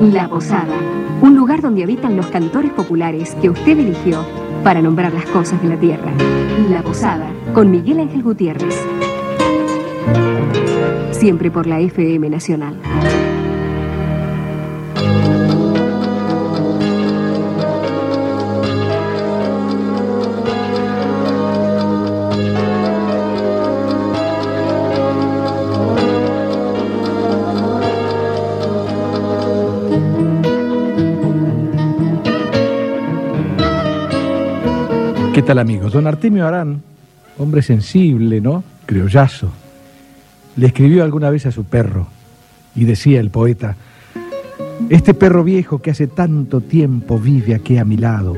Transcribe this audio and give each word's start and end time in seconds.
La 0.00 0.28
Posada, 0.28 0.76
un 1.22 1.34
lugar 1.34 1.62
donde 1.62 1.82
habitan 1.82 2.16
los 2.16 2.26
cantores 2.26 2.70
populares 2.70 3.34
que 3.40 3.48
usted 3.48 3.78
eligió 3.78 4.26
para 4.62 4.82
nombrar 4.82 5.14
las 5.14 5.24
cosas 5.26 5.62
de 5.62 5.70
la 5.70 5.80
tierra. 5.80 6.12
La 6.68 6.82
Posada, 6.82 7.26
con 7.54 7.70
Miguel 7.70 8.00
Ángel 8.00 8.22
Gutiérrez. 8.22 8.78
Siempre 11.12 11.50
por 11.50 11.66
la 11.66 11.80
FM 11.80 12.28
Nacional. 12.28 12.76
Tal 35.46 35.58
amigos? 35.60 35.92
Don 35.92 36.08
Artemio 36.08 36.44
Arán, 36.44 36.82
hombre 37.38 37.62
sensible, 37.62 38.40
¿no? 38.40 38.64
Criollazo, 38.84 39.48
le 40.56 40.66
escribió 40.66 41.04
alguna 41.04 41.30
vez 41.30 41.46
a 41.46 41.52
su 41.52 41.64
perro 41.64 42.08
y 42.74 42.84
decía 42.84 43.20
el 43.20 43.30
poeta, 43.30 43.76
este 44.90 45.14
perro 45.14 45.44
viejo 45.44 45.80
que 45.80 45.92
hace 45.92 46.08
tanto 46.08 46.60
tiempo 46.60 47.20
vive 47.20 47.54
aquí 47.54 47.78
a 47.78 47.84
mi 47.84 47.96
lado, 47.96 48.34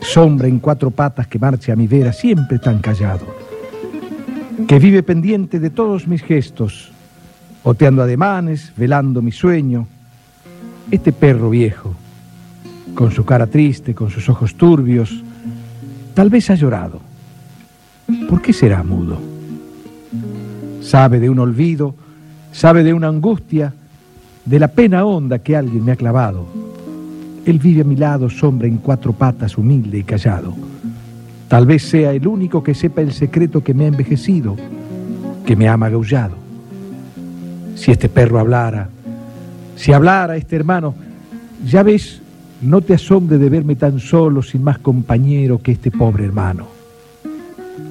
sombra 0.00 0.48
en 0.48 0.58
cuatro 0.58 0.90
patas 0.90 1.26
que 1.26 1.38
marcha 1.38 1.74
a 1.74 1.76
mi 1.76 1.86
vera 1.86 2.14
siempre 2.14 2.58
tan 2.58 2.78
callado, 2.78 3.26
que 4.66 4.78
vive 4.78 5.02
pendiente 5.02 5.60
de 5.60 5.68
todos 5.68 6.08
mis 6.08 6.22
gestos, 6.22 6.92
oteando 7.62 8.02
ademanes, 8.02 8.72
velando 8.74 9.20
mi 9.20 9.32
sueño, 9.32 9.86
este 10.90 11.12
perro 11.12 11.50
viejo, 11.50 11.94
con 12.94 13.10
su 13.10 13.26
cara 13.26 13.46
triste, 13.46 13.94
con 13.94 14.08
sus 14.08 14.30
ojos 14.30 14.54
turbios, 14.54 15.23
Tal 16.14 16.30
vez 16.30 16.48
ha 16.50 16.54
llorado. 16.54 17.00
¿Por 18.28 18.40
qué 18.40 18.52
será 18.52 18.82
mudo? 18.82 19.18
Sabe 20.80 21.18
de 21.18 21.28
un 21.28 21.40
olvido, 21.40 21.94
sabe 22.52 22.84
de 22.84 22.94
una 22.94 23.08
angustia, 23.08 23.74
de 24.44 24.58
la 24.58 24.68
pena 24.68 25.04
honda 25.04 25.40
que 25.40 25.56
alguien 25.56 25.84
me 25.84 25.92
ha 25.92 25.96
clavado. 25.96 26.46
Él 27.44 27.58
vive 27.58 27.80
a 27.80 27.84
mi 27.84 27.96
lado, 27.96 28.30
sombra 28.30 28.68
en 28.68 28.76
cuatro 28.76 29.12
patas, 29.12 29.58
humilde 29.58 29.98
y 29.98 30.04
callado. 30.04 30.54
Tal 31.48 31.66
vez 31.66 31.82
sea 31.82 32.12
el 32.12 32.26
único 32.26 32.62
que 32.62 32.74
sepa 32.74 33.00
el 33.00 33.12
secreto 33.12 33.62
que 33.62 33.74
me 33.74 33.84
ha 33.84 33.88
envejecido, 33.88 34.56
que 35.44 35.56
me 35.56 35.68
ha 35.68 35.76
magaullado. 35.76 36.36
Si 37.74 37.90
este 37.90 38.08
perro 38.08 38.38
hablara, 38.38 38.88
si 39.76 39.92
hablara 39.92 40.36
este 40.36 40.56
hermano, 40.56 40.94
ya 41.66 41.82
ves 41.82 42.20
no 42.62 42.80
te 42.80 42.94
asombre 42.94 43.38
de 43.38 43.48
verme 43.48 43.76
tan 43.76 43.98
solo, 43.98 44.42
sin 44.42 44.62
más 44.62 44.78
compañero 44.78 45.60
que 45.60 45.72
este 45.72 45.90
pobre 45.90 46.24
hermano. 46.24 46.66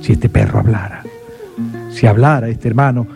Si 0.02 0.14
este 0.14 0.30
perro 0.30 0.59
hablara, 0.59 1.03
si 1.92 2.08
hablara 2.08 2.50
este 2.50 2.67
hermano, 2.67 3.08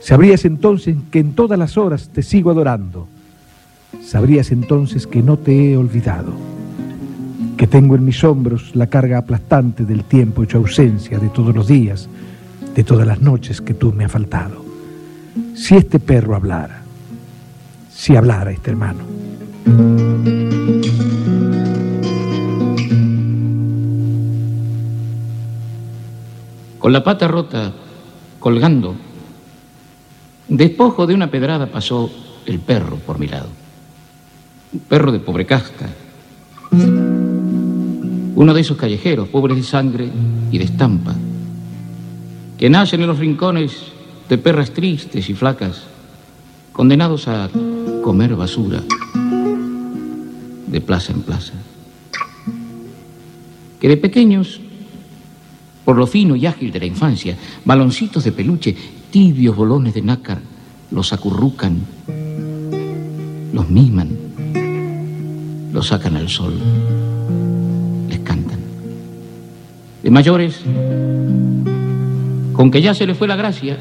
sabrías 0.00 0.44
entonces 0.44 0.96
que 1.10 1.20
en 1.20 1.34
todas 1.34 1.58
las 1.58 1.76
horas 1.76 2.08
te 2.12 2.22
sigo 2.22 2.50
adorando. 2.50 3.08
Sabrías 4.02 4.50
entonces 4.50 5.06
que 5.06 5.22
no 5.22 5.36
te 5.36 5.72
he 5.72 5.76
olvidado, 5.76 6.32
que 7.56 7.66
tengo 7.66 7.94
en 7.94 8.04
mis 8.04 8.24
hombros 8.24 8.74
la 8.74 8.86
carga 8.86 9.18
aplastante 9.18 9.84
del 9.84 10.04
tiempo 10.04 10.42
hecho 10.42 10.58
ausencia 10.58 11.18
de 11.18 11.28
todos 11.28 11.54
los 11.54 11.68
días, 11.68 12.08
de 12.74 12.84
todas 12.84 13.06
las 13.06 13.20
noches 13.20 13.60
que 13.60 13.74
tú 13.74 13.92
me 13.92 14.04
has 14.04 14.12
faltado. 14.12 14.64
Si 15.54 15.76
este 15.76 16.00
perro 16.00 16.34
hablara, 16.34 16.82
si 17.92 18.16
hablara 18.16 18.50
este 18.50 18.70
hermano. 18.70 20.61
Con 26.82 26.92
la 26.92 27.04
pata 27.04 27.28
rota, 27.28 27.72
colgando, 28.40 28.96
despojo 30.48 31.06
de 31.06 31.14
una 31.14 31.30
pedrada 31.30 31.68
pasó 31.68 32.10
el 32.44 32.58
perro 32.58 32.96
por 32.96 33.20
mi 33.20 33.28
lado. 33.28 33.46
Un 34.72 34.80
perro 34.80 35.12
de 35.12 35.20
pobre 35.20 35.46
casca. 35.46 35.88
Uno 38.34 38.52
de 38.52 38.60
esos 38.60 38.76
callejeros, 38.76 39.28
pobres 39.28 39.58
de 39.58 39.62
sangre 39.62 40.08
y 40.50 40.58
de 40.58 40.64
estampa, 40.64 41.14
que 42.58 42.68
nacen 42.68 43.00
en 43.00 43.06
los 43.06 43.20
rincones 43.20 43.92
de 44.28 44.38
perras 44.38 44.72
tristes 44.72 45.30
y 45.30 45.34
flacas, 45.34 45.84
condenados 46.72 47.28
a 47.28 47.48
comer 48.02 48.34
basura 48.34 48.82
de 50.66 50.80
plaza 50.80 51.12
en 51.12 51.22
plaza. 51.22 51.52
Que 53.78 53.86
de 53.86 53.96
pequeños 53.96 54.60
por 55.84 55.96
lo 55.96 56.06
fino 56.06 56.36
y 56.36 56.46
ágil 56.46 56.70
de 56.72 56.80
la 56.80 56.86
infancia, 56.86 57.36
baloncitos 57.64 58.24
de 58.24 58.32
peluche, 58.32 58.76
tibios 59.10 59.56
bolones 59.56 59.94
de 59.94 60.02
nácar, 60.02 60.40
los 60.90 61.12
acurrucan, 61.12 61.80
los 63.52 63.68
miman, 63.68 64.10
los 65.72 65.86
sacan 65.86 66.16
al 66.16 66.28
sol, 66.28 66.54
les 68.08 68.18
cantan. 68.20 68.60
De 70.02 70.10
mayores, 70.10 70.60
con 72.52 72.70
que 72.70 72.82
ya 72.82 72.94
se 72.94 73.06
les 73.06 73.16
fue 73.16 73.28
la 73.28 73.36
gracia, 73.36 73.78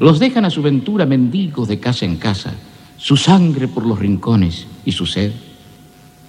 los 0.00 0.18
dejan 0.18 0.44
a 0.44 0.50
su 0.50 0.62
ventura 0.62 1.06
mendigos 1.06 1.68
de 1.68 1.78
casa 1.78 2.06
en 2.06 2.16
casa, 2.16 2.54
su 2.96 3.16
sangre 3.16 3.68
por 3.68 3.86
los 3.86 3.98
rincones 3.98 4.66
y 4.84 4.92
su 4.92 5.06
sed 5.06 5.32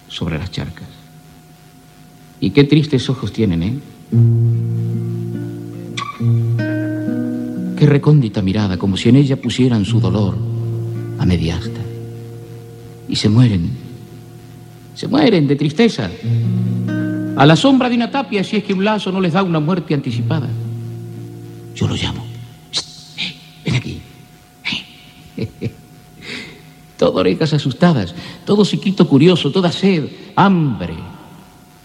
sobre 0.08 0.38
las 0.38 0.52
charcas. 0.52 0.88
Y 2.40 2.52
qué 2.52 2.64
tristes 2.66 3.10
ojos 3.10 3.32
tienen, 3.32 3.64
¿eh? 3.64 4.81
Qué 7.82 7.88
recóndita 7.88 8.44
mirada, 8.44 8.78
como 8.78 8.96
si 8.96 9.10
en 9.10 9.16
ella 9.16 9.42
pusieran 9.42 9.86
su 9.86 10.00
dolor 10.00 10.38
a 11.18 11.26
mediasta. 11.26 11.82
Y 13.10 13.16
se 13.16 13.28
mueren, 13.28 13.72
se 14.94 15.08
mueren 15.08 15.48
de 15.48 15.56
tristeza. 15.56 16.12
A 17.36 17.44
la 17.44 17.56
sombra 17.56 17.90
de 17.90 17.96
una 17.96 18.12
tapia, 18.12 18.44
si 18.44 18.58
es 18.58 18.64
que 18.64 18.76
un 18.76 18.86
lazo 18.86 19.12
no 19.12 19.20
les 19.20 19.34
da 19.34 19.42
una 19.42 19.60
muerte 19.60 19.96
anticipada. 19.96 20.48
Yo 21.74 21.88
lo 21.88 21.96
llamo. 21.96 22.24
Eh, 23.18 23.36
ven 23.66 23.74
aquí. 23.74 24.00
todo 26.98 27.16
orejas 27.16 27.52
asustadas, 27.54 28.14
todo 28.46 28.64
psiquito 28.64 29.08
curioso, 29.08 29.52
toda 29.52 29.72
sed, 29.72 30.08
hambre, 30.36 30.94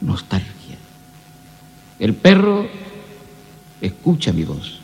nostalgia. 0.02 0.76
El 1.98 2.12
perro 2.12 2.66
escucha 3.80 4.34
mi 4.34 4.44
voz. 4.44 4.80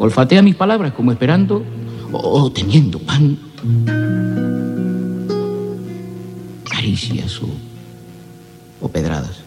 Olfatea 0.00 0.40
mis 0.40 0.54
palabras 0.54 0.94
como 0.94 1.12
esperando 1.12 1.62
o 2.10 2.50
teniendo 2.50 2.98
pan. 3.00 3.36
Caricias 6.64 7.42
o, 7.42 7.48
o 8.80 8.88
pedradas. 8.88 9.42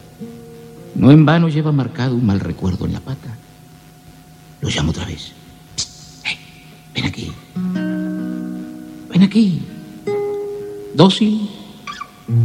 No 0.93 1.09
en 1.09 1.25
vano 1.25 1.49
lleva 1.49 1.71
marcado 1.71 2.13
un 2.13 2.27
mal 2.27 2.39
recuerdo 2.39 2.85
en 2.85 2.93
la 2.93 2.99
pata. 2.99 3.35
Lo 4.61 4.69
llamo 4.69 4.91
otra 4.91 5.05
vez. 5.05 5.31
ven 6.93 7.05
aquí. 7.05 7.31
Ven 9.09 9.23
aquí. 9.23 9.59
Dócil, 10.93 11.49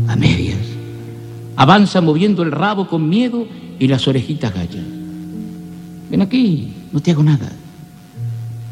a 0.08 0.16
medias. 0.16 0.64
Avanza 1.56 2.00
moviendo 2.00 2.42
el 2.42 2.52
rabo 2.52 2.88
con 2.88 3.06
miedo 3.06 3.46
y 3.78 3.86
las 3.86 4.08
orejitas 4.08 4.54
gallas. 4.54 4.86
Ven 6.08 6.22
aquí, 6.22 6.72
no 6.90 7.00
te 7.00 7.10
hago 7.10 7.22
nada. 7.22 7.52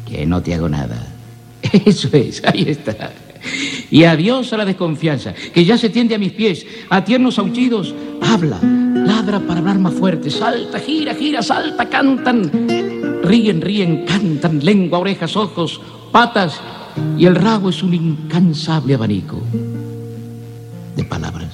Que 0.07 0.25
no 0.25 0.41
te 0.41 0.53
hago 0.53 0.69
nada. 0.69 1.05
Eso 1.85 2.09
es, 2.13 2.43
ahí 2.45 2.65
está. 2.67 3.11
Y 3.89 4.03
adiós 4.03 4.51
a 4.53 4.57
la 4.57 4.65
desconfianza, 4.65 5.33
que 5.33 5.63
ya 5.63 5.77
se 5.77 5.89
tiende 5.89 6.15
a 6.15 6.19
mis 6.19 6.31
pies, 6.31 6.65
a 6.89 7.03
tiernos 7.03 7.39
aullidos. 7.39 7.93
Habla, 8.21 8.59
ladra 8.61 9.39
para 9.39 9.59
hablar 9.59 9.79
más 9.79 9.93
fuerte, 9.93 10.29
salta, 10.29 10.79
gira, 10.79 11.13
gira, 11.13 11.41
salta, 11.41 11.87
cantan. 11.87 13.21
Ríen, 13.23 13.61
ríen, 13.61 14.05
cantan, 14.05 14.63
lengua, 14.63 14.99
orejas, 14.99 15.35
ojos, 15.35 15.79
patas, 16.11 16.59
y 17.17 17.25
el 17.25 17.35
rabo 17.35 17.69
es 17.69 17.83
un 17.83 17.93
incansable 17.93 18.95
abanico 18.95 19.39
de 20.95 21.03
palabras. 21.03 21.51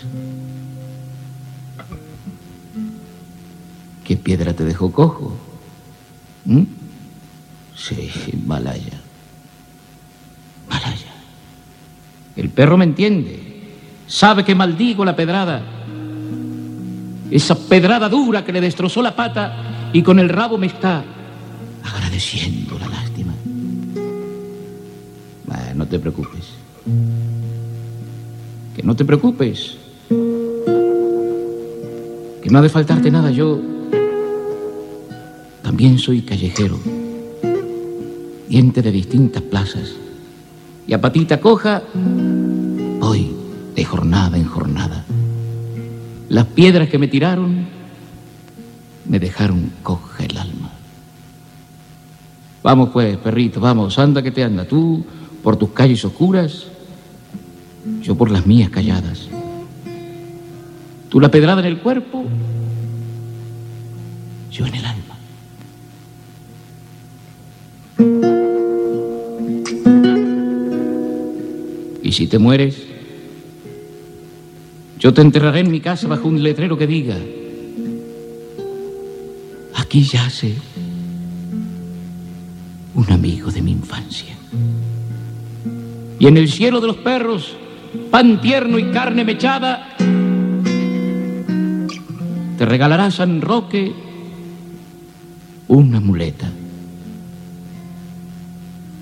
¿Qué 4.03 4.17
piedra 4.17 4.53
te 4.53 4.63
dejó 4.63 4.91
cojo? 4.91 5.37
¿Mm? 6.45 6.63
Sí, 7.75 8.09
Malaya. 8.45 8.99
Malaya. 10.69 11.13
El 12.35 12.49
perro 12.49 12.77
me 12.77 12.85
entiende. 12.85 13.53
Sabe 14.07 14.43
que 14.43 14.55
maldigo 14.55 15.05
la 15.05 15.15
pedrada. 15.15 15.61
Esa 17.31 17.55
pedrada 17.55 18.09
dura 18.09 18.43
que 18.45 18.51
le 18.51 18.61
destrozó 18.61 19.01
la 19.01 19.15
pata 19.15 19.91
y 19.93 20.03
con 20.03 20.19
el 20.19 20.29
rabo 20.29 20.57
me 20.57 20.67
está 20.67 21.03
agradeciendo 21.83 22.77
la 22.79 22.87
lástima. 22.87 23.33
no 25.75 25.87
te 25.87 25.97
preocupes. 25.99 26.49
Que 28.75 28.83
no 28.83 28.95
te 28.95 29.05
preocupes. 29.05 29.77
Que 32.41 32.49
no 32.49 32.59
ha 32.59 32.61
de 32.61 32.69
faltarte 32.69 33.09
nada. 33.09 33.31
Yo 33.31 33.59
también 35.63 35.97
soy 35.97 36.21
callejero. 36.21 37.02
Diente 38.53 38.83
de 38.83 38.91
distintas 38.91 39.41
plazas. 39.41 39.95
Y 40.85 40.93
a 40.93 41.01
patita 41.01 41.41
coja, 41.41 41.81
voy 42.99 43.31
de 43.73 43.83
jornada 43.83 44.37
en 44.37 44.45
jornada. 44.45 45.03
Las 46.29 46.45
piedras 46.45 46.87
que 46.87 46.99
me 46.99 47.07
tiraron 47.07 47.65
me 49.05 49.17
dejaron 49.17 49.71
coja 49.81 50.25
el 50.25 50.37
alma. 50.37 50.69
Vamos 52.61 52.89
pues, 52.93 53.17
perrito, 53.17 53.59
vamos, 53.59 53.97
anda 53.97 54.21
que 54.21 54.29
te 54.29 54.43
anda. 54.43 54.65
Tú 54.65 55.03
por 55.41 55.57
tus 55.57 55.71
calles 55.71 56.05
oscuras, 56.05 56.67
yo 58.03 58.15
por 58.15 58.29
las 58.29 58.45
mías 58.45 58.69
calladas. 58.69 59.29
Tú 61.09 61.19
la 61.19 61.31
pedrada 61.31 61.61
en 61.61 61.65
el 61.65 61.79
cuerpo, 61.79 62.23
yo 64.51 64.67
en 64.67 64.75
el 64.75 64.85
alma. 64.85 65.13
Si 72.13 72.27
te 72.27 72.39
mueres, 72.39 72.77
yo 74.99 75.13
te 75.13 75.21
enterraré 75.21 75.61
en 75.61 75.71
mi 75.71 75.81
casa 75.81 76.07
bajo 76.07 76.27
un 76.27 76.41
letrero 76.41 76.77
que 76.77 76.87
diga, 76.87 77.17
aquí 79.75 80.03
yace 80.03 80.53
un 82.95 83.11
amigo 83.11 83.51
de 83.51 83.61
mi 83.61 83.71
infancia. 83.71 84.35
Y 86.19 86.27
en 86.27 86.37
el 86.37 86.49
cielo 86.49 86.79
de 86.79 86.87
los 86.87 86.97
perros, 86.97 87.55
pan 88.09 88.39
tierno 88.39 88.79
y 88.79 88.91
carne 88.91 89.25
mechada, 89.25 89.95
te 92.57 92.65
regalará 92.65 93.11
San 93.11 93.41
Roque 93.41 93.91
una 95.67 95.99
muleta 95.99 96.49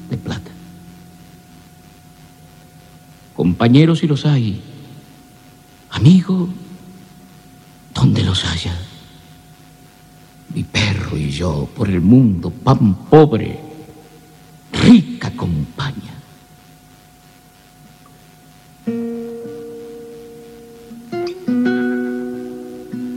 de 0.10 0.18
plata. 0.18 0.51
Compañeros 3.42 3.98
si 3.98 4.08
los 4.08 4.24
hay, 4.28 4.62
amigo, 5.90 6.48
donde 7.92 8.24
los 8.24 8.46
haya. 8.46 8.78
Mi 10.54 10.64
perro 10.64 11.18
y 11.18 11.32
yo 11.32 11.68
por 11.76 11.90
el 11.90 12.02
mundo, 12.02 12.52
pan 12.52 12.94
pobre, 13.10 13.60
rica 14.72 15.32
compañía. 15.32 16.14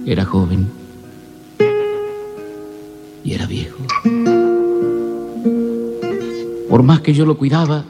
Era 0.06 0.24
joven 0.24 0.70
y 3.22 3.34
era 3.34 3.44
viejo. 3.44 3.76
Por 6.70 6.82
más 6.82 7.00
que 7.02 7.12
yo 7.12 7.26
lo 7.26 7.36
cuidaba, 7.36 7.84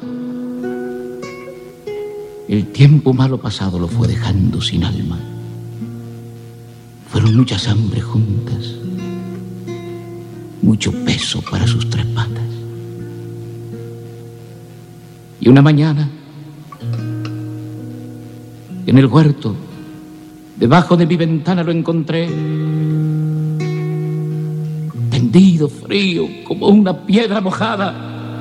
el 2.49 2.67
tiempo 2.67 3.13
malo 3.13 3.39
pasado 3.41 3.79
lo 3.79 3.89
fue 3.89 4.09
dejando 4.09 4.61
sin 4.61 4.85
alma. 4.85 5.19
Fueron 7.09 7.37
muchas 7.37 7.69
hambres 7.69 8.05
juntas, 8.05 8.75
mucho 10.63 10.93
peso 11.05 11.41
para 11.43 11.67
sus 11.67 11.89
tres 11.89 12.05
patas. 12.07 12.43
Y 15.41 15.49
una 15.49 15.63
mañana, 15.63 16.09
en 18.87 18.99
el 18.99 19.07
huerto, 19.07 19.55
debajo 20.57 20.97
de 20.97 21.07
mi 21.07 21.17
ventana 21.17 21.63
lo 21.63 21.73
encontré, 21.73 22.29
tendido 25.11 25.69
frío 25.69 26.27
como 26.47 26.69
una 26.69 27.07
piedra 27.07 27.41
mojada, 27.41 28.41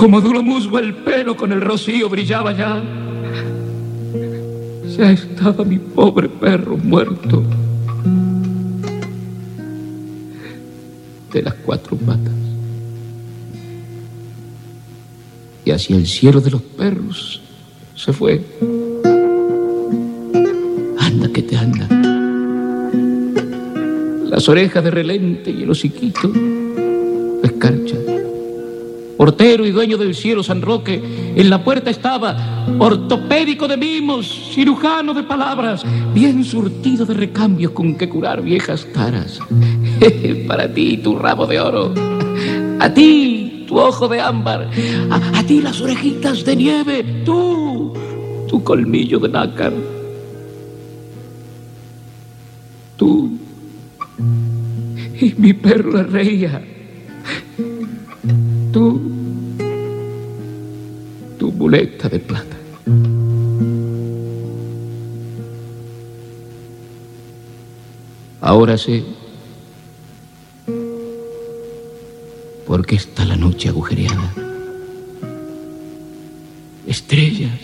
como 0.00 0.22
duro 0.22 0.42
musgo 0.42 0.78
el 0.78 0.94
pelo 0.94 1.36
con 1.36 1.52
el 1.52 1.60
rocío 1.60 2.08
brillaba 2.08 2.56
ya. 2.56 2.82
Ya 4.96 5.10
estaba 5.12 5.62
mi 5.62 5.78
pobre 5.78 6.26
perro 6.26 6.78
muerto 6.78 7.42
de 11.30 11.42
las 11.42 11.52
cuatro 11.52 11.98
patas. 11.98 12.32
Y 15.66 15.70
hacia 15.70 15.96
el 15.96 16.06
cielo 16.06 16.40
de 16.40 16.50
los 16.50 16.62
perros 16.62 17.42
se 17.94 18.14
fue. 18.14 18.42
Anda 20.98 21.30
que 21.30 21.42
te 21.42 21.58
anda. 21.58 21.86
Las 24.30 24.48
orejas 24.48 24.82
de 24.82 24.90
relente 24.90 25.50
y 25.50 25.64
el 25.64 25.70
hociquito 25.70 26.28
de 26.28 27.42
escarcha. 27.44 28.19
Portero 29.20 29.66
y 29.66 29.70
dueño 29.70 29.98
del 29.98 30.14
cielo 30.14 30.42
San 30.42 30.62
Roque, 30.62 30.98
en 31.36 31.50
la 31.50 31.62
puerta 31.62 31.90
estaba, 31.90 32.64
ortopédico 32.78 33.68
de 33.68 33.76
mimos, 33.76 34.50
cirujano 34.54 35.12
de 35.12 35.22
palabras, 35.24 35.84
bien 36.14 36.42
surtido 36.42 37.04
de 37.04 37.12
recambios 37.12 37.72
con 37.72 37.98
que 37.98 38.08
curar 38.08 38.40
viejas 38.40 38.86
taras. 38.94 39.38
Para 40.48 40.72
ti 40.72 40.96
tu 41.04 41.18
rabo 41.18 41.46
de 41.46 41.60
oro, 41.60 41.92
a 42.78 42.94
ti 42.94 43.66
tu 43.68 43.78
ojo 43.78 44.08
de 44.08 44.22
ámbar, 44.22 44.70
a, 45.10 45.42
ti 45.42 45.60
las 45.60 45.82
orejitas 45.82 46.42
de 46.42 46.56
nieve, 46.56 47.22
tú, 47.22 47.92
tu 48.48 48.64
colmillo 48.64 49.18
de 49.18 49.28
nácar. 49.28 49.74
Tú 52.96 53.38
y 55.20 55.34
mi 55.36 55.52
perro 55.52 55.92
la 55.92 56.04
reía. 56.04 56.62
Tú, 58.80 58.98
tu 61.38 61.52
muleta 61.52 62.08
de 62.08 62.18
plata. 62.18 62.56
Ahora 68.40 68.78
sé 68.78 69.04
por 72.66 72.86
qué 72.86 72.96
está 72.96 73.26
la 73.26 73.36
noche 73.36 73.68
agujereada. 73.68 74.32
Estrellas, 76.86 77.60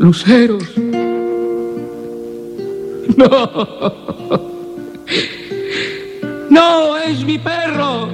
luceros. 0.00 0.64
No. 3.16 4.44
No, 6.50 6.83
es 7.06 7.24
mi 7.24 7.38
perro. 7.38 8.08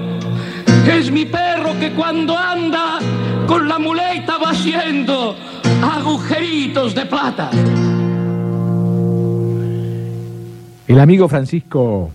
Es 0.86 1.10
mi 1.10 1.26
perro 1.26 1.78
que 1.78 1.92
cuando 1.92 2.36
anda 2.36 2.98
con 3.46 3.68
la 3.68 3.78
muleta 3.78 4.38
va 4.38 4.50
haciendo 4.50 5.36
agujeritos 5.82 6.94
de 6.94 7.06
plata. 7.06 7.50
El 10.88 10.98
amigo 10.98 11.28
Francisco, 11.28 12.10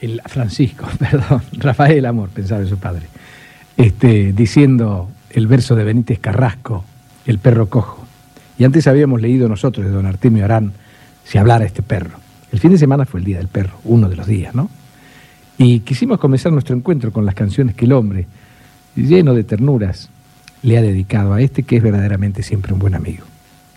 el 0.00 0.22
Francisco, 0.26 0.86
perdón, 0.98 1.42
Rafael 1.52 2.06
Amor, 2.06 2.30
pensaba 2.30 2.62
en 2.62 2.68
su 2.68 2.78
padre, 2.78 3.06
este, 3.76 4.32
diciendo 4.32 5.10
el 5.30 5.46
verso 5.46 5.74
de 5.74 5.84
Benítez 5.84 6.18
Carrasco, 6.18 6.84
El 7.26 7.38
perro 7.38 7.68
cojo. 7.68 8.06
Y 8.58 8.64
antes 8.64 8.86
habíamos 8.86 9.20
leído 9.20 9.48
nosotros 9.48 9.86
de 9.86 9.92
don 9.92 10.06
Artemio 10.06 10.44
Arán, 10.44 10.72
si 11.24 11.38
hablara 11.38 11.64
este 11.64 11.82
perro. 11.82 12.18
El 12.50 12.58
fin 12.58 12.72
de 12.72 12.78
semana 12.78 13.04
fue 13.04 13.20
el 13.20 13.26
Día 13.26 13.38
del 13.38 13.48
Perro, 13.48 13.78
uno 13.84 14.08
de 14.08 14.16
los 14.16 14.26
días, 14.26 14.54
¿no? 14.54 14.68
Y 15.62 15.80
quisimos 15.80 16.18
comenzar 16.18 16.52
nuestro 16.52 16.74
encuentro 16.74 17.12
con 17.12 17.26
las 17.26 17.34
canciones 17.34 17.74
que 17.74 17.84
el 17.84 17.92
hombre, 17.92 18.24
lleno 18.96 19.34
de 19.34 19.44
ternuras, 19.44 20.08
le 20.62 20.78
ha 20.78 20.80
dedicado 20.80 21.34
a 21.34 21.42
este 21.42 21.64
que 21.64 21.76
es 21.76 21.82
verdaderamente 21.82 22.42
siempre 22.42 22.72
un 22.72 22.78
buen 22.78 22.94
amigo. 22.94 23.26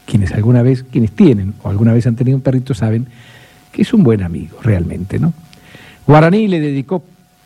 Quienes 0.06 0.32
alguna 0.32 0.62
vez, 0.62 0.84
quienes 0.84 1.12
tienen 1.12 1.56
o 1.62 1.70
alguna 1.70 1.92
vez 1.92 2.08
han 2.08 2.16
tenido 2.16 2.38
un 2.38 2.42
perrito 2.42 2.74
saben 2.74 3.08
que 3.74 3.82
es 3.82 3.94
un 3.94 4.02
buen 4.02 4.24
amigo, 4.24 4.60
realmente, 4.64 5.20
¿no? 5.20 5.34
Guaraní 6.08 6.48
le 6.48 6.62
dedicó 6.62 7.04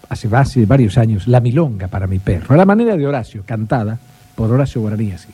hace, 0.08 0.30
hace 0.32 0.68
varios 0.68 1.00
años 1.00 1.28
la 1.28 1.40
milonga 1.40 1.88
para 1.88 2.06
mi 2.06 2.20
perro, 2.20 2.54
a 2.54 2.58
la 2.58 2.66
manera 2.66 2.96
de 2.96 3.08
Horacio, 3.08 3.42
cantada 3.44 3.98
por 4.36 4.52
Horacio 4.52 4.82
Guaraní 4.82 5.14
así. 5.14 5.30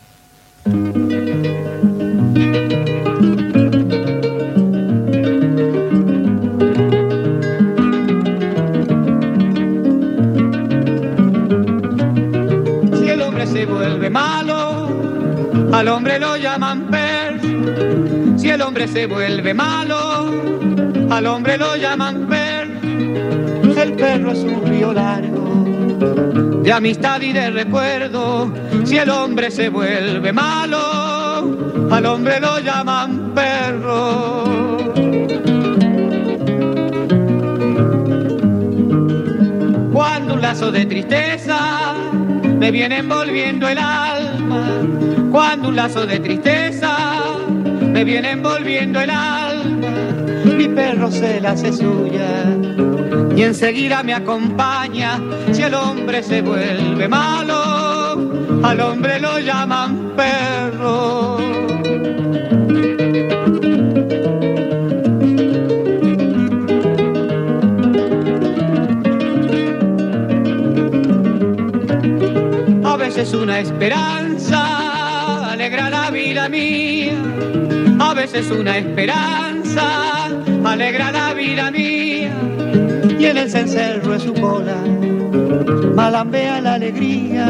Al 15.84 15.90
hombre 15.90 16.18
lo 16.18 16.38
llaman 16.38 16.88
per. 16.90 17.42
Si 18.40 18.50
el 18.50 18.62
hombre 18.62 18.88
se 18.88 19.06
vuelve 19.06 19.54
malo, 19.54 20.32
al 21.10 21.28
hombre 21.28 21.58
lo 21.58 21.76
llaman 21.76 22.26
per. 22.26 22.70
El 23.78 23.92
perro 23.92 24.32
es 24.32 24.40
un 24.46 24.66
río 24.66 24.94
largo 24.94 25.66
de 26.64 26.72
amistad 26.72 27.20
y 27.20 27.34
de 27.34 27.52
recuerdo. 27.52 28.54
Si 28.86 28.98
el 28.98 29.10
hombre 29.10 29.52
se 29.52 29.68
vuelve 29.68 30.32
malo, 30.32 31.90
al 31.92 32.06
hombre 32.06 32.40
lo 32.40 32.60
llaman 32.60 33.34
perro. 33.36 34.46
Cuando 39.92 40.36
un 40.36 40.42
lazo 40.42 40.72
de 40.72 40.86
tristeza 40.86 41.94
me 42.58 42.72
viene 42.72 43.00
envolviendo 43.00 43.68
el 43.68 43.78
alma, 43.78 44.80
cuando 45.34 45.70
un 45.70 45.76
lazo 45.76 46.06
de 46.06 46.20
tristeza 46.20 46.96
me 47.82 48.04
viene 48.04 48.34
envolviendo 48.34 49.02
el 49.02 49.10
alma, 49.10 49.90
mi 50.46 50.68
perro 50.68 51.10
se 51.10 51.42
la 51.42 51.54
hace 51.54 51.74
suya 51.74 52.46
y 53.36 53.42
enseguida 53.42 54.04
me 54.04 54.14
acompaña. 54.14 55.20
Si 55.52 55.64
el 55.64 55.74
hombre 55.74 56.22
se 56.22 56.44
vuelve 56.44 57.08
malo, 57.08 58.30
al 58.64 58.80
hombre 58.80 59.20
lo 59.20 59.40
llaman 59.40 60.14
perro. 60.16 61.40
A 72.84 72.98
veces 72.98 73.34
una 73.34 73.60
esperanza 73.60 74.33
alegra 75.64 75.90
la 75.90 76.12
vida 76.12 76.50
mía. 76.50 77.14
A 77.98 78.14
veces 78.14 78.52
una 78.52 78.78
esperanza 78.78 80.26
alegra 80.66 81.10
la 81.10 81.34
vida 81.34 81.72
mía 81.72 82.36
y 83.18 83.26
en 83.26 83.38
el 83.38 83.50
cencerro 83.50 84.12
de 84.12 84.20
su 84.20 84.34
cola 84.34 84.76
malambea 85.96 86.60
la 86.60 86.74
alegría. 86.74 87.48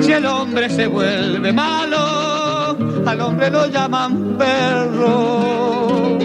Si 0.00 0.10
el 0.10 0.26
hombre 0.26 0.68
se 0.68 0.88
vuelve 0.88 1.52
malo, 1.52 2.76
al 3.06 3.20
hombre 3.20 3.48
lo 3.50 3.68
llaman 3.68 4.36
perro. 4.36 6.18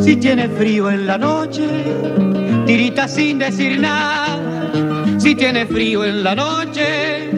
Si 0.00 0.16
tiene 0.16 0.48
frío 0.48 0.90
en 0.90 1.06
la 1.06 1.18
noche, 1.18 1.68
tirita 2.64 3.06
sin 3.06 3.40
decir 3.40 3.78
nada. 3.78 4.37
Si 5.28 5.34
tiene 5.34 5.66
frío 5.66 6.06
en 6.06 6.24
la 6.24 6.34
noche, 6.34 7.28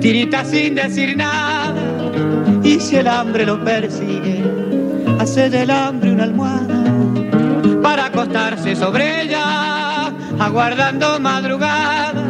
tirita 0.00 0.44
sin 0.44 0.76
decir 0.76 1.16
nada. 1.16 1.82
Y 2.62 2.78
si 2.78 2.94
el 2.94 3.08
hambre 3.08 3.44
lo 3.44 3.64
persigue, 3.64 4.44
hace 5.18 5.50
del 5.50 5.68
hambre 5.72 6.12
una 6.12 6.22
almohada 6.22 6.84
para 7.82 8.04
acostarse 8.04 8.76
sobre 8.76 9.22
ella, 9.22 10.12
aguardando 10.38 11.18
madrugada 11.18 12.24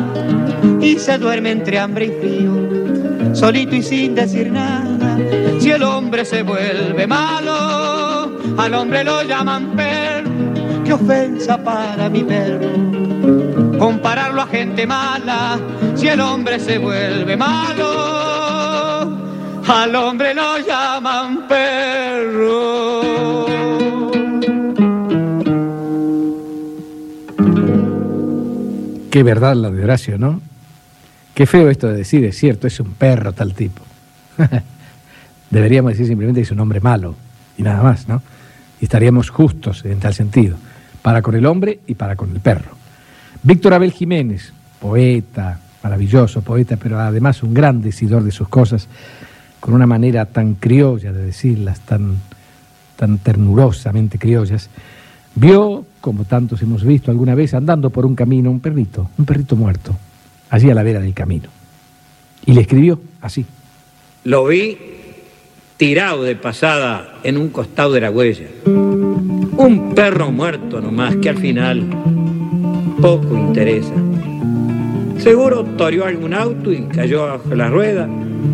y 0.81 0.99
se 0.99 1.19
duerme 1.19 1.51
entre 1.51 1.79
hambre 1.79 2.07
y 2.07 2.13
frío, 2.19 3.35
solito 3.35 3.77
y 3.77 3.83
sin 3.83 4.15
decir 4.15 4.51
nada. 4.51 5.19
Si 5.59 5.71
el 5.71 5.83
hombre 5.83 6.25
se 6.25 6.43
vuelve 6.43 7.07
malo, 7.07 8.39
al 8.57 8.73
hombre 8.73 9.05
lo 9.05 9.23
llaman 9.23 9.77
perro, 9.77 10.31
qué 10.83 10.95
ofensa 10.95 11.63
para 11.63 12.09
mi 12.09 12.25
perro. 12.25 13.70
Compararlo 13.81 14.43
a 14.43 14.47
gente 14.47 14.87
mala, 14.87 15.59
si 15.95 16.07
el 16.07 16.21
hombre 16.21 16.61
se 16.61 16.77
vuelve 16.77 17.35
malo, 17.35 19.01
al 19.67 19.95
hombre 19.97 20.35
lo 20.35 20.59
llaman 20.59 21.49
perro. 21.49 23.01
Qué 29.11 29.23
verdad 29.23 29.55
la 29.55 29.71
de 29.71 29.83
Horacio, 29.83 30.19
¿no? 30.19 30.43
Qué 31.33 31.47
feo 31.47 31.71
esto 31.71 31.89
de 31.89 31.97
decir, 31.97 32.23
es 32.27 32.37
cierto, 32.37 32.67
es 32.67 32.79
un 32.81 32.93
perro 32.93 33.33
tal 33.33 33.55
tipo. 33.55 33.81
Deberíamos 35.51 35.93
decir 35.93 36.07
simplemente 36.07 36.41
que 36.41 36.45
es 36.45 36.51
un 36.51 36.61
hombre 36.61 36.81
malo 36.81 37.15
y 37.57 37.63
nada 37.63 37.83
más, 37.83 38.07
¿no? 38.09 38.23
Y 38.79 38.85
estaríamos 38.85 39.31
justos 39.31 39.87
en 39.87 40.01
tal 40.01 40.13
sentido, 40.13 40.59
para 41.01 41.23
con 41.23 41.35
el 41.35 41.47
hombre 41.47 41.81
y 41.87 41.95
para 41.95 42.15
con 42.15 42.31
el 42.33 42.41
perro. 42.41 42.80
Víctor 43.43 43.75
Abel 43.75 43.93
Jiménez, 43.93 44.53
poeta, 44.81 45.59
maravilloso 45.83 46.43
poeta, 46.43 46.77
pero 46.77 46.99
además 46.99 47.43
un 47.43 47.55
gran 47.55 47.81
decidor 47.81 48.23
de 48.23 48.31
sus 48.31 48.49
cosas, 48.49 48.87
con 49.61 49.75
una 49.75 49.87
manera 49.87 50.27
tan 50.27 50.55
criolla 50.55 51.13
de 51.13 51.25
decirlas, 51.25 51.81
tan, 51.81 52.17
tan 52.97 53.19
ternurosamente 53.19 54.19
criollas, 54.19 54.69
vio, 55.35 55.87
como 56.01 56.25
tantos 56.25 56.61
hemos 56.63 56.85
visto 56.85 57.11
alguna 57.11 57.35
vez, 57.35 57.55
andando 57.55 57.91
por 57.91 58.05
un 58.05 58.15
camino, 58.15 58.51
un 58.51 58.61
perrito, 58.61 59.11
un 59.17 59.25
perrito 59.25 59.57
muerto, 59.57 59.97
allí 60.51 60.71
a 60.71 60.75
la 60.75 60.83
vera 60.83 61.01
del 61.01 61.15
camino. 61.15 61.49
Y 62.45 62.53
le 62.53 62.63
escribió 62.63 63.01
así. 63.21 63.45
Lo 64.25 64.47
vi 64.47 64.77
tirado 65.77 66.25
de 66.25 66.37
pasada 66.37 67.21
en 67.23 67.39
un 67.39 67.49
costado 67.49 67.93
de 67.93 68.01
la 68.03 68.11
huella. 68.11 68.49
Un 68.67 69.93
perro 69.95 70.31
muerto 70.31 70.81
nomás 70.81 71.17
que 71.17 71.31
al 71.31 71.39
final 71.39 72.20
poco 73.01 73.37
interesa. 73.37 73.93
Seguro 75.19 75.65
toreó 75.77 76.07
algún 76.07 76.35
auto 76.35 76.73
y 76.73 76.83
cayó 76.83 77.27
bajo 77.27 77.55
la 77.55 77.69
rueda, 77.69 78.09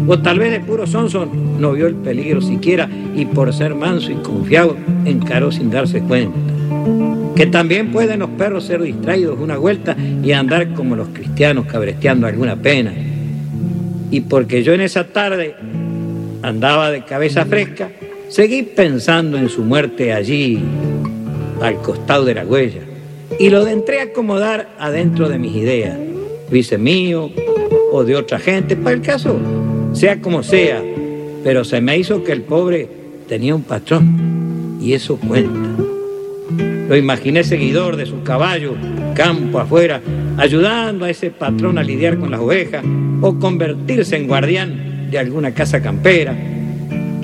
o 0.06 0.18
tal 0.18 0.38
vez 0.38 0.52
de 0.52 0.60
puro 0.60 0.86
sonso 0.86 1.26
no 1.58 1.72
vio 1.72 1.86
el 1.86 1.94
peligro 1.94 2.40
siquiera 2.40 2.88
y 3.14 3.24
por 3.24 3.52
ser 3.52 3.74
manso 3.74 4.10
y 4.10 4.16
confiado 4.16 4.76
encaró 5.04 5.52
sin 5.52 5.70
darse 5.70 6.00
cuenta. 6.00 6.36
Que 7.36 7.46
también 7.46 7.92
pueden 7.92 8.20
los 8.20 8.30
perros 8.30 8.64
ser 8.64 8.82
distraídos 8.82 9.38
una 9.38 9.58
vuelta 9.58 9.96
y 10.22 10.32
andar 10.32 10.74
como 10.74 10.96
los 10.96 11.08
cristianos 11.08 11.66
cabresteando 11.66 12.26
alguna 12.26 12.56
pena. 12.56 12.92
Y 14.10 14.20
porque 14.22 14.62
yo 14.62 14.72
en 14.72 14.80
esa 14.80 15.04
tarde 15.04 15.54
andaba 16.42 16.90
de 16.90 17.04
cabeza 17.04 17.44
fresca, 17.44 17.90
seguí 18.28 18.62
pensando 18.62 19.36
en 19.36 19.48
su 19.48 19.62
muerte 19.62 20.12
allí, 20.12 20.62
al 21.60 21.76
costado 21.76 22.24
de 22.24 22.34
la 22.34 22.44
huella, 22.44 22.80
y 23.38 23.50
lo 23.50 23.66
entré 23.66 24.00
a 24.00 24.04
acomodar 24.04 24.68
adentro 24.78 25.28
de 25.28 25.38
mis 25.38 25.54
ideas, 25.54 25.98
dice 26.50 26.78
mío 26.78 27.30
o 27.92 28.04
de 28.04 28.16
otra 28.16 28.38
gente, 28.38 28.76
para 28.76 28.96
el 28.96 29.02
caso, 29.02 29.38
sea 29.92 30.20
como 30.20 30.42
sea, 30.42 30.82
pero 31.44 31.64
se 31.64 31.80
me 31.80 31.98
hizo 31.98 32.24
que 32.24 32.32
el 32.32 32.42
pobre 32.42 32.88
tenía 33.28 33.54
un 33.54 33.62
patrón, 33.62 34.78
y 34.80 34.92
eso 34.92 35.16
cuenta. 35.16 35.70
Lo 36.88 36.96
imaginé 36.96 37.42
seguidor 37.42 37.96
de 37.96 38.06
su 38.06 38.22
caballo, 38.22 38.74
campo 39.14 39.58
afuera, 39.58 40.00
ayudando 40.36 41.04
a 41.04 41.10
ese 41.10 41.30
patrón 41.30 41.78
a 41.78 41.82
lidiar 41.82 42.18
con 42.18 42.30
las 42.30 42.40
ovejas 42.40 42.84
o 43.20 43.38
convertirse 43.38 44.16
en 44.16 44.28
guardián 44.28 45.08
de 45.10 45.18
alguna 45.18 45.52
casa 45.52 45.82
campera. 45.82 46.36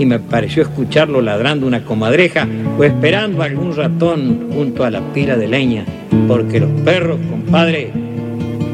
Y 0.03 0.05
me 0.05 0.19
pareció 0.19 0.65
escucharlo 0.65 1.23
ladrando 1.23 1.65
una 1.65 1.85
comadreja 1.85 2.49
o 2.77 2.83
esperando 2.83 3.41
algún 3.41 3.77
ratón 3.77 4.49
junto 4.53 4.83
a 4.83 4.91
la 4.91 5.01
pila 5.13 5.37
de 5.37 5.47
leña, 5.47 5.85
porque 6.27 6.59
los 6.59 6.73
perros, 6.81 7.21
compadre, 7.31 7.93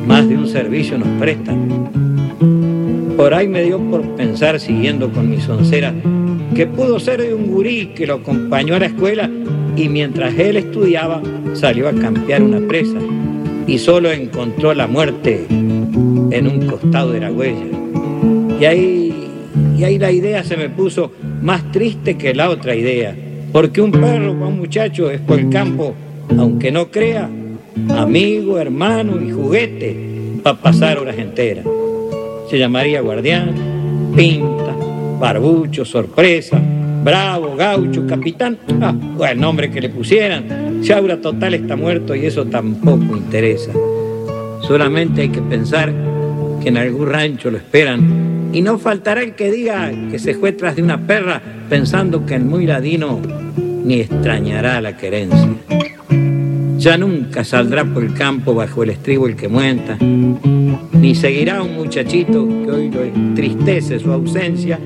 más 0.07 0.27
de 0.27 0.39
un 0.39 0.49
servicio 0.49 0.97
nos 0.97 1.09
prestan. 1.21 1.91
Por 3.15 3.35
ahí 3.35 3.47
me 3.47 3.63
dio 3.63 3.79
por 3.79 4.01
pensar, 4.17 4.59
siguiendo 4.59 5.13
con 5.13 5.29
mi 5.29 5.39
soncera, 5.39 5.93
que 6.55 6.67
pudo 6.67 6.99
ser 6.99 7.21
de 7.21 7.35
un 7.35 7.49
gurí 7.49 7.89
que 7.89 8.07
lo 8.07 8.15
acompañó 8.15 8.77
a 8.77 8.79
la 8.79 8.87
escuela 8.87 9.29
y 9.77 9.91
mientras 9.91 10.33
él 10.39 10.57
estudiaba 10.57 11.21
salió 11.53 11.91
a 11.91 11.93
campear 11.93 12.43
una 12.43 12.67
presa 12.67 12.97
y 13.67 13.77
solo 13.77 14.11
encontró 14.11 14.73
la 14.73 14.87
muerte 14.87 15.45
en 15.51 16.47
un 16.47 16.67
costado 16.67 17.13
de 17.13 17.21
la 17.21 17.31
huella. 17.31 17.67
Y 18.59 18.65
ahí, 18.65 19.08
y 19.79 19.85
ahí 19.85 19.97
la 19.97 20.11
idea 20.11 20.43
se 20.43 20.57
me 20.57 20.69
puso 20.69 21.13
más 21.41 21.71
triste 21.71 22.19
que 22.19 22.35
la 22.35 22.51
otra 22.51 22.75
idea, 22.75 23.15
porque 23.53 23.81
un 23.81 23.93
perro 23.93 24.35
para 24.35 24.47
un 24.47 24.59
muchacho 24.59 25.09
es 25.09 25.21
por 25.21 25.39
el 25.39 25.51
campo, 25.51 25.95
aunque 26.37 26.73
no 26.73 26.89
crea, 26.91 27.31
amigo, 27.91 28.59
hermano 28.59 29.23
y 29.23 29.31
juguete 29.31 29.97
para 30.43 30.57
pasar 30.57 30.99
horas 30.99 31.17
enteras. 31.17 31.65
Se 32.51 32.59
llamaría 32.59 33.01
guardián, 33.03 33.55
pinta, 34.17 34.75
barbucho, 35.21 35.85
sorpresa, 35.85 36.61
bravo, 37.05 37.55
gaucho, 37.55 38.05
capitán, 38.05 38.59
ah, 38.83 38.93
o 39.17 39.25
el 39.25 39.39
nombre 39.39 39.71
que 39.71 39.81
le 39.81 39.91
pusieran. 39.91 40.81
Chaura 40.83 41.21
total 41.21 41.55
está 41.55 41.77
muerto 41.77 42.17
y 42.17 42.27
eso 42.27 42.45
tampoco 42.47 43.17
interesa. 43.17 43.71
Solamente 44.63 45.23
hay 45.23 45.29
que 45.29 45.41
pensar 45.43 45.93
en 46.69 46.77
algún 46.77 47.09
rancho 47.09 47.51
lo 47.51 47.57
esperan 47.57 48.51
y 48.53 48.63
no 48.63 48.79
faltará 48.79 49.23
el 49.23 49.35
que 49.35 49.51
diga 49.51 49.91
que 50.11 50.19
se 50.19 50.35
fue 50.35 50.53
tras 50.53 50.77
de 50.77 50.83
una 50.83 51.07
perra 51.07 51.41
pensando 51.69 52.25
que 52.25 52.35
el 52.35 52.45
muy 52.45 52.67
ladino 52.67 53.21
ni 53.57 54.01
extrañará 54.01 54.81
la 54.81 54.97
querencia. 54.97 55.49
Ya 56.79 56.97
nunca 56.97 57.43
saldrá 57.45 57.85
por 57.85 58.05
el 58.05 58.15
campo 58.15 58.55
bajo 58.55 58.85
el 58.85 58.91
estribo 58.91 59.27
el 59.27 59.35
que 59.35 59.49
muenta, 59.49 59.99
ni 59.99 61.15
seguirá 61.15 61.63
un 61.63 61.75
muchachito 61.75 62.47
que 62.47 62.71
hoy 62.71 62.91
lo 62.91 63.03
entristece 63.03 63.99
su 63.99 64.13
ausencia, 64.13 64.79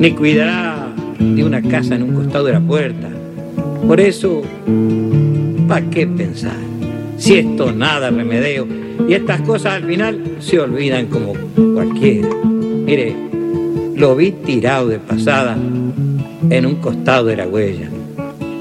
ni 0.00 0.10
cuidará 0.12 0.92
de 1.18 1.44
una 1.44 1.62
casa 1.62 1.94
en 1.94 2.02
un 2.02 2.14
costado 2.14 2.46
de 2.46 2.52
la 2.54 2.60
puerta. 2.60 3.08
Por 3.86 4.00
eso, 4.00 4.42
¿para 5.68 5.88
qué 5.88 6.06
pensar? 6.06 6.70
si 7.20 7.36
esto 7.36 7.70
nada 7.70 8.10
remedeo. 8.10 8.66
Y 9.08 9.14
estas 9.14 9.40
cosas 9.42 9.74
al 9.74 9.84
final 9.84 10.36
se 10.40 10.58
olvidan 10.58 11.06
como 11.06 11.34
cualquiera. 11.74 12.28
Mire, 12.44 13.16
lo 13.96 14.16
vi 14.16 14.32
tirado 14.32 14.88
de 14.88 14.98
pasada 14.98 15.56
en 15.56 16.66
un 16.66 16.76
costado 16.76 17.26
de 17.26 17.36
la 17.36 17.46
huella. 17.46 17.88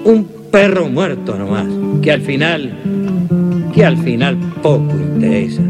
Un 0.04 0.28
perro 0.52 0.90
muerto 0.90 1.38
nomás, 1.38 1.68
que 2.02 2.12
al 2.12 2.22
final, 2.22 3.70
que 3.74 3.86
al 3.86 3.98
final 3.98 4.38
poco 4.62 4.92
interesa. 4.92 5.62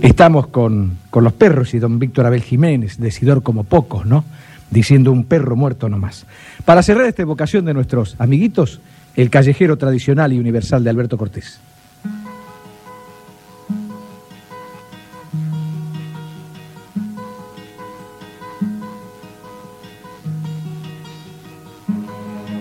Estamos 0.00 0.48
con, 0.48 0.98
con 1.10 1.24
los 1.24 1.32
perros 1.32 1.74
y 1.74 1.78
don 1.78 1.98
Víctor 1.98 2.26
Abel 2.26 2.42
Jiménez, 2.42 2.98
decidor 2.98 3.42
como 3.42 3.64
pocos, 3.64 4.06
¿no? 4.06 4.24
Diciendo 4.72 5.12
un 5.12 5.24
perro 5.24 5.54
muerto 5.54 5.88
nomás. 5.88 6.26
Para 6.64 6.82
cerrar 6.82 7.06
esta 7.06 7.22
evocación 7.22 7.64
de 7.64 7.74
nuestros 7.74 8.16
amiguitos, 8.18 8.80
el 9.14 9.30
callejero 9.30 9.76
tradicional 9.76 10.32
y 10.32 10.38
universal 10.38 10.82
de 10.82 10.90
Alberto 10.90 11.16
Cortés. 11.16 11.60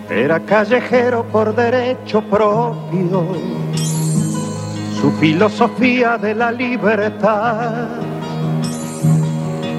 Era 0.09 0.41
callejero 0.41 1.25
por 1.31 1.55
derecho 1.55 2.21
propio, 2.21 3.25
su 5.01 5.11
filosofía 5.19 6.17
de 6.17 6.35
la 6.35 6.51
libertad 6.51 8.10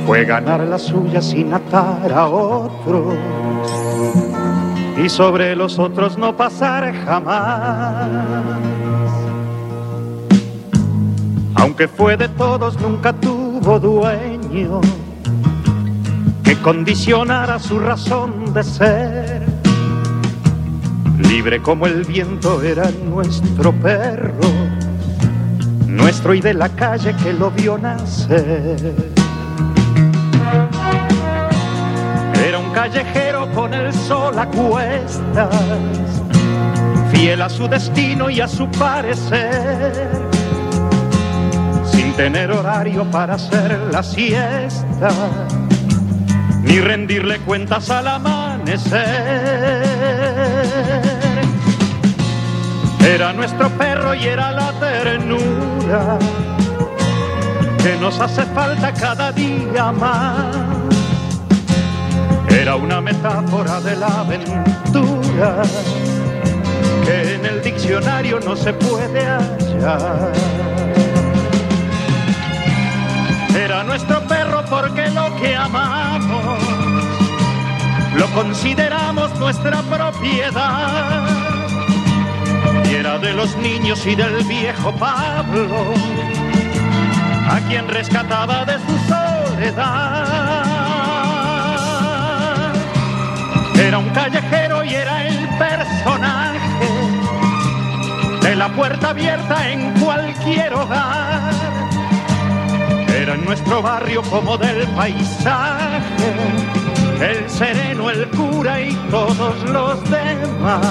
fue 0.07 0.25
ganar 0.25 0.61
la 0.61 0.79
suya 0.79 1.21
sin 1.21 1.55
atar 1.55 2.13
a 2.13 2.27
otros 2.27 3.15
y 4.97 5.09
sobre 5.09 5.57
los 5.57 5.79
otros 5.79 6.19
no 6.19 6.37
pasar 6.37 6.93
jamás. 7.05 8.09
Aunque 11.55 11.87
fue 11.89 12.17
de 12.17 12.29
todos, 12.29 12.81
nunca 12.81 13.13
tuvo 13.13 13.79
dueño 13.79 14.81
que 16.43 16.57
condicionara 16.61 17.59
su 17.59 17.79
razón 17.79 18.53
de 18.53 18.65
ser. 18.65 19.43
Libre 21.19 21.63
como 21.63 21.87
el 21.87 22.05
viento 22.05 22.63
era 22.63 22.91
nuestro 23.09 23.73
perro, 23.73 24.35
nuestro 25.87 26.35
y 26.35 26.41
de 26.41 26.55
la 26.55 26.69
calle 26.69 27.15
que 27.23 27.33
lo 27.33 27.51
vio 27.51 27.79
nacer. 27.79 29.12
Callejero 32.83 33.49
con 33.53 33.73
el 33.73 33.95
sol 33.95 34.37
a 34.37 34.45
cuestas, 34.47 35.55
fiel 37.13 37.41
a 37.41 37.49
su 37.49 37.69
destino 37.69 38.29
y 38.29 38.41
a 38.41 38.49
su 38.49 38.69
parecer, 38.73 40.11
sin 41.93 42.13
tener 42.15 42.51
horario 42.51 43.09
para 43.09 43.35
hacer 43.35 43.79
la 43.93 44.03
siesta, 44.03 45.11
ni 46.65 46.81
rendirle 46.81 47.39
cuentas 47.43 47.89
al 47.89 48.09
amanecer. 48.09 49.87
Era 53.07 53.33
nuestro 53.33 53.71
perro 53.79 54.13
y 54.13 54.27
era 54.27 54.51
la 54.51 54.73
ternura 54.81 56.19
que 57.81 57.97
nos 58.01 58.19
hace 58.19 58.43
falta 58.47 58.93
cada 58.93 59.31
día 59.31 59.93
más. 59.93 60.82
Era 62.53 62.77
una 62.77 63.01
metáfora 63.01 63.81
de 63.81 63.97
la 63.97 64.21
aventura 64.21 65.63
que 67.05 67.35
en 67.35 67.47
el 67.47 67.63
diccionario 67.63 68.41
no 68.41 68.55
se 68.55 68.73
puede 68.75 69.25
hallar. 69.25 70.33
Era 73.57 73.83
nuestro 73.85 74.21
perro 74.29 74.63
porque 74.69 75.09
lo 75.11 75.35
que 75.37 75.57
amamos 75.57 76.59
lo 78.17 78.27
consideramos 78.35 79.35
nuestra 79.39 79.83
propiedad. 79.83 81.27
Y 82.85 82.95
era 82.95 83.19
de 83.19 83.33
los 83.33 83.57
niños 83.57 84.07
y 84.07 84.15
del 84.15 84.45
viejo 84.45 84.93
Pablo, 84.93 85.95
a 87.49 87.59
quien 87.69 87.89
rescataba 87.89 88.65
de 88.65 88.75
su 88.75 88.99
soledad. 89.09 90.52
Era 93.83 93.99
un 93.99 94.11
callejero 94.11 94.85
y 94.85 94.95
era 94.95 95.27
el 95.27 95.49
personaje 95.59 96.89
de 98.41 98.55
la 98.55 98.69
puerta 98.69 99.11
abierta 99.11 99.69
en 99.71 99.93
cualquier 100.01 100.73
hogar. 100.73 101.53
Era 103.09 103.35
en 103.35 103.45
nuestro 103.45 103.83
barrio 103.83 104.23
como 104.23 104.57
del 104.57 104.87
paisaje, 104.89 106.33
el 107.21 107.51
sereno, 107.51 108.09
el 108.09 108.29
cura 108.29 108.81
y 108.81 108.95
todos 109.11 109.69
los 109.69 110.01
demás. 110.09 110.87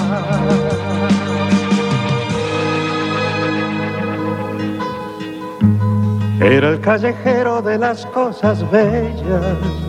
Era 6.40 6.68
el 6.68 6.80
callejero 6.80 7.62
de 7.62 7.78
las 7.78 8.04
cosas 8.06 8.70
bellas 8.70 9.81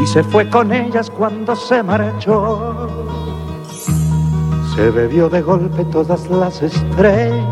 y 0.00 0.06
se 0.06 0.22
fue 0.24 0.48
con 0.48 0.72
ellas 0.72 1.10
cuando 1.10 1.54
se 1.54 1.82
marchó. 1.82 2.88
Se 4.74 4.90
bebió 4.90 5.28
de 5.28 5.42
golpe 5.42 5.84
todas 5.86 6.28
las 6.30 6.62
estrellas, 6.62 7.42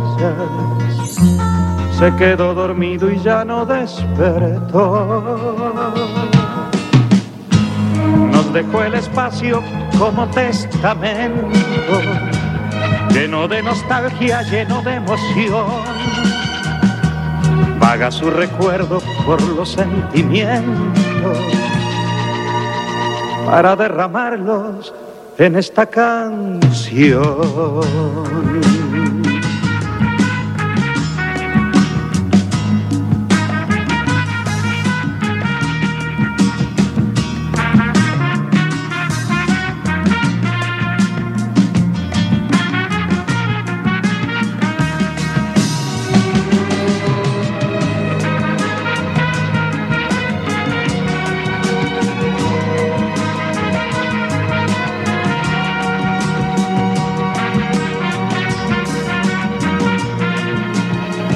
se 1.99 2.15
quedó 2.17 2.55
dormido 2.55 3.11
y 3.11 3.19
ya 3.19 3.45
no 3.45 3.67
despertó. 3.67 5.23
Nos 8.33 8.53
dejó 8.53 8.83
el 8.83 8.95
espacio 8.95 9.63
como 9.99 10.27
testamento, 10.29 11.49
lleno 13.11 13.47
de 13.49 13.63
nostalgia, 13.63 14.43
lleno 14.43 14.81
de 14.83 14.95
emoción 14.95 15.67
vaga 17.79 18.11
su 18.11 18.31
recuerdo 18.31 19.01
por 19.25 19.41
los 19.41 19.71
sentimientos 19.71 21.58
para 23.51 23.75
derramarlos 23.77 24.93
en 25.39 25.57
esta 25.57 25.87
canción. 25.87 27.23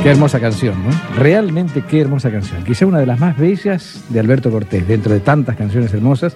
Qué 0.03 0.11
hermosa 0.11 0.41
canción, 0.41 0.75
¿no? 0.83 0.91
Realmente 1.17 1.85
qué 1.89 2.01
hermosa 2.01 2.29
canción. 2.29 2.65
Quizá 2.65 2.87
una 2.87 2.99
de 2.99 3.07
las 3.07 3.21
más 3.21 3.39
bellas 3.39 4.03
de 4.09 4.19
Alberto 4.19 4.51
Cortés, 4.51 4.89
dentro 4.89 5.13
de 5.13 5.21
tantas 5.21 5.55
canciones 5.55 5.95
hermosas, 5.95 6.35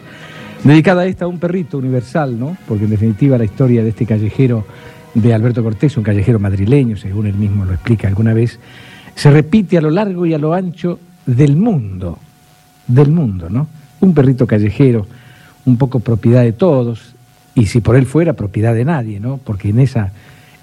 dedicada 0.63 1.03
a 1.03 1.07
esta 1.07 1.25
a 1.25 1.29
un 1.29 1.41
perrito 1.41 1.77
universal, 1.77 2.39
¿no? 2.39 2.57
Porque 2.69 2.85
en 2.85 2.91
definitiva 2.91 3.37
la 3.37 3.45
historia 3.45 3.83
de 3.83 3.89
este 3.89 4.07
callejero 4.07 4.65
de 5.15 5.35
Alberto 5.35 5.65
Cortés, 5.65 5.97
un 5.97 6.05
callejero 6.05 6.39
madrileño, 6.39 6.97
según 6.97 7.27
él 7.27 7.35
mismo 7.35 7.65
lo 7.65 7.73
explica 7.73 8.07
alguna 8.07 8.35
vez, 8.35 8.61
se 9.17 9.33
repite 9.33 9.79
a 9.79 9.81
lo 9.81 9.91
largo 9.91 10.27
y 10.27 10.33
a 10.33 10.39
lo 10.39 10.55
ancho 10.55 11.01
del 11.27 11.57
mundo, 11.57 12.21
del 12.87 13.11
mundo, 13.11 13.51
¿no? 13.51 13.67
Un 13.99 14.15
perrito 14.15 14.47
callejero, 14.47 15.09
un 15.65 15.77
poco 15.77 15.99
propiedad 15.99 16.43
de 16.43 16.53
todos, 16.53 17.17
y 17.57 17.67
si 17.67 17.81
por 17.81 17.97
él 17.97 18.07
fuera, 18.07 18.35
propiedad 18.35 18.75
de 18.75 18.85
nadie, 18.85 19.19
¿no? 19.19 19.39
Porque 19.39 19.71
en 19.71 19.81
esa, 19.81 20.13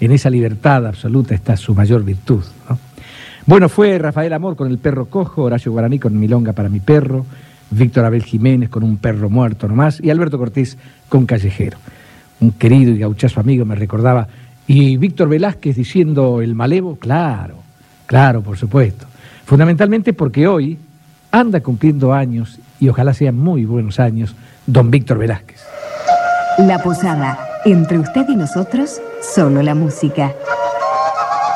en 0.00 0.10
esa 0.10 0.30
libertad 0.30 0.86
absoluta 0.86 1.34
está 1.34 1.54
su 1.58 1.74
mayor 1.74 2.02
virtud, 2.02 2.42
¿no? 2.66 2.78
Bueno, 3.46 3.68
fue 3.68 3.98
Rafael 3.98 4.32
Amor 4.32 4.56
con 4.56 4.70
el 4.70 4.78
perro 4.78 5.04
cojo, 5.04 5.42
Horacio 5.42 5.70
Guaraní 5.70 5.98
con 5.98 6.18
Milonga 6.18 6.54
para 6.54 6.70
mi 6.70 6.80
perro, 6.80 7.26
Víctor 7.70 8.06
Abel 8.06 8.24
Jiménez 8.24 8.70
con 8.70 8.82
un 8.82 8.96
perro 8.96 9.28
muerto 9.28 9.68
nomás 9.68 10.00
y 10.02 10.08
Alberto 10.08 10.38
Cortés 10.38 10.78
con 11.10 11.26
Callejero. 11.26 11.76
Un 12.40 12.52
querido 12.52 12.92
y 12.92 12.98
gauchazo 12.98 13.40
amigo 13.40 13.66
me 13.66 13.74
recordaba. 13.74 14.28
Y 14.66 14.96
Víctor 14.96 15.28
Velázquez 15.28 15.76
diciendo 15.76 16.40
el 16.40 16.54
malevo, 16.54 16.96
claro, 16.96 17.56
claro, 18.06 18.40
por 18.40 18.56
supuesto. 18.56 19.06
Fundamentalmente 19.44 20.14
porque 20.14 20.48
hoy 20.48 20.78
anda 21.30 21.60
cumpliendo 21.60 22.14
años 22.14 22.58
y 22.80 22.88
ojalá 22.88 23.12
sean 23.12 23.36
muy 23.36 23.66
buenos 23.66 24.00
años, 24.00 24.34
don 24.66 24.90
Víctor 24.90 25.18
Velázquez. 25.18 25.60
La 26.60 26.82
Posada, 26.82 27.38
entre 27.66 27.98
usted 27.98 28.24
y 28.26 28.36
nosotros, 28.36 29.02
solo 29.20 29.60
la 29.60 29.74
música. 29.74 30.32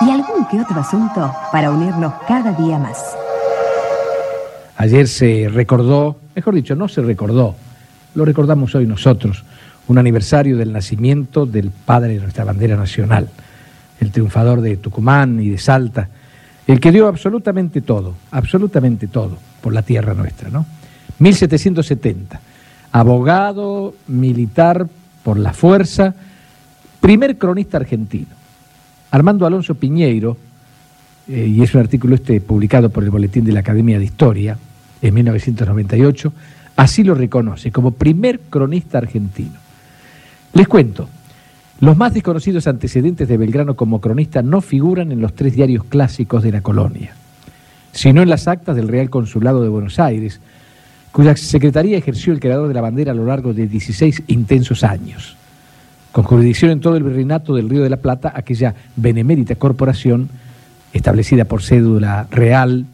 Y 0.01 0.11
algún 0.11 0.47
que 0.51 0.61
otro 0.61 0.81
asunto 0.81 1.33
para 1.53 1.71
unirnos 1.71 2.13
cada 2.27 2.53
día 2.53 2.79
más. 2.79 2.99
Ayer 4.77 5.09
se 5.09 5.49
recordó, 5.53 6.19
mejor 6.37 6.55
dicho, 6.55 6.77
no 6.77 6.89
se 6.89 7.03
recordó, 7.03 7.57
lo 8.15 8.25
recordamos 8.25 8.75
hoy 8.75 8.87
nosotros, 8.87 9.45
un 9.89 9.99
aniversario 9.99 10.57
del 10.57 10.73
nacimiento 10.73 11.47
del 11.47 11.71
padre 11.71 12.15
de 12.15 12.21
nuestra 12.21 12.45
bandera 12.45 12.77
nacional, 12.77 13.29
el 14.01 14.13
triunfador 14.13 14.61
de 14.61 14.77
Tucumán 14.77 15.41
y 15.41 15.51
de 15.51 15.59
Salta, 15.59 16.09
el 16.67 16.79
que 16.79 16.93
dio 16.93 17.09
absolutamente 17.09 17.81
todo, 17.81 18.15
absolutamente 18.31 19.09
todo 19.09 19.37
por 19.61 19.73
la 19.73 19.83
tierra 19.83 20.15
nuestra, 20.15 20.49
¿no? 20.49 20.65
1770 21.19 22.41
abogado, 22.93 23.95
militar 24.07 24.87
por 25.23 25.39
la 25.39 25.53
fuerza, 25.53 26.15
primer 27.01 27.39
cronista 27.39 27.77
argentino. 27.77 28.38
Armando 29.11 29.47
Alonso 29.47 29.75
Piñeiro, 29.75 30.37
eh, 31.29 31.47
y 31.47 31.63
es 31.63 31.75
un 31.75 31.81
artículo 31.81 32.15
este 32.15 32.41
publicado 32.41 32.91
por 32.91 33.05
el 33.05 33.11
Boletín 33.11 33.45
de 33.45 33.53
la 33.53 33.61
Academia 33.61 33.99
de 33.99 34.05
Historia 34.05 34.59
en 35.01 35.15
1998, 35.15 36.33
así 36.77 37.05
lo 37.05 37.15
reconoce 37.15 37.73
como 37.73 37.93
primer 37.93 38.41
cronista 38.51 38.99
argentino. 38.99 39.59
Les 40.55 40.69
cuento, 40.69 41.09
los 41.81 41.97
más 41.97 42.13
desconocidos 42.13 42.67
antecedentes 42.67 43.29
de 43.29 43.37
Belgrano 43.37 43.77
como 43.77 44.01
cronista 44.01 44.43
no 44.43 44.61
figuran 44.61 45.13
en 45.13 45.21
los 45.21 45.35
tres 45.35 45.55
diarios 45.55 45.85
clásicos 45.85 46.43
de 46.43 46.53
la 46.53 46.61
colonia, 46.61 47.15
sino 47.93 48.21
en 48.21 48.29
las 48.29 48.49
actas 48.49 48.77
del 48.77 48.89
Real 48.89 49.11
Consulado 49.11 49.63
de 49.63 49.69
Buenos 49.69 49.99
Aires, 49.99 50.41
cuya 51.13 51.37
secretaría 51.37 51.97
ejerció 51.97 52.33
el 52.33 52.41
creador 52.41 52.69
de 52.69 52.75
la 52.75 52.81
bandera 52.81 53.13
a 53.13 53.15
lo 53.15 53.25
largo 53.25 53.55
de 53.55 53.67
16 53.67 54.25
intensos 54.27 54.85
años. 54.85 55.38
Con 56.13 56.25
jurisdicción 56.25 56.71
en 56.71 56.81
todo 56.81 56.97
el 56.97 57.03
virreinato 57.03 57.55
del 57.55 57.69
Río 57.69 57.83
de 57.83 57.91
la 57.91 57.99
Plata, 57.99 58.33
aquella 58.35 58.75
benemérita 58.97 59.55
corporación, 59.57 60.29
establecida 60.93 61.45
por 61.45 61.63
cédula 61.63 62.27
real 62.31 62.87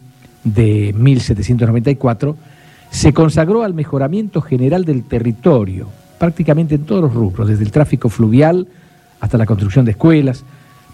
de 0.43 0.95
1794, 0.97 2.37
se 2.91 3.13
consagró 3.13 3.63
al 3.63 3.75
mejoramiento 3.75 4.41
general 4.41 4.85
del 4.85 5.05
territorio, 5.05 5.89
prácticamente 6.19 6.75
en 6.75 6.85
todos 6.85 7.03
los 7.03 7.15
rubros, 7.15 7.49
desde 7.49 7.65
el 7.65 7.73
tráfico 7.73 8.09
fluvial 8.09 8.67
hasta 9.21 9.39
la 9.39 9.47
construcción 9.47 9.85
de 9.85 9.93
escuelas, 9.93 10.45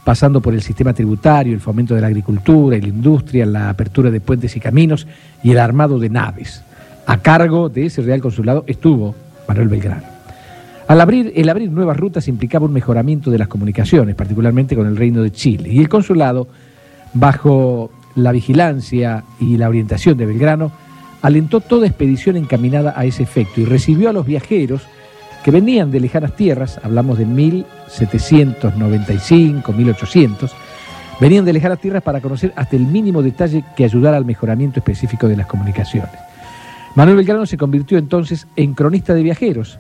pasando 0.05 0.41
por 0.41 0.55
el 0.55 0.63
sistema 0.63 0.95
tributario, 0.95 1.53
el 1.53 1.61
fomento 1.61 1.95
de 1.95 2.01
la 2.01 2.07
agricultura 2.07 2.79
la 2.79 2.89
industria, 2.89 3.45
la 3.45 3.71
apertura 3.71 4.11
de 4.11 4.21
puentes 4.21 4.57
y 4.57 4.61
caminos 4.61 5.07
y 5.43 5.51
el 5.51 5.59
armado 5.59 5.99
de 5.99 6.09
naves. 6.09 6.63
A 7.07 7.19
cargo 7.19 7.69
de 7.69 7.87
ese 7.87 8.03
Real 8.03 8.21
Consulado 8.21 8.65
estuvo 8.67 9.15
Manuel 9.49 9.69
Belgrano. 9.69 10.10
Al 10.91 11.01
abrir, 11.01 11.33
el 11.37 11.49
abrir 11.49 11.71
nuevas 11.71 11.97
rutas 11.97 12.27
implicaba 12.27 12.67
un 12.67 12.73
mejoramiento 12.73 13.31
de 13.31 13.39
las 13.39 13.47
comunicaciones, 13.47 14.17
particularmente 14.17 14.75
con 14.75 14.89
el 14.89 14.97
Reino 14.97 15.23
de 15.23 15.31
Chile. 15.31 15.73
Y 15.73 15.79
el 15.79 15.89
consulado, 15.89 16.49
bajo 17.15 17.93
la 18.17 18.33
vigilancia 18.33 19.23
y 19.39 19.57
la 19.57 19.69
orientación 19.69 20.19
de 20.19 20.27
Belgrano, 20.27 20.73
alentó 21.23 21.61
toda 21.61 21.87
expedición 21.87 22.37
encaminada 22.37 22.93
a 22.97 23.05
ese 23.05 23.23
efecto 23.23 23.61
y 23.61 23.67
recibió 23.67 24.11
a 24.11 24.13
los 24.13 24.27
viajeros 24.27 24.83
que 25.45 25.53
venían 25.53 25.93
de 25.93 26.01
lejanas 26.01 26.35
tierras, 26.35 26.81
hablamos 26.83 27.19
de 27.19 27.27
1795, 27.27 29.73
1800, 29.73 30.53
venían 31.21 31.45
de 31.45 31.53
lejanas 31.53 31.79
tierras 31.79 32.03
para 32.03 32.21
conocer 32.21 32.53
hasta 32.57 32.75
el 32.75 32.83
mínimo 32.83 33.23
detalle 33.23 33.65
que 33.77 33.85
ayudara 33.85 34.17
al 34.17 34.25
mejoramiento 34.25 34.81
específico 34.81 35.29
de 35.29 35.37
las 35.37 35.47
comunicaciones. 35.47 36.11
Manuel 36.97 37.19
Belgrano 37.19 37.47
se 37.47 37.57
convirtió 37.57 37.97
entonces 37.97 38.49
en 38.57 38.75
cronista 38.75 39.15
de 39.15 39.23
viajeros, 39.23 39.79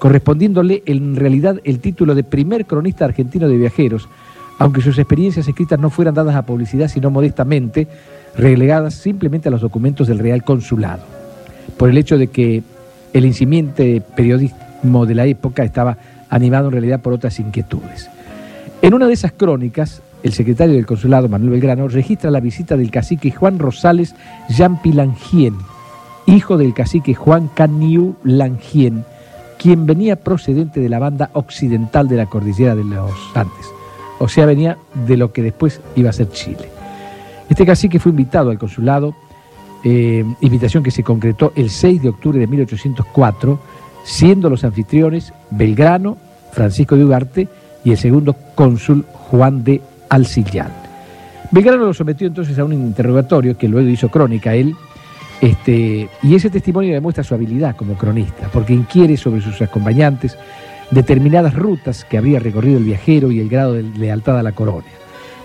correspondiéndole 0.00 0.82
en 0.86 1.14
realidad 1.14 1.60
el 1.62 1.78
título 1.78 2.16
de 2.16 2.24
primer 2.24 2.66
cronista 2.66 3.04
argentino 3.04 3.48
de 3.48 3.58
viajeros, 3.58 4.08
aunque 4.58 4.80
sus 4.80 4.98
experiencias 4.98 5.46
escritas 5.46 5.78
no 5.78 5.90
fueran 5.90 6.14
dadas 6.14 6.34
a 6.34 6.46
publicidad, 6.46 6.88
sino 6.88 7.10
modestamente 7.10 7.86
relegadas 8.34 8.94
simplemente 8.94 9.48
a 9.48 9.52
los 9.52 9.60
documentos 9.60 10.08
del 10.08 10.18
Real 10.18 10.42
Consulado, 10.42 11.02
por 11.76 11.90
el 11.90 11.98
hecho 11.98 12.16
de 12.16 12.28
que 12.28 12.62
el 13.12 13.26
incipiente 13.26 14.02
periodismo 14.16 15.04
de 15.04 15.14
la 15.14 15.26
época 15.26 15.64
estaba 15.64 15.98
animado 16.30 16.68
en 16.68 16.72
realidad 16.72 17.00
por 17.00 17.12
otras 17.12 17.38
inquietudes. 17.38 18.08
En 18.80 18.94
una 18.94 19.06
de 19.06 19.12
esas 19.12 19.32
crónicas, 19.32 20.00
el 20.22 20.32
secretario 20.32 20.74
del 20.74 20.86
consulado, 20.86 21.28
Manuel 21.28 21.50
Belgrano, 21.50 21.88
registra 21.88 22.30
la 22.30 22.40
visita 22.40 22.78
del 22.78 22.90
cacique 22.90 23.30
Juan 23.30 23.58
Rosales 23.58 24.14
Jean-Pilangien, 24.48 25.56
hijo 26.24 26.56
del 26.56 26.72
cacique 26.72 27.14
Juan 27.14 27.50
Caniu 27.54 28.16
Langien, 28.24 29.04
quien 29.60 29.84
venía 29.84 30.16
procedente 30.16 30.80
de 30.80 30.88
la 30.88 30.98
banda 30.98 31.28
occidental 31.34 32.08
de 32.08 32.16
la 32.16 32.26
cordillera 32.26 32.74
de 32.74 32.82
los 32.82 33.12
Andes, 33.34 33.66
o 34.18 34.26
sea, 34.26 34.46
venía 34.46 34.78
de 35.06 35.18
lo 35.18 35.32
que 35.32 35.42
después 35.42 35.82
iba 35.96 36.08
a 36.08 36.14
ser 36.14 36.30
Chile. 36.30 36.70
Este 37.48 37.66
cacique 37.66 37.98
fue 37.98 38.10
invitado 38.10 38.50
al 38.50 38.58
consulado, 38.58 39.14
eh, 39.84 40.24
invitación 40.40 40.82
que 40.82 40.90
se 40.90 41.02
concretó 41.02 41.52
el 41.56 41.68
6 41.68 42.02
de 42.02 42.08
octubre 42.08 42.38
de 42.38 42.46
1804, 42.46 43.60
siendo 44.02 44.48
los 44.48 44.64
anfitriones 44.64 45.34
Belgrano, 45.50 46.16
Francisco 46.52 46.96
de 46.96 47.04
Ugarte 47.04 47.48
y 47.84 47.90
el 47.90 47.98
segundo 47.98 48.34
cónsul 48.54 49.04
Juan 49.12 49.62
de 49.62 49.82
Alcillán. 50.08 50.72
Belgrano 51.50 51.84
lo 51.84 51.94
sometió 51.94 52.26
entonces 52.26 52.58
a 52.58 52.64
un 52.64 52.72
interrogatorio 52.72 53.58
que 53.58 53.68
luego 53.68 53.90
hizo 53.90 54.08
crónica 54.08 54.54
él 54.54 54.74
este, 55.40 56.08
y 56.22 56.34
ese 56.34 56.50
testimonio 56.50 56.92
demuestra 56.92 57.24
su 57.24 57.34
habilidad 57.34 57.76
como 57.76 57.94
cronista, 57.94 58.48
porque 58.52 58.74
inquiere 58.74 59.16
sobre 59.16 59.40
sus 59.40 59.60
acompañantes 59.62 60.36
determinadas 60.90 61.54
rutas 61.54 62.04
que 62.04 62.18
habría 62.18 62.40
recorrido 62.40 62.78
el 62.78 62.84
viajero 62.84 63.30
y 63.30 63.40
el 63.40 63.48
grado 63.48 63.74
de 63.74 63.82
lealtad 63.82 64.38
a 64.38 64.42
la 64.42 64.52
corona. 64.52 64.86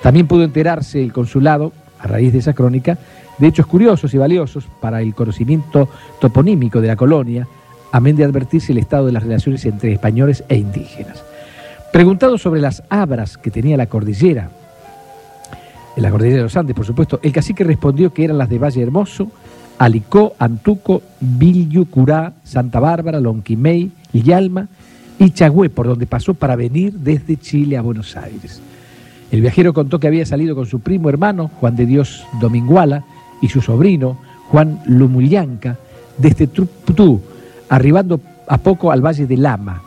También 0.02 0.28
pudo 0.28 0.44
enterarse 0.44 1.02
el 1.02 1.14
consulado, 1.14 1.72
a 2.00 2.08
raíz 2.08 2.34
de 2.34 2.40
esa 2.40 2.54
crónica, 2.54 2.98
de 3.38 3.48
hechos 3.48 3.66
curiosos 3.66 4.14
y 4.14 4.18
valiosos 4.18 4.66
para 4.80 5.02
el 5.02 5.16
conocimiento 5.16 5.90
toponímico 6.20 6.82
de 6.82 6.88
la 6.88 6.96
colonia, 6.96 7.48
amén 7.92 8.16
de 8.16 8.24
advertirse 8.24 8.72
el 8.72 8.80
estado 8.80 9.06
de 9.06 9.14
las 9.14 9.24
relaciones 9.24 9.66
entre 9.66 9.94
españoles 9.94 10.44
e 10.50 10.58
indígenas. 10.58 11.24
Preguntado 11.94 12.38
sobre 12.38 12.60
las 12.60 12.84
abras 12.90 13.38
que 13.38 13.52
tenía 13.52 13.78
la 13.78 13.88
cordillera, 13.88 14.50
en 15.96 16.04
la 16.04 16.12
cordillera 16.12 16.40
de 16.40 16.44
los 16.44 16.58
Andes, 16.58 16.76
por 16.76 16.86
supuesto, 16.86 17.20
el 17.24 17.32
cacique 17.32 17.64
respondió 17.64 18.14
que 18.14 18.26
eran 18.26 18.38
las 18.38 18.50
de 18.50 18.60
Valle 18.60 18.84
Hermoso, 18.84 19.32
Alicó, 19.78 20.36
Antuco, 20.40 21.02
Villu, 21.20 21.86
Curá, 21.86 22.34
Santa 22.44 22.80
Bárbara, 22.80 23.20
Lonquimey, 23.20 23.92
Llalma 24.14 24.68
y 25.20 25.32
Chagüé, 25.32 25.70
por 25.70 25.88
donde 25.88 26.06
pasó 26.06 26.34
para 26.34 26.56
venir 26.56 26.94
desde 26.94 27.38
Chile 27.38 27.78
a 27.78 27.82
Buenos 27.82 28.16
Aires. 28.16 28.62
El 29.32 29.42
viajero 29.42 29.74
contó 29.74 30.00
que 30.00 30.08
había 30.08 30.26
salido 30.26 30.56
con 30.56 30.66
su 30.66 30.80
primo 30.80 31.10
hermano, 31.10 31.50
Juan 31.60 31.76
de 31.76 31.86
Dios 31.86 32.26
Dominguala, 32.40 33.04
y 33.42 33.50
su 33.50 33.62
sobrino, 33.62 34.18
Juan 34.50 34.80
Lumullanca, 34.86 35.78
desde 36.18 36.48
Truputú, 36.48 37.22
arribando 37.70 38.22
a 38.48 38.58
poco 38.58 38.92
al 38.92 39.06
valle 39.06 39.28
de 39.28 39.38
Lama. 39.38 39.82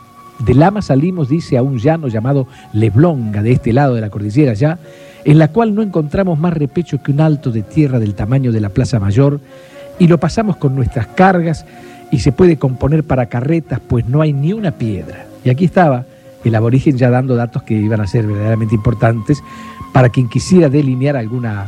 De 0.45 0.53
Lama 0.53 0.81
salimos, 0.81 1.29
dice, 1.29 1.57
a 1.57 1.63
un 1.63 1.79
llano 1.79 2.07
llamado 2.07 2.47
Leblonga, 2.73 3.41
de 3.41 3.53
este 3.53 3.73
lado 3.73 3.95
de 3.95 4.01
la 4.01 4.09
cordillera 4.09 4.53
ya, 4.53 4.77
en 5.25 5.37
la 5.37 5.49
cual 5.49 5.75
no 5.75 5.81
encontramos 5.81 6.39
más 6.39 6.53
repecho 6.53 7.01
que 7.01 7.11
un 7.11 7.21
alto 7.21 7.51
de 7.51 7.63
tierra 7.63 7.99
del 7.99 8.15
tamaño 8.15 8.51
de 8.51 8.61
la 8.61 8.69
Plaza 8.69 8.99
Mayor 8.99 9.39
y 9.99 10.07
lo 10.07 10.17
pasamos 10.17 10.57
con 10.57 10.75
nuestras 10.75 11.07
cargas 11.07 11.65
y 12.09 12.19
se 12.19 12.31
puede 12.31 12.57
componer 12.57 13.03
para 13.03 13.27
carretas, 13.27 13.79
pues 13.85 14.07
no 14.07 14.21
hay 14.21 14.33
ni 14.33 14.53
una 14.53 14.71
piedra. 14.71 15.25
Y 15.43 15.49
aquí 15.49 15.65
estaba 15.65 16.05
el 16.43 16.55
aborigen 16.55 16.97
ya 16.97 17.09
dando 17.09 17.35
datos 17.35 17.63
que 17.63 17.75
iban 17.75 18.01
a 18.01 18.07
ser 18.07 18.25
verdaderamente 18.25 18.75
importantes 18.75 19.43
para 19.93 20.09
quien 20.09 20.29
quisiera 20.29 20.69
delinear 20.69 21.17
alguna, 21.17 21.67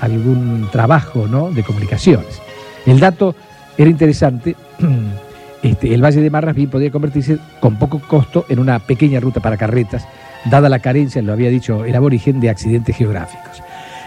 algún 0.00 0.68
trabajo 0.70 1.26
¿no? 1.26 1.50
de 1.50 1.62
comunicaciones. 1.62 2.40
El 2.86 3.00
dato 3.00 3.34
era 3.76 3.90
interesante. 3.90 4.56
Este, 5.62 5.94
el 5.94 6.02
Valle 6.02 6.20
de 6.20 6.28
Marras 6.28 6.56
bien 6.56 6.68
podía 6.68 6.90
convertirse 6.90 7.38
con 7.60 7.78
poco 7.78 8.00
costo 8.00 8.44
en 8.48 8.58
una 8.58 8.80
pequeña 8.80 9.20
ruta 9.20 9.38
para 9.38 9.56
carretas, 9.56 10.08
dada 10.50 10.68
la 10.68 10.80
carencia, 10.80 11.22
lo 11.22 11.32
había 11.32 11.50
dicho 11.50 11.84
el 11.84 11.94
aborigen, 11.94 12.40
de 12.40 12.50
accidentes 12.50 12.96
geográficos. 12.96 13.62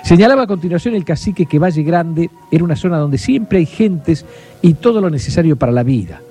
Señalaba 0.06 0.44
a 0.44 0.48
continuación 0.48 0.94
el 0.94 1.04
cacique 1.04 1.48
que 1.48 1.58
Valle 1.58 1.82
Grande 1.82 2.30
era 2.52 2.64
una 2.64 2.76
zona 2.76 3.00
donde 3.00 3.18
siempre 3.18 3.58
hay 3.58 3.66
gentes 3.66 4.24
y 4.62 4.76
todo 4.76 5.02
lo 5.02 5.10
necesario 5.10 5.56
para 5.56 5.72
la 5.72 5.82
vida. 5.82 6.22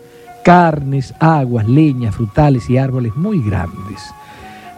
Carnes, 0.44 1.12
aguas, 1.18 1.68
leñas, 1.68 2.14
frutales 2.14 2.70
y 2.70 2.78
árboles 2.78 3.16
muy 3.16 3.42
grandes. 3.42 4.00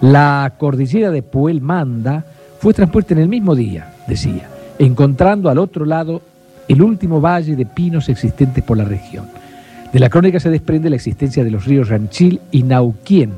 La 0.00 0.54
cordillera 0.56 1.11
de 1.11 1.22
Puel 1.22 1.61
Manda 1.61 2.24
fue 2.59 2.72
transpuesta 2.72 3.12
en 3.12 3.20
el 3.20 3.28
mismo 3.28 3.54
día, 3.54 3.92
decía, 4.09 4.48
encontrando 4.78 5.50
al 5.50 5.59
otro 5.59 5.85
lado 5.85 6.22
el 6.66 6.80
último 6.80 7.20
valle 7.20 7.54
de 7.54 7.66
pinos 7.66 8.09
existentes 8.09 8.64
por 8.64 8.78
la 8.78 8.85
región. 8.85 9.26
De 9.92 10.00
la 10.00 10.09
crónica 10.09 10.40
se 10.40 10.48
desprende 10.48 10.88
la 10.88 10.96
existencia 10.96 11.44
de 11.44 11.50
los 11.50 11.66
ríos 11.66 11.90
Ranchil 11.90 12.40
y 12.50 12.62
Nauquien, 12.62 13.35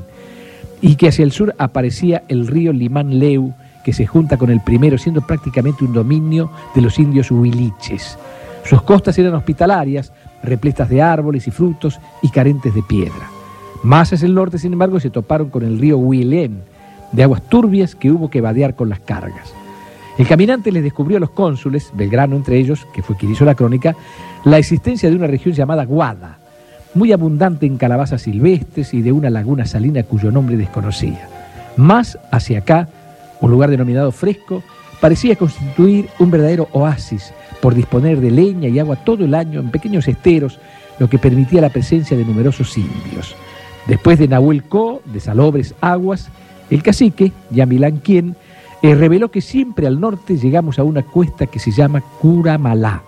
y 0.79 0.95
que 0.95 1.09
hacia 1.09 1.23
el 1.23 1.33
sur 1.33 1.53
aparecía 1.57 2.23
el 2.29 2.47
río 2.47 2.71
Limán 2.71 3.19
Leu, 3.19 3.53
que 3.83 3.93
se 3.93 4.05
junta 4.05 4.37
con 4.37 4.49
el 4.49 4.61
primero, 4.61 4.97
siendo 4.97 5.21
prácticamente 5.21 5.83
un 5.83 5.93
dominio 5.93 6.51
de 6.75 6.81
los 6.81 6.99
indios 6.99 7.31
huiliches. 7.31 8.17
Sus 8.63 8.81
costas 8.81 9.17
eran 9.17 9.33
hospitalarias, 9.35 10.11
repletas 10.43 10.89
de 10.89 11.01
árboles 11.01 11.47
y 11.47 11.51
frutos 11.51 11.99
y 12.21 12.29
carentes 12.29 12.73
de 12.73 12.83
piedra. 12.83 13.29
Más 13.83 14.11
hacia 14.11 14.25
el 14.25 14.35
norte, 14.35 14.57
sin 14.57 14.73
embargo, 14.73 14.99
se 14.99 15.09
toparon 15.09 15.49
con 15.49 15.63
el 15.63 15.79
río 15.79 15.97
Huilén, 15.97 16.61
de 17.11 17.23
aguas 17.23 17.41
turbias 17.43 17.95
que 17.95 18.11
hubo 18.11 18.29
que 18.29 18.41
vadear 18.41 18.75
con 18.75 18.89
las 18.89 18.99
cargas. 18.99 19.53
El 20.17 20.27
caminante 20.27 20.71
les 20.71 20.83
descubrió 20.83 21.17
a 21.17 21.21
los 21.21 21.29
cónsules, 21.29 21.91
Belgrano 21.93 22.35
entre 22.35 22.57
ellos, 22.57 22.85
que 22.93 23.01
fue 23.01 23.15
quien 23.15 23.31
hizo 23.31 23.45
la 23.45 23.55
crónica, 23.55 23.95
la 24.43 24.57
existencia 24.57 25.09
de 25.09 25.15
una 25.15 25.27
región 25.27 25.55
llamada 25.55 25.85
Guada, 25.85 26.37
muy 26.93 27.13
abundante 27.13 27.65
en 27.65 27.77
calabazas 27.77 28.23
silvestres 28.23 28.93
y 28.93 29.01
de 29.01 29.11
una 29.11 29.29
laguna 29.29 29.65
salina 29.65 30.03
cuyo 30.03 30.31
nombre 30.31 30.57
desconocía. 30.57 31.27
Más 31.77 32.19
hacia 32.31 32.59
acá, 32.59 32.89
un 33.41 33.51
lugar 33.51 33.69
denominado 33.69 34.11
Fresco, 34.11 34.63
parecía 34.99 35.35
constituir 35.35 36.09
un 36.19 36.31
verdadero 36.31 36.67
oasis 36.71 37.33
por 37.61 37.75
disponer 37.75 38.19
de 38.19 38.31
leña 38.31 38.69
y 38.69 38.79
agua 38.79 38.97
todo 38.97 39.25
el 39.25 39.35
año 39.35 39.59
en 39.59 39.71
pequeños 39.71 40.07
esteros, 40.07 40.59
lo 40.97 41.09
que 41.09 41.19
permitía 41.19 41.61
la 41.61 41.69
presencia 41.69 42.17
de 42.17 42.25
numerosos 42.25 42.77
indios. 42.77 43.35
Después 43.87 44.19
de 44.19 44.27
Nahuel 44.27 44.63
Co, 44.63 45.01
de 45.05 45.19
salobres 45.19 45.73
aguas, 45.81 46.29
el 46.69 46.83
cacique, 46.83 47.31
Yamilán 47.49 47.97
Quien, 47.97 48.35
eh, 48.81 48.95
reveló 48.95 49.29
que 49.29 49.41
siempre 49.41 49.87
al 49.87 49.99
norte 49.99 50.37
llegamos 50.37 50.79
a 50.79 50.83
una 50.83 51.03
cuesta 51.03 51.47
que 51.47 51.59
se 51.59 51.71
llama 51.71 52.01
Curamalá, 52.21 53.01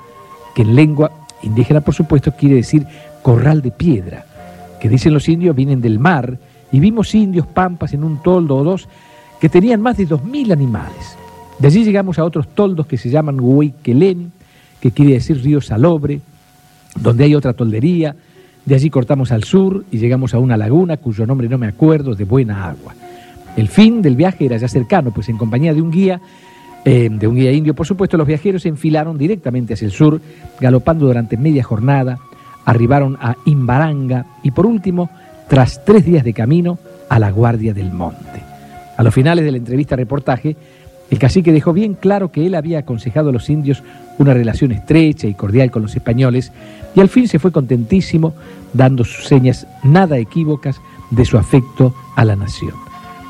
que 0.56 0.64
en 0.64 0.76
lengua 0.76 1.12
indígena, 1.44 1.82
por 1.82 1.94
supuesto, 1.94 2.34
quiere 2.36 2.56
decir 2.56 2.86
corral 3.22 3.62
de 3.62 3.72
piedra, 3.72 4.26
que 4.80 4.90
dicen 4.90 5.14
los 5.14 5.30
indios 5.30 5.56
vienen 5.56 5.82
del 5.82 6.00
mar, 6.00 6.38
y 6.72 6.80
vimos 6.80 7.14
indios 7.16 7.46
pampas 7.48 7.94
en 7.94 8.04
un 8.04 8.22
toldo 8.22 8.56
o 8.58 8.64
dos 8.64 8.88
que 9.42 9.50
tenían 9.50 9.82
más 9.82 9.98
de 9.98 10.08
2.000 10.08 10.54
animales. 10.54 11.18
De 11.58 11.68
allí 11.68 11.84
llegamos 11.84 12.20
a 12.20 12.24
otros 12.24 12.48
toldos 12.54 12.86
que 12.86 12.98
se 12.98 13.10
llaman 13.10 13.40
Huayquelén, 13.40 14.32
que 14.80 14.92
quiere 14.92 15.14
decir 15.14 15.42
río 15.44 15.60
salobre, 15.60 16.22
donde 17.00 17.24
hay 17.24 17.34
otra 17.34 17.54
toldería. 17.54 18.16
De 18.64 18.76
allí 18.76 18.92
cortamos 18.92 19.32
al 19.32 19.44
sur 19.44 19.84
y 19.90 19.98
llegamos 19.98 20.36
a 20.36 20.40
una 20.40 20.58
laguna 20.58 20.98
cuyo 20.98 21.26
nombre 21.26 21.50
no 21.50 21.58
me 21.58 21.68
acuerdo, 21.68 22.14
de 22.14 22.24
buena 22.24 22.70
agua. 22.70 22.94
El 23.58 23.68
fin 23.68 24.04
del 24.04 24.16
viaje 24.16 24.46
era 24.46 24.58
ya 24.58 24.68
cercano, 24.68 25.10
pues 25.10 25.28
en 25.28 25.38
compañía 25.38 25.74
de 25.74 25.82
un 25.82 25.90
guía, 25.90 26.22
eh, 26.86 27.10
de 27.12 27.28
un 27.28 27.36
guía 27.36 27.52
indio, 27.52 27.74
por 27.74 27.88
supuesto, 27.88 28.18
los 28.18 28.28
viajeros 28.28 28.62
se 28.62 28.70
enfilaron 28.70 29.18
directamente 29.18 29.74
hacia 29.74 29.88
el 29.88 29.92
sur, 29.92 30.22
galopando 30.60 31.08
durante 31.08 31.36
media 31.36 31.64
jornada, 31.64 32.20
arribaron 32.64 33.18
a 33.20 33.36
Imbaranga 33.46 34.28
y 34.44 34.52
por 34.52 34.68
último, 34.68 35.10
tras 35.50 35.84
tres 35.84 36.06
días 36.06 36.24
de 36.24 36.34
camino, 36.34 36.78
a 37.10 37.18
la 37.18 37.32
Guardia 37.32 37.74
del 37.74 37.92
Monte. 37.92 38.51
A 39.02 39.04
los 39.04 39.16
finales 39.16 39.44
de 39.44 39.50
la 39.50 39.58
entrevista 39.58 39.96
reportaje, 39.96 40.56
el 41.10 41.18
cacique 41.18 41.52
dejó 41.52 41.74
bien 41.74 41.96
claro 41.96 42.32
que 42.32 42.46
él 42.46 42.54
había 42.54 42.78
aconsejado 42.78 43.30
a 43.30 43.34
los 43.34 43.50
indios 43.50 43.82
una 44.20 44.36
relación 44.36 44.72
estrecha 44.72 45.26
y 45.26 45.34
cordial 45.34 45.72
con 45.72 45.82
los 45.82 45.96
españoles 45.96 46.52
y 46.94 47.00
al 47.00 47.10
fin 47.10 47.28
se 47.28 47.40
fue 47.40 47.52
contentísimo, 47.52 48.36
dando 48.74 49.04
sus 49.04 49.26
señas 49.26 49.66
nada 49.82 50.20
equívocas 50.20 50.80
de 51.10 51.26
su 51.26 51.40
afecto 51.40 51.96
a 52.16 52.24
la 52.26 52.36
nación. 52.36 52.76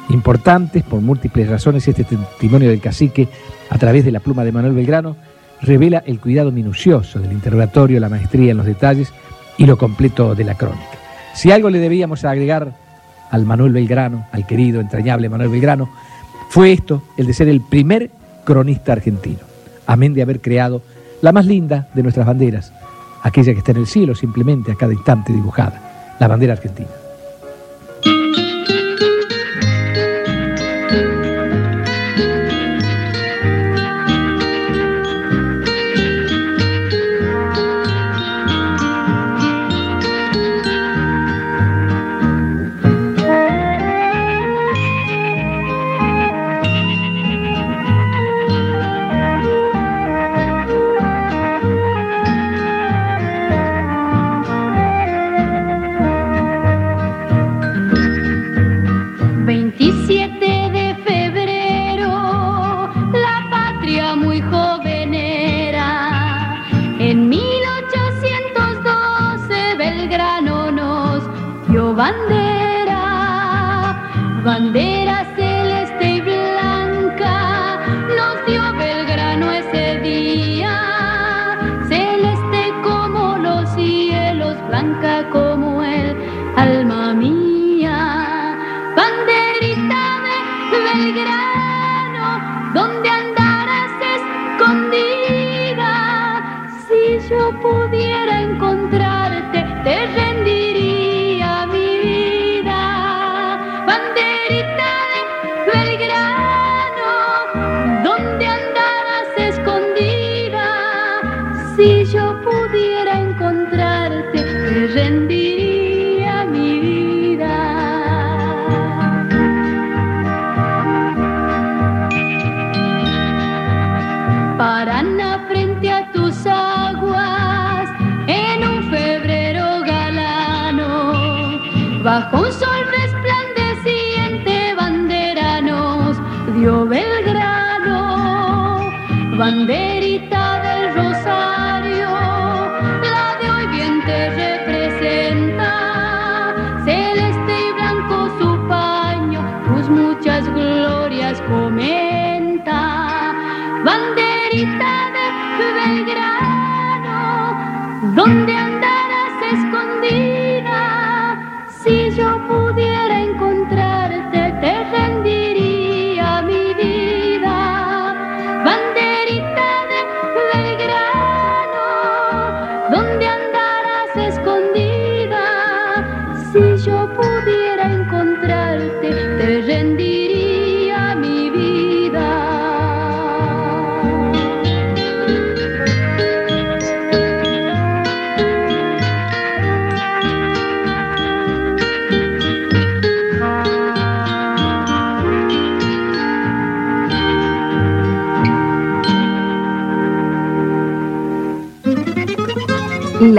Importantes 0.09 0.83
por 0.83 0.99
múltiples 0.99 1.47
razones, 1.47 1.87
este 1.87 2.03
testimonio 2.03 2.69
del 2.69 2.81
cacique, 2.81 3.29
a 3.69 3.77
través 3.77 4.03
de 4.03 4.11
la 4.11 4.19
pluma 4.19 4.43
de 4.43 4.51
Manuel 4.51 4.73
Belgrano, 4.73 5.15
revela 5.61 6.03
el 6.05 6.19
cuidado 6.19 6.51
minucioso 6.51 7.17
del 7.21 7.31
interrogatorio, 7.31 8.01
la 8.01 8.09
maestría 8.09 8.51
en 8.51 8.57
los 8.57 8.65
detalles 8.65 9.13
y 9.57 9.65
lo 9.67 9.77
completo 9.77 10.35
de 10.35 10.43
la 10.43 10.55
crónica. 10.55 10.99
Si 11.33 11.49
algo 11.49 11.69
le 11.69 11.79
debíamos 11.79 12.25
agregar 12.25 12.73
al 13.31 13.45
Manuel 13.45 13.73
Belgrano, 13.73 14.27
al 14.31 14.45
querido, 14.45 14.79
entrañable 14.79 15.29
Manuel 15.29 15.49
Belgrano, 15.49 15.89
fue 16.49 16.73
esto, 16.73 17.01
el 17.17 17.25
de 17.25 17.33
ser 17.33 17.47
el 17.47 17.61
primer 17.61 18.11
cronista 18.43 18.91
argentino, 18.91 19.39
amén 19.87 20.13
de 20.13 20.21
haber 20.21 20.41
creado 20.41 20.81
la 21.21 21.31
más 21.31 21.45
linda 21.45 21.87
de 21.93 22.03
nuestras 22.03 22.27
banderas, 22.27 22.73
aquella 23.23 23.53
que 23.53 23.59
está 23.59 23.71
en 23.71 23.77
el 23.77 23.87
cielo 23.87 24.15
simplemente 24.15 24.71
a 24.71 24.75
cada 24.75 24.93
instante 24.93 25.31
dibujada, 25.31 26.15
la 26.19 26.27
bandera 26.27 26.53
argentina. 26.53 27.00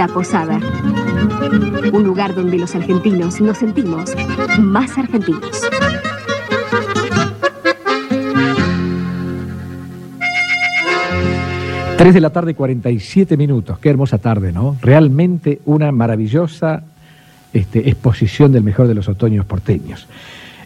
La 0.03 0.13
Posada. 0.13 0.59
Un 1.93 2.03
lugar 2.03 2.35
donde 2.35 2.57
los 2.57 2.75
argentinos 2.75 3.39
nos 3.39 3.59
sentimos 3.59 4.13
más 4.59 4.97
argentinos. 4.97 5.61
Tres 11.97 12.13
de 12.13 12.19
la 12.19 12.31
tarde, 12.31 12.53
47 12.53 13.37
minutos. 13.37 13.79
Qué 13.79 13.91
hermosa 13.91 14.17
tarde, 14.17 14.51
¿no? 14.51 14.75
Realmente 14.81 15.61
una 15.63 15.89
maravillosa 15.93 16.83
este, 17.53 17.87
exposición 17.87 18.51
del 18.51 18.63
mejor 18.63 18.89
de 18.89 18.95
los 18.95 19.07
otoños 19.07 19.45
porteños. 19.45 20.09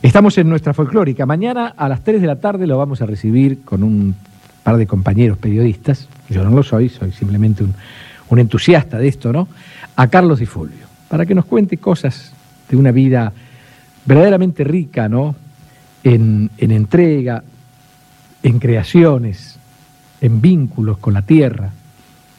Estamos 0.02 0.36
en 0.40 0.50
nuestra 0.50 0.74
folclórica. 0.74 1.28
Mañana 1.28 1.76
a 1.78 1.88
las 1.88 2.04
3 2.04 2.22
de 2.22 2.28
la 2.28 2.38
tarde 2.38 2.66
lo 2.66 2.80
vamos 2.80 3.04
a 3.04 3.06
recibir 3.06 3.62
con 3.62 3.84
un 3.84 4.16
par 4.64 4.78
de 4.78 4.88
compañeros 4.88 5.38
periodistas. 5.38 6.08
Yo 6.28 6.44
no 6.44 6.50
lo 6.50 6.64
soy, 6.64 6.90
soy 6.90 7.12
simplemente 7.12 7.64
un, 7.64 7.76
un 8.30 8.40
entusiasta 8.40 8.98
de 8.98 9.08
esto, 9.08 9.32
¿no? 9.32 9.48
A 9.96 10.08
Carlos 10.08 10.40
Di 10.40 10.46
Fulvio, 10.46 10.86
para 11.08 11.26
que 11.26 11.36
nos 11.36 11.46
cuente 11.46 11.78
cosas 11.78 12.34
de 12.70 12.78
una 12.78 12.92
vida 12.92 13.32
verdaderamente 14.06 14.64
rica, 14.64 15.10
¿no? 15.10 15.36
En, 16.04 16.50
en 16.58 16.72
entrega, 16.72 17.44
en 18.44 18.60
creaciones, 18.60 19.60
en 20.22 20.42
vínculos 20.42 20.98
con 20.98 21.14
la 21.14 21.22
tierra, 21.22 21.72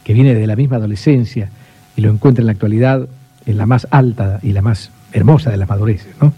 que 0.03 0.13
viene 0.13 0.33
de 0.33 0.47
la 0.47 0.55
misma 0.55 0.77
adolescencia 0.77 1.49
y 1.95 2.01
lo 2.01 2.09
encuentra 2.09 2.41
en 2.41 2.47
la 2.47 2.53
actualidad 2.53 3.07
en 3.45 3.57
la 3.57 3.65
más 3.65 3.87
alta 3.91 4.39
y 4.41 4.51
la 4.53 4.61
más 4.61 4.91
hermosa 5.11 5.49
de 5.49 5.57
las 5.57 5.67
madureces, 5.67 6.15
¿no? 6.21 6.33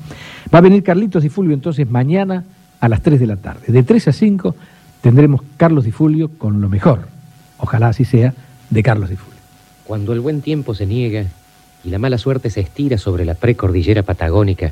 Va 0.53 0.59
a 0.59 0.61
venir 0.61 0.83
Carlitos 0.83 1.23
Di 1.23 1.29
Fulvio 1.29 1.53
entonces 1.53 1.89
mañana 1.89 2.43
a 2.79 2.89
las 2.89 3.01
3 3.01 3.19
de 3.19 3.27
la 3.27 3.35
tarde. 3.37 3.71
De 3.71 3.83
3 3.83 4.07
a 4.07 4.11
5 4.11 4.55
tendremos 5.01 5.41
Carlos 5.57 5.85
Di 5.85 5.91
Fulvio 5.91 6.29
con 6.37 6.61
lo 6.61 6.69
mejor, 6.69 7.07
ojalá 7.57 7.89
así 7.89 8.05
sea, 8.05 8.33
de 8.69 8.83
Carlos 8.83 9.09
Di 9.09 9.15
Fulvio. 9.15 9.30
Cuando 9.91 10.13
el 10.13 10.21
buen 10.21 10.41
tiempo 10.41 10.73
se 10.73 10.85
niega 10.85 11.25
y 11.83 11.89
la 11.89 11.99
mala 11.99 12.17
suerte 12.17 12.49
se 12.49 12.61
estira 12.61 12.97
sobre 12.97 13.25
la 13.25 13.33
precordillera 13.33 14.03
patagónica, 14.03 14.71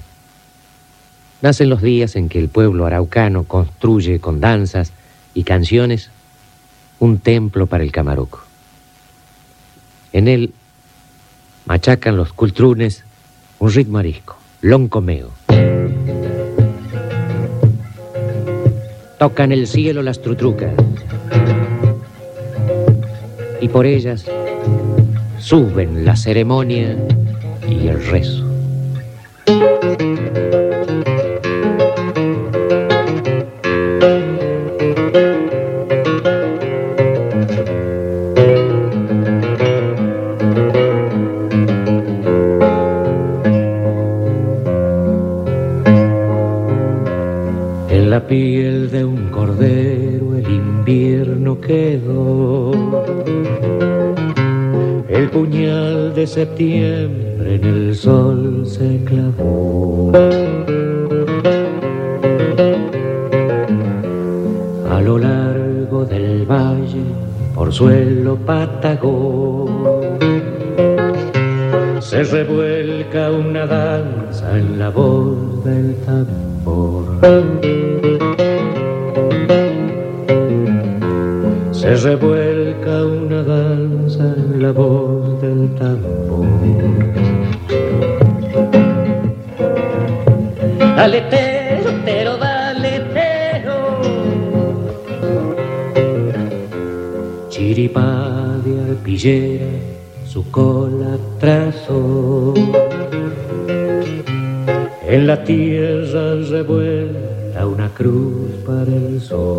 nacen 1.42 1.70
los 1.70 1.82
días 1.82 2.16
en 2.16 2.30
que 2.30 2.40
el 2.40 2.48
pueblo 2.48 2.86
araucano 2.86 3.44
construye 3.44 4.22
con 4.22 4.40
danzas 4.40 4.94
y 5.34 5.44
canciones 5.44 6.10
un 7.00 7.20
templo 7.20 7.68
para 7.68 7.84
el 7.84 7.92
camaroco. 7.92 8.40
En 10.14 10.30
él 10.30 10.54
machacan 11.66 12.16
los 12.16 12.32
cultrunes 12.32 13.04
un 13.60 13.74
ritmo 13.74 13.98
arisco, 13.98 14.38
loncomeo. 14.62 15.32
Tocan 19.18 19.52
el 19.52 19.68
cielo 19.68 20.02
las 20.02 20.22
trutrucas 20.22 20.74
y 23.60 23.68
por 23.68 23.86
ellas 23.86 24.24
suben 25.50 26.06
la 26.06 26.16
ceremonia 26.16 26.96
y 27.68 27.88
el 27.88 28.06
rezo. 28.06 28.46
En 47.90 48.12
la 48.12 48.28
piel 48.28 48.92
de 48.92 49.04
un 49.04 49.32
cordero 49.32 50.36
el 50.36 50.48
invierno 50.48 51.60
quedó. 51.60 52.72
El 55.20 55.30
puñal 55.32 56.16
de 56.16 56.26
septiembre 56.26 57.56
en 57.56 57.64
el 57.66 57.94
sol 57.94 58.64
se 58.66 59.04
clavó. 59.04 60.14
A 64.90 65.02
lo 65.02 65.18
largo 65.18 66.06
del 66.06 66.46
valle, 66.46 67.04
por 67.54 67.74
suelo 67.74 68.38
patagón, 68.38 69.68
se 72.00 72.24
revuelca 72.24 73.30
una 73.32 73.66
danza 73.66 74.58
en 74.58 74.80
la 74.80 74.90
voz 74.90 75.66
del 75.66 75.96
tambor. 76.06 77.04
Se 81.74 81.94
revuelca 81.96 83.06
una 83.06 83.44
danza 83.44 84.36
en 84.38 84.62
la 84.62 84.72
voz 84.72 85.09
Dale, 91.00 91.22
tero, 91.30 91.92
tero, 92.04 92.36
dale, 92.36 93.00
tero. 93.14 93.78
Chiripá 97.48 98.58
de 98.66 98.92
arpillera, 98.92 99.72
su 100.26 100.44
cola 100.52 101.18
trazó. 101.40 102.54
En 105.08 105.26
la 105.26 105.42
tierra 105.42 106.36
revuelta 106.36 107.66
una 107.66 107.88
cruz 107.94 108.52
para 108.68 108.94
el 108.94 109.22
sol. 109.22 109.59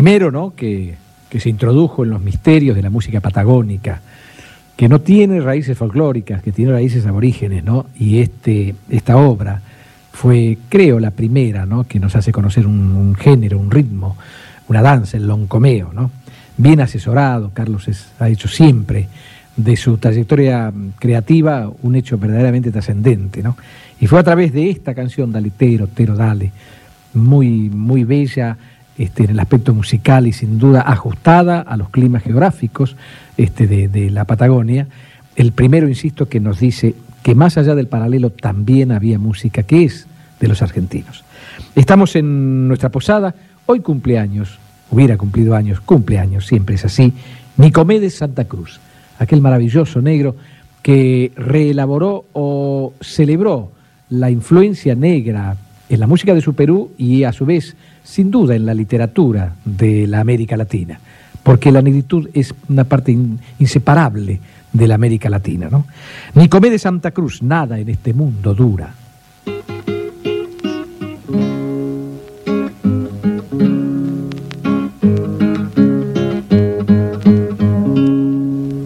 Primero, 0.00 0.30
¿no? 0.30 0.54
Que, 0.56 0.94
se 1.38 1.50
introdujo 1.50 2.04
en 2.04 2.10
los 2.10 2.22
misterios 2.22 2.74
de 2.74 2.80
la 2.82 2.88
música 2.88 3.20
patagónica, 3.20 4.00
que 4.74 4.88
no 4.88 5.02
tiene 5.02 5.40
raíces 5.40 5.76
folclóricas, 5.76 6.42
que 6.42 6.52
tiene 6.52 6.72
raíces 6.72 7.04
aborígenes, 7.04 7.62
¿no? 7.62 7.84
Y 7.98 8.20
este, 8.20 8.74
esta 8.88 9.18
obra 9.18 9.60
fue, 10.10 10.56
creo, 10.70 10.98
la 10.98 11.10
primera, 11.10 11.66
¿no? 11.66 11.84
Que 11.84 12.00
nos 12.00 12.16
hace 12.16 12.32
conocer 12.32 12.66
un, 12.66 13.14
género, 13.14 13.58
un 13.58 13.70
ritmo, 13.70 14.16
una 14.68 14.80
danza, 14.80 15.18
el 15.18 15.26
loncomeo, 15.26 15.92
¿no? 15.92 16.10
Bien 16.56 16.80
asesorado, 16.80 17.50
Carlos 17.52 17.86
ha 18.18 18.28
hecho 18.30 18.48
siempre 18.48 19.06
de 19.54 19.76
su 19.76 19.98
trayectoria 19.98 20.72
creativa 20.98 21.70
un 21.82 21.94
hecho 21.94 22.16
verdaderamente 22.16 22.72
trascendente, 22.72 23.42
¿no? 23.42 23.54
Y 24.00 24.06
fue 24.06 24.18
a 24.18 24.24
través 24.24 24.54
de 24.54 24.70
esta 24.70 24.94
canción, 24.94 25.30
Dale 25.30 25.50
Tero, 25.50 25.88
Tero 25.88 26.16
Dale, 26.16 26.52
muy, 27.12 27.68
muy 27.68 28.04
bella 28.04 28.56
este, 29.00 29.24
en 29.24 29.30
el 29.30 29.40
aspecto 29.40 29.72
musical 29.72 30.26
y 30.26 30.34
sin 30.34 30.58
duda 30.58 30.82
ajustada 30.86 31.60
a 31.60 31.78
los 31.78 31.88
climas 31.88 32.22
geográficos 32.22 32.96
este, 33.38 33.66
de, 33.66 33.88
de 33.88 34.10
la 34.10 34.26
Patagonia. 34.26 34.88
El 35.36 35.52
primero, 35.52 35.88
insisto, 35.88 36.28
que 36.28 36.38
nos 36.38 36.60
dice 36.60 36.94
que 37.22 37.34
más 37.34 37.56
allá 37.56 37.74
del 37.74 37.88
paralelo 37.88 38.28
también 38.28 38.92
había 38.92 39.18
música 39.18 39.62
que 39.62 39.84
es 39.84 40.06
de 40.38 40.48
los 40.48 40.60
argentinos. 40.60 41.24
Estamos 41.74 42.14
en 42.14 42.68
nuestra 42.68 42.90
posada, 42.90 43.34
hoy 43.64 43.80
cumpleaños, 43.80 44.58
hubiera 44.90 45.16
cumplido 45.16 45.56
años, 45.56 45.80
cumpleaños, 45.80 46.46
siempre 46.46 46.74
es 46.74 46.84
así, 46.84 47.14
Nicomedes 47.56 48.16
Santa 48.16 48.44
Cruz, 48.44 48.80
aquel 49.18 49.40
maravilloso 49.40 50.02
negro 50.02 50.36
que 50.82 51.32
reelaboró 51.36 52.26
o 52.34 52.92
celebró 53.00 53.72
la 54.10 54.30
influencia 54.30 54.94
negra 54.94 55.56
en 55.90 56.00
la 56.00 56.06
música 56.06 56.32
de 56.34 56.40
su 56.40 56.54
Perú 56.54 56.92
y 56.96 57.24
a 57.24 57.32
su 57.32 57.44
vez, 57.44 57.76
sin 58.04 58.30
duda, 58.30 58.54
en 58.54 58.64
la 58.64 58.72
literatura 58.74 59.54
de 59.64 60.06
la 60.06 60.20
América 60.20 60.56
Latina, 60.56 60.98
porque 61.42 61.70
la 61.72 61.82
negritud 61.82 62.30
es 62.32 62.54
una 62.68 62.84
parte 62.84 63.12
in- 63.12 63.38
inseparable 63.58 64.40
de 64.72 64.86
la 64.88 64.94
América 64.94 65.28
Latina. 65.28 65.68
¿no? 65.70 65.84
Nicomé 66.34 66.70
de 66.70 66.78
Santa 66.78 67.10
Cruz, 67.10 67.42
nada 67.42 67.78
en 67.78 67.88
este 67.88 68.14
mundo 68.14 68.54
dura. 68.54 68.94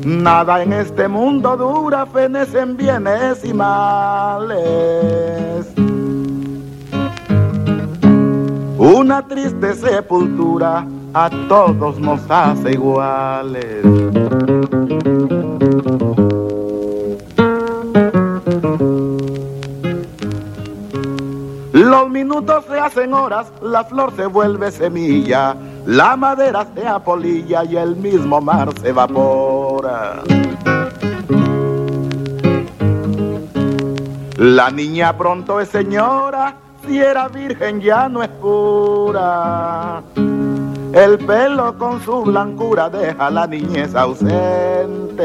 Nada 0.06 0.62
en 0.62 0.72
este 0.72 1.08
mundo 1.08 1.56
dura, 1.56 2.06
fenecen 2.06 2.76
bienes 2.76 3.44
y 3.44 3.52
males. 3.52 4.64
Una 9.04 9.20
triste 9.20 9.74
sepultura 9.74 10.86
a 11.12 11.28
todos 11.46 11.98
nos 11.98 12.22
hace 12.30 12.72
iguales. 12.72 13.84
Los 21.74 22.08
minutos 22.08 22.64
se 22.66 22.80
hacen 22.80 23.12
horas, 23.12 23.52
la 23.60 23.84
flor 23.84 24.10
se 24.16 24.24
vuelve 24.24 24.70
semilla, 24.70 25.54
la 25.84 26.16
madera 26.16 26.66
se 26.74 26.88
apolilla 26.88 27.62
y 27.64 27.76
el 27.76 27.96
mismo 27.96 28.40
mar 28.40 28.70
se 28.80 28.88
evapora. 28.88 30.22
La 34.38 34.70
niña 34.70 35.14
pronto 35.18 35.60
es 35.60 35.68
señora, 35.68 36.63
si 36.86 36.98
era 36.98 37.28
virgen 37.28 37.80
ya 37.80 38.08
no 38.08 38.22
es 38.22 38.28
pura. 38.28 40.02
El 40.92 41.18
pelo 41.18 41.76
con 41.76 42.00
su 42.02 42.22
blancura 42.22 42.88
deja 42.88 43.30
la 43.30 43.46
niñez 43.46 43.94
ausente. 43.94 45.24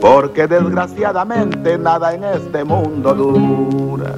Porque 0.00 0.46
desgraciadamente 0.46 1.78
nada 1.78 2.14
en 2.14 2.24
este 2.24 2.64
mundo 2.64 3.14
dura. 3.14 4.14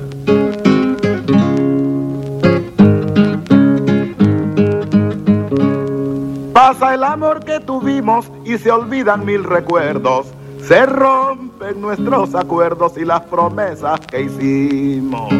Pasa 6.53 6.95
el 6.95 7.05
amor 7.05 7.45
que 7.45 7.61
tuvimos 7.61 8.31
y 8.45 8.57
se 8.57 8.71
olvidan 8.71 9.25
mil 9.25 9.43
recuerdos. 9.45 10.29
Se 10.67 10.87
rompen 10.87 11.81
nuestros 11.81 12.35
acuerdos 12.35 12.97
y 12.97 13.05
las 13.05 13.23
promesas 13.23 13.99
que 14.01 14.23
hicimos. 14.23 15.33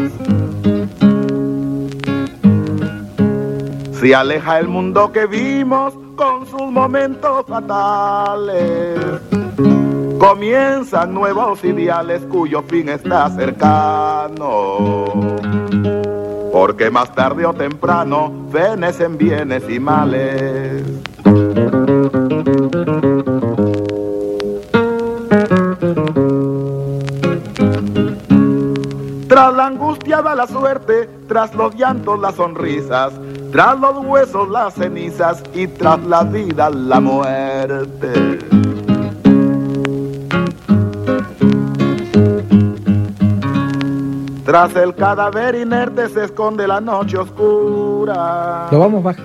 Se 3.99 4.13
aleja 4.13 4.59
el 4.59 4.67
mundo 4.67 5.13
que 5.13 5.25
vimos 5.25 5.93
con 6.17 6.45
sus 6.45 6.69
momentos 6.69 7.45
fatales. 7.47 8.99
Comienzan 10.19 11.13
nuevos 11.13 11.63
ideales 11.63 12.21
cuyo 12.29 12.61
fin 12.63 12.89
está 12.89 13.29
cercano. 13.29 15.05
Porque 16.51 16.91
más 16.91 17.15
tarde 17.15 17.45
o 17.45 17.53
temprano 17.53 18.49
fenecen 18.51 19.17
bienes 19.17 19.63
y 19.69 19.79
males. 19.79 20.83
La 30.43 30.47
suerte, 30.47 31.09
tras 31.29 31.55
los 31.55 31.73
llantos 31.75 32.19
las 32.19 32.35
sonrisas, 32.35 33.13
tras 33.51 33.79
los 33.79 34.05
huesos 34.05 34.49
las 34.49 34.73
cenizas 34.73 35.41
y 35.53 35.67
tras 35.67 36.03
la 36.03 36.23
vida 36.23 36.69
la 36.69 36.99
muerte. 36.99 38.39
Tras 44.45 44.75
el 44.75 44.93
cadáver 44.95 45.55
inerte 45.55 46.09
se 46.09 46.25
esconde 46.25 46.67
la 46.67 46.81
noche 46.81 47.17
oscura. 47.17 48.67
Lo 48.69 48.79
vamos 48.79 49.01
bajo. 49.01 49.21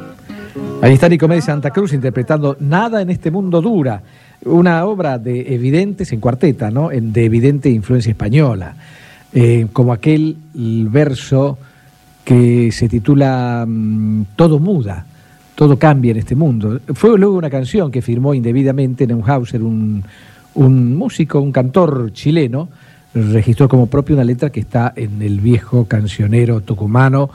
Ahí 0.81 0.93
está 0.93 1.09
Nicomé 1.09 1.35
de 1.35 1.43
Santa 1.43 1.71
Cruz 1.71 1.93
interpretando 1.93 2.57
Nada 2.61 3.03
en 3.03 3.11
este 3.11 3.33
mundo 3.33 3.61
dura, 3.61 4.03
una 4.45 4.85
obra 4.85 5.19
de 5.19 5.53
evidentes 5.53 6.12
en 6.12 6.21
cuarteta, 6.21 6.71
¿no? 6.71 6.91
De 6.91 7.25
evidente 7.25 7.71
influencia 7.71 8.11
española, 8.11 8.77
Eh, 9.33 9.66
como 9.72 9.93
aquel 9.93 10.37
verso 10.55 11.59
que 12.24 12.72
se 12.72 12.89
titula 12.89 13.64
mm, 13.66 14.22
Todo 14.37 14.59
muda, 14.59 15.05
todo 15.55 15.79
cambia 15.79 16.12
en 16.12 16.18
este 16.18 16.35
mundo. 16.35 16.81
Fue 16.95 17.18
luego 17.18 17.37
una 17.37 17.51
canción 17.51 17.91
que 17.91 18.03
firmó 18.03 18.35
indebidamente 18.35 19.07
Neuhauser, 19.07 19.62
un, 19.62 20.03
un 20.55 20.97
músico, 20.97 21.41
un 21.41 21.53
cantor 21.53 22.12
chileno, 22.12 22.68
registró 23.14 23.68
como 23.68 23.87
propio 23.87 24.14
una 24.14 24.24
letra 24.24 24.51
que 24.51 24.61
está 24.61 24.93
en 24.97 25.20
el 25.22 25.41
viejo 25.41 25.87
cancionero 25.87 26.61
tucumano, 26.61 27.31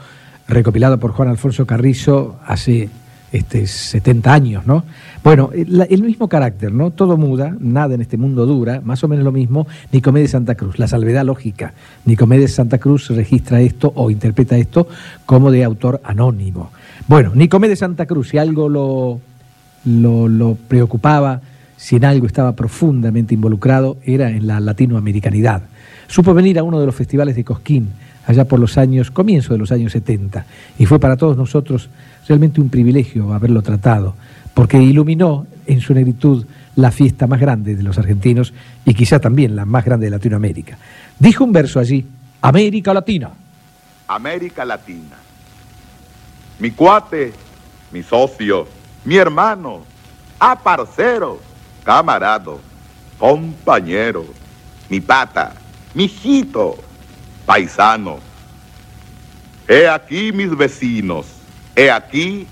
recopilado 0.48 0.98
por 0.98 1.12
Juan 1.12 1.28
Alfonso 1.28 1.66
Carrizo 1.66 2.38
hace 2.46 2.88
este, 3.34 3.66
70 3.66 4.32
años, 4.32 4.64
¿no? 4.64 4.84
Bueno, 5.24 5.50
el, 5.52 5.84
el 5.90 6.02
mismo 6.02 6.28
carácter, 6.28 6.72
¿no? 6.72 6.92
Todo 6.92 7.16
muda, 7.16 7.56
nada 7.58 7.96
en 7.96 8.00
este 8.00 8.16
mundo 8.16 8.46
dura, 8.46 8.80
más 8.84 9.02
o 9.02 9.08
menos 9.08 9.24
lo 9.24 9.32
mismo, 9.32 9.66
Nicomé 9.90 10.20
de 10.20 10.28
Santa 10.28 10.54
Cruz, 10.54 10.78
la 10.78 10.86
salvedad 10.86 11.24
lógica. 11.24 11.74
Nicomé 12.04 12.38
de 12.38 12.46
Santa 12.46 12.78
Cruz 12.78 13.08
registra 13.08 13.60
esto 13.60 13.92
o 13.96 14.08
interpreta 14.10 14.56
esto 14.56 14.86
como 15.26 15.50
de 15.50 15.64
autor 15.64 16.00
anónimo. 16.04 16.70
Bueno, 17.08 17.32
Nicomé 17.34 17.68
de 17.68 17.74
Santa 17.74 18.06
Cruz, 18.06 18.28
si 18.28 18.38
algo 18.38 18.68
lo, 18.68 19.20
lo, 19.84 20.28
lo 20.28 20.54
preocupaba, 20.68 21.40
si 21.76 21.96
en 21.96 22.04
algo 22.04 22.28
estaba 22.28 22.54
profundamente 22.54 23.34
involucrado, 23.34 23.96
era 24.04 24.30
en 24.30 24.46
la 24.46 24.60
latinoamericanidad. 24.60 25.62
Supo 26.06 26.34
venir 26.34 26.56
a 26.60 26.62
uno 26.62 26.78
de 26.78 26.86
los 26.86 26.94
festivales 26.94 27.34
de 27.34 27.42
Cosquín, 27.42 27.88
allá 28.26 28.44
por 28.46 28.58
los 28.58 28.78
años, 28.78 29.10
comienzo 29.10 29.52
de 29.52 29.58
los 29.58 29.72
años 29.72 29.92
70, 29.92 30.44
y 30.78 30.86
fue 30.86 30.98
para 30.98 31.16
todos 31.16 31.36
nosotros 31.36 31.88
realmente 32.26 32.60
un 32.60 32.68
privilegio 32.68 33.32
haberlo 33.32 33.62
tratado, 33.62 34.14
porque 34.54 34.82
iluminó 34.82 35.46
en 35.66 35.80
su 35.80 35.94
negritud 35.94 36.46
la 36.76 36.90
fiesta 36.90 37.26
más 37.26 37.40
grande 37.40 37.74
de 37.76 37.82
los 37.82 37.98
argentinos 37.98 38.52
y 38.84 38.94
quizá 38.94 39.18
también 39.18 39.56
la 39.56 39.64
más 39.64 39.84
grande 39.84 40.06
de 40.06 40.10
Latinoamérica. 40.10 40.78
Dijo 41.18 41.44
un 41.44 41.52
verso 41.52 41.78
allí, 41.78 42.04
América 42.40 42.92
Latina. 42.92 43.30
América 44.08 44.64
Latina. 44.64 45.16
Mi 46.58 46.70
cuate, 46.70 47.32
mi 47.92 48.02
socio, 48.02 48.66
mi 49.04 49.16
hermano, 49.16 49.82
a 50.38 50.58
parcero, 50.58 51.40
camarado, 51.84 52.60
compañero, 53.18 54.24
mi 54.88 55.00
pata, 55.00 55.54
mi 55.94 56.04
hijito, 56.04 56.76
paisano. 57.46 58.18
He 59.68 59.88
aquí 59.88 60.32
mis 60.32 60.54
vecinos, 60.56 61.26
he 61.74 61.90
aquí 61.90 62.46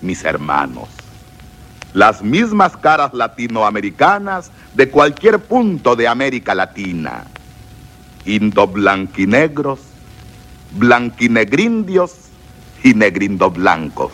mis 0.00 0.24
hermanos. 0.24 0.88
Las 1.92 2.22
mismas 2.22 2.76
caras 2.76 3.14
latinoamericanas 3.14 4.50
de 4.74 4.90
cualquier 4.90 5.38
punto 5.38 5.94
de 5.94 6.08
América 6.08 6.54
Latina. 6.54 7.24
Indoblanquinegros, 8.24 9.80
blanquinegrindios 10.72 12.12
y 12.82 12.94
negrindoblancos, 12.94 14.12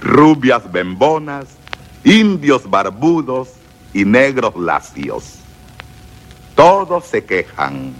rubias 0.00 0.70
bembonas, 0.70 1.46
indios 2.04 2.68
barbudos 2.68 3.48
y 3.92 4.04
negros 4.04 4.54
lacios. 4.56 5.34
Todos 6.54 7.06
se 7.06 7.24
quejan. 7.24 7.94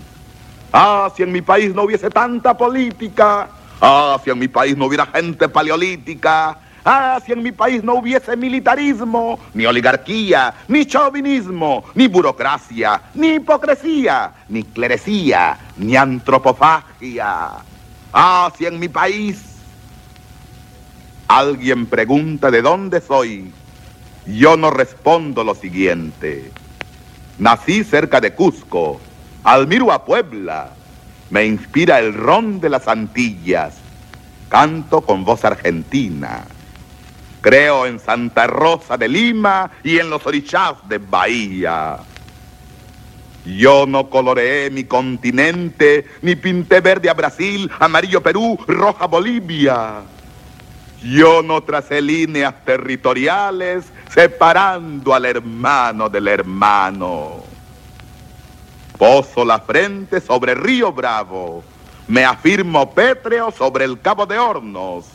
Ah, 0.72 1.10
si 1.14 1.22
en 1.22 1.32
mi 1.32 1.40
país 1.40 1.74
no 1.74 1.84
hubiese 1.84 2.10
tanta 2.10 2.56
política. 2.56 3.48
Ah, 3.80 4.20
si 4.22 4.30
en 4.30 4.38
mi 4.38 4.48
país 4.48 4.76
no 4.76 4.86
hubiera 4.86 5.06
gente 5.06 5.48
paleolítica. 5.48 6.58
Ah, 6.84 7.20
si 7.24 7.32
en 7.32 7.42
mi 7.42 7.52
país 7.52 7.82
no 7.84 7.94
hubiese 7.94 8.36
militarismo, 8.36 9.38
ni 9.52 9.66
oligarquía, 9.66 10.54
ni 10.68 10.86
chauvinismo, 10.86 11.84
ni 11.94 12.06
burocracia, 12.06 13.02
ni 13.14 13.34
hipocresía, 13.34 14.32
ni 14.48 14.62
clerecía, 14.62 15.58
ni 15.76 15.96
antropofagia. 15.96 17.50
Ah, 18.12 18.50
si 18.56 18.64
en 18.64 18.78
mi 18.78 18.88
país 18.88 19.56
alguien 21.26 21.86
pregunta 21.86 22.50
de 22.50 22.62
dónde 22.62 23.00
soy, 23.00 23.52
yo 24.26 24.56
no 24.56 24.70
respondo 24.70 25.44
lo 25.44 25.54
siguiente. 25.54 26.50
Nací 27.38 27.84
cerca 27.84 28.20
de 28.20 28.32
Cusco, 28.34 29.00
admiro 29.48 29.90
a 29.90 30.04
Puebla, 30.04 30.70
me 31.30 31.46
inspira 31.46 31.98
el 32.00 32.12
ron 32.12 32.60
de 32.60 32.68
las 32.68 32.86
Antillas, 32.86 33.78
canto 34.50 35.00
con 35.00 35.24
voz 35.24 35.44
argentina. 35.44 36.44
Creo 37.40 37.86
en 37.86 37.98
Santa 37.98 38.46
Rosa 38.46 38.98
de 38.98 39.08
Lima 39.08 39.70
y 39.82 39.98
en 39.98 40.10
los 40.10 40.26
orichás 40.26 40.74
de 40.86 40.98
Bahía. 40.98 41.98
Yo 43.46 43.86
no 43.86 44.10
coloreé 44.10 44.68
mi 44.70 44.84
continente, 44.84 46.04
ni 46.20 46.36
pinté 46.36 46.82
verde 46.82 47.08
a 47.08 47.14
Brasil, 47.14 47.70
amarillo 47.78 48.22
Perú, 48.22 48.58
roja 48.66 49.06
Bolivia. 49.06 50.02
Yo 51.02 51.42
no 51.42 51.62
tracé 51.62 52.02
líneas 52.02 52.54
territoriales 52.66 53.86
separando 54.10 55.14
al 55.14 55.24
hermano 55.24 56.10
del 56.10 56.28
hermano. 56.28 57.47
Poso 58.98 59.44
la 59.44 59.60
frente 59.60 60.20
sobre 60.20 60.56
Río 60.56 60.92
Bravo, 60.92 61.62
me 62.08 62.24
afirmo 62.24 62.90
pétreo 62.90 63.52
sobre 63.52 63.84
el 63.84 64.00
Cabo 64.00 64.26
de 64.26 64.40
Hornos, 64.40 65.06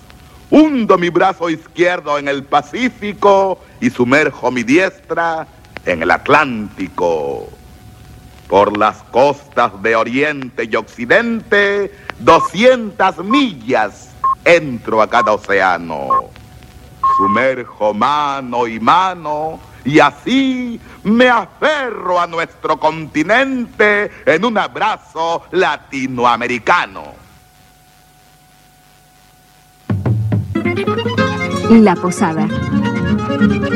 hundo 0.49 0.97
mi 0.97 1.09
brazo 1.09 1.49
izquierdo 1.49 2.17
en 2.17 2.29
el 2.29 2.45
Pacífico 2.45 3.59
y 3.81 3.89
sumerjo 3.89 4.51
mi 4.51 4.63
diestra 4.63 5.45
en 5.85 6.01
el 6.01 6.11
Atlántico. 6.11 7.49
Por 8.47 8.77
las 8.77 9.03
costas 9.03 9.81
de 9.81 9.97
Oriente 9.97 10.69
y 10.71 10.75
Occidente, 10.77 11.91
200 12.19 13.17
millas 13.25 14.11
entro 14.45 15.01
a 15.01 15.09
cada 15.09 15.33
océano. 15.33 16.29
Sumerjo 17.17 17.93
mano 17.93 18.65
y 18.65 18.79
mano 18.79 19.59
y 19.85 19.99
así 19.99 20.79
me 21.03 21.29
aferro 21.29 22.19
a 22.19 22.27
nuestro 22.27 22.79
continente 22.79 24.11
en 24.25 24.45
un 24.45 24.57
abrazo 24.57 25.43
latinoamericano. 25.51 27.23
La 31.69 31.95
Posada. 31.95 32.47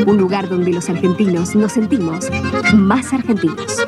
Un 0.06 0.16
lugar 0.18 0.48
donde 0.48 0.72
los 0.72 0.88
argentinos 0.88 1.54
nos 1.54 1.72
sentimos 1.72 2.28
más 2.74 3.12
argentinos. 3.12 3.84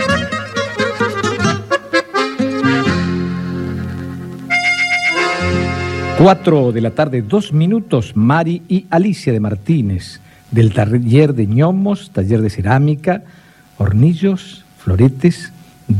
Cuatro 6.18 6.71
de 6.71 6.83
la 6.83 6.91
tarde, 6.91 7.23
dos 7.23 7.51
minutos, 7.53 8.12
Mari 8.14 8.62
y 8.68 8.87
Alicia 8.91 9.33
de 9.33 9.41
Martínez, 9.41 10.21
del 10.51 10.72
taller 10.72 11.34
de 11.34 11.46
ñomos, 11.46 12.11
taller 12.11 12.42
de 12.42 12.51
cerámica, 12.51 13.22
hornillos, 13.78 14.64
floretes. 14.78 15.53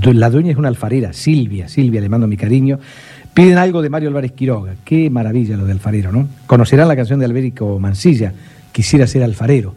La 0.03 0.31
dueña 0.31 0.53
es 0.53 0.57
una 0.57 0.69
alfarera, 0.69 1.13
Silvia, 1.13 1.69
Silvia, 1.69 2.01
le 2.01 2.09
mando 2.09 2.27
mi 2.27 2.37
cariño. 2.37 2.79
Piden 3.35 3.59
algo 3.59 3.83
de 3.83 3.91
Mario 3.91 4.09
Álvarez 4.09 4.33
Quiroga. 4.33 4.75
Qué 4.85 5.09
maravilla 5.11 5.57
lo 5.57 5.65
de 5.65 5.73
alfarero, 5.73 6.13
¿no? 6.13 6.29
Conocerán 6.47 6.89
la 6.89 6.97
canción 6.97 7.19
de 7.19 7.27
Albérico 7.27 7.79
Mancilla, 7.79 8.33
Quisiera 8.73 9.07
ser 9.07 9.23
alfarero. 9.23 9.75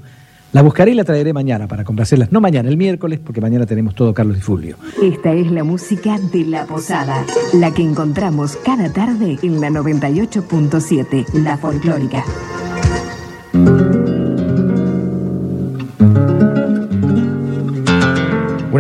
La 0.52 0.62
buscaré 0.62 0.92
y 0.92 0.94
la 0.94 1.04
traeré 1.04 1.34
mañana 1.34 1.68
para 1.68 1.84
complacerlas. 1.84 2.32
No 2.32 2.40
mañana, 2.40 2.70
el 2.70 2.78
miércoles, 2.78 3.20
porque 3.20 3.42
mañana 3.42 3.66
tenemos 3.66 3.96
todo 3.96 4.14
Carlos 4.14 4.38
y 4.38 4.42
Fulvio. 4.42 4.78
Esta 5.02 5.34
es 5.34 5.52
la 5.52 5.64
música 5.64 6.20
de 6.32 6.46
La 6.46 6.68
Posada, 6.68 7.26
la 7.54 7.74
que 7.74 7.82
encontramos 7.82 8.56
cada 8.58 8.94
tarde 8.94 9.40
en 9.42 9.60
la 9.60 9.70
98.7, 9.70 11.34
La 11.34 11.58
Folclórica. 11.58 12.24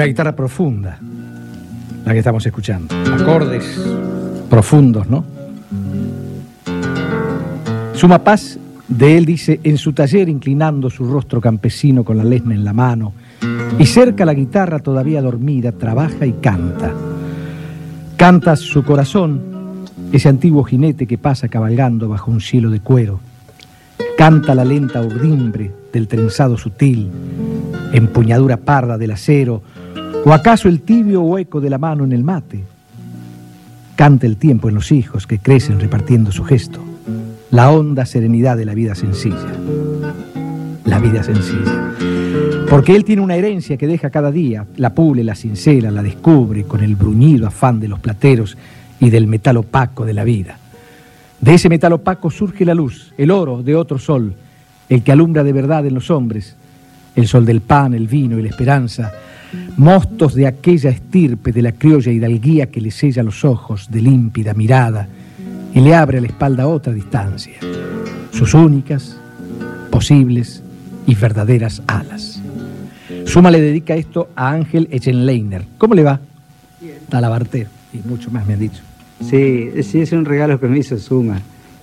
Una 0.03 0.09
guitarra 0.09 0.35
profunda, 0.35 0.99
la 2.03 2.11
que 2.11 2.19
estamos 2.19 2.45
escuchando. 2.45 2.93
Acordes 3.13 3.63
profundos, 4.49 5.07
¿no? 5.07 5.23
Suma 7.93 8.21
Paz 8.21 8.59
de 8.89 9.17
él 9.17 9.25
dice, 9.25 9.61
en 9.63 9.77
su 9.77 9.93
taller 9.93 10.27
inclinando 10.27 10.89
su 10.89 11.05
rostro 11.05 11.39
campesino 11.39 12.03
con 12.03 12.17
la 12.17 12.25
lesna 12.25 12.53
en 12.53 12.65
la 12.65 12.73
mano, 12.73 13.13
y 13.79 13.85
cerca 13.85 14.25
la 14.25 14.33
guitarra 14.33 14.79
todavía 14.79 15.21
dormida, 15.21 15.71
trabaja 15.71 16.25
y 16.25 16.33
canta. 16.33 16.91
Canta 18.17 18.57
su 18.57 18.83
corazón, 18.83 19.85
ese 20.11 20.27
antiguo 20.27 20.65
jinete 20.65 21.07
que 21.07 21.17
pasa 21.17 21.47
cabalgando 21.47 22.09
bajo 22.09 22.29
un 22.29 22.41
cielo 22.41 22.69
de 22.69 22.81
cuero. 22.81 23.21
Canta 24.17 24.53
la 24.53 24.65
lenta 24.65 24.99
urdimbre 24.99 25.71
del 25.93 26.09
trenzado 26.09 26.57
sutil, 26.57 27.09
empuñadura 27.93 28.57
parda 28.57 28.97
del 28.97 29.11
acero, 29.11 29.63
o 30.25 30.31
acaso 30.31 30.69
el 30.69 30.81
tibio 30.81 31.21
hueco 31.21 31.59
de 31.59 31.69
la 31.69 31.77
mano 31.77 32.03
en 32.03 32.11
el 32.11 32.23
mate. 32.23 32.63
Canta 33.95 34.25
el 34.25 34.37
tiempo 34.37 34.69
en 34.69 34.75
los 34.75 34.91
hijos 34.91 35.27
que 35.27 35.39
crecen 35.39 35.79
repartiendo 35.79 36.31
su 36.31 36.43
gesto, 36.43 36.79
la 37.51 37.69
honda 37.71 38.05
serenidad 38.05 38.57
de 38.57 38.65
la 38.65 38.73
vida 38.73 38.95
sencilla. 38.95 39.53
La 40.85 40.99
vida 40.99 41.23
sencilla. 41.23 41.93
Porque 42.69 42.95
él 42.95 43.03
tiene 43.03 43.21
una 43.21 43.35
herencia 43.35 43.77
que 43.77 43.87
deja 43.87 44.09
cada 44.09 44.31
día, 44.31 44.65
la 44.77 44.95
pule, 44.95 45.23
la 45.23 45.35
cincela, 45.35 45.91
la 45.91 46.01
descubre 46.01 46.63
con 46.63 46.81
el 46.81 46.95
bruñido 46.95 47.47
afán 47.47 47.79
de 47.79 47.87
los 47.87 47.99
plateros 47.99 48.57
y 48.99 49.09
del 49.09 49.27
metal 49.27 49.57
opaco 49.57 50.05
de 50.05 50.13
la 50.13 50.23
vida. 50.23 50.57
De 51.39 51.53
ese 51.53 51.69
metal 51.69 51.93
opaco 51.93 52.31
surge 52.31 52.65
la 52.65 52.73
luz, 52.73 53.13
el 53.17 53.29
oro 53.29 53.61
de 53.61 53.75
otro 53.75 53.99
sol, 53.99 54.33
el 54.89 55.03
que 55.03 55.11
alumbra 55.11 55.43
de 55.43 55.53
verdad 55.53 55.85
en 55.85 55.93
los 55.93 56.09
hombres, 56.09 56.55
el 57.15 57.27
sol 57.27 57.45
del 57.45 57.61
pan, 57.61 57.93
el 57.93 58.07
vino 58.07 58.39
y 58.39 58.41
la 58.41 58.49
esperanza, 58.49 59.11
mostos 59.77 60.35
de 60.35 60.47
aquella 60.47 60.89
estirpe 60.89 61.51
de 61.51 61.61
la 61.61 61.71
criolla 61.71 62.11
hidalguía 62.11 62.67
que 62.67 62.81
le 62.81 62.91
sella 62.91 63.23
los 63.23 63.43
ojos 63.45 63.89
de 63.91 64.01
límpida 64.01 64.53
mirada 64.53 65.07
y 65.73 65.79
le 65.79 65.95
abre 65.95 66.19
a 66.19 66.21
la 66.21 66.27
espalda 66.27 66.67
otra 66.67 66.93
distancia, 66.93 67.55
sus 68.31 68.53
únicas, 68.53 69.17
posibles 69.89 70.61
y 71.07 71.15
verdaderas 71.15 71.81
alas. 71.87 72.41
Suma 73.25 73.51
le 73.51 73.61
dedica 73.61 73.95
esto 73.95 74.29
a 74.35 74.51
Ángel 74.51 74.87
Echenleiner. 74.91 75.63
¿Cómo 75.77 75.93
le 75.95 76.03
va? 76.03 76.19
Talabartero. 77.09 77.69
Y 77.93 78.07
mucho 78.07 78.31
más 78.31 78.45
me 78.45 78.53
han 78.53 78.59
dicho. 78.59 78.81
Sí, 79.21 79.69
sí, 79.83 80.01
es 80.01 80.11
un 80.11 80.25
regalo 80.25 80.59
que 80.59 80.67
me 80.67 80.77
hizo 80.79 80.97
Suma. 80.97 81.39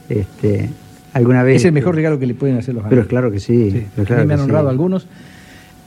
Este, 0.09 0.69
alguna 1.13 1.43
vez. 1.43 1.57
Es 1.57 1.65
el 1.65 1.73
mejor 1.73 1.95
regalo 1.95 2.19
que 2.19 2.27
le 2.27 2.35
pueden 2.35 2.59
hacer 2.59 2.75
los 2.75 2.83
Pero 2.85 3.03
amigos. 3.03 3.09
claro 3.09 3.31
que 3.31 3.41
sí. 3.41 3.71
Sí, 3.71 3.87
pero 3.95 4.03
a 4.03 4.07
claro 4.07 4.23
mí 4.23 4.29
me 4.29 4.35
han 4.35 4.41
sí. 4.41 4.45
honrado 4.45 4.69
algunos. 4.69 5.07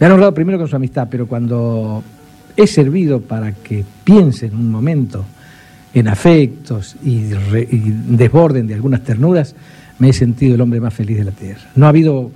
Me 0.03 0.07
han 0.07 0.11
honrado 0.15 0.33
primero 0.33 0.57
con 0.57 0.67
su 0.67 0.75
amistad, 0.75 1.07
pero 1.09 1.27
cuando 1.27 2.03
he 2.57 2.67
servido 2.67 3.21
para 3.21 3.53
que 3.53 3.85
piensen 4.03 4.53
un 4.53 4.69
momento 4.69 5.23
en 5.93 6.09
afectos 6.09 6.97
y, 7.05 7.31
re- 7.31 7.69
y 7.71 7.79
desborden 8.09 8.67
de 8.67 8.73
algunas 8.73 9.01
ternuras, 9.05 9.55
me 9.99 10.09
he 10.09 10.13
sentido 10.13 10.55
el 10.55 10.59
hombre 10.61 10.81
más 10.81 10.93
feliz 10.93 11.19
de 11.19 11.23
la 11.23 11.31
tierra. 11.31 11.61
No 11.77 11.85
ha 11.85 11.89
habido, 11.89 12.31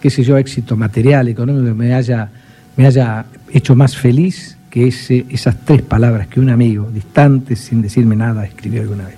qué 0.00 0.08
sé 0.08 0.22
yo, 0.24 0.38
éxito 0.38 0.74
material, 0.74 1.28
económico 1.28 1.66
que 1.66 1.74
me 1.74 1.92
haya, 1.92 2.30
me 2.78 2.86
haya 2.86 3.26
hecho 3.52 3.74
más 3.76 3.94
feliz 3.94 4.56
que 4.70 4.86
ese, 4.88 5.26
esas 5.28 5.54
tres 5.66 5.82
palabras 5.82 6.28
que 6.28 6.40
un 6.40 6.48
amigo, 6.48 6.88
distante, 6.90 7.56
sin 7.56 7.82
decirme 7.82 8.16
nada, 8.16 8.46
escribió 8.46 8.80
alguna 8.80 9.04
vez. 9.04 9.16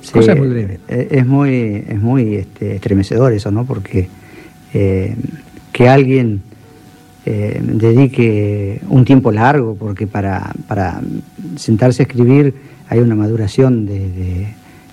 Sí, 0.00 0.10
Cosa 0.10 0.34
muy 0.34 0.48
breve. 0.48 0.80
eh, 0.88 1.06
Es 1.12 1.24
muy, 1.24 1.84
es 1.88 2.00
muy 2.00 2.34
este, 2.34 2.74
estremecedor 2.74 3.32
eso, 3.32 3.52
¿no? 3.52 3.64
Porque 3.64 4.08
eh, 4.74 5.14
que 5.70 5.88
alguien 5.88 6.42
eh, 7.26 7.60
dedique 7.62 8.80
un 8.88 9.04
tiempo 9.04 9.30
largo, 9.32 9.74
porque 9.76 10.06
para, 10.06 10.52
para 10.66 11.00
sentarse 11.56 12.02
a 12.02 12.06
escribir 12.06 12.54
hay 12.88 13.00
una 13.00 13.14
maduración 13.14 13.84
de, 13.86 14.08
de- 14.10 14.48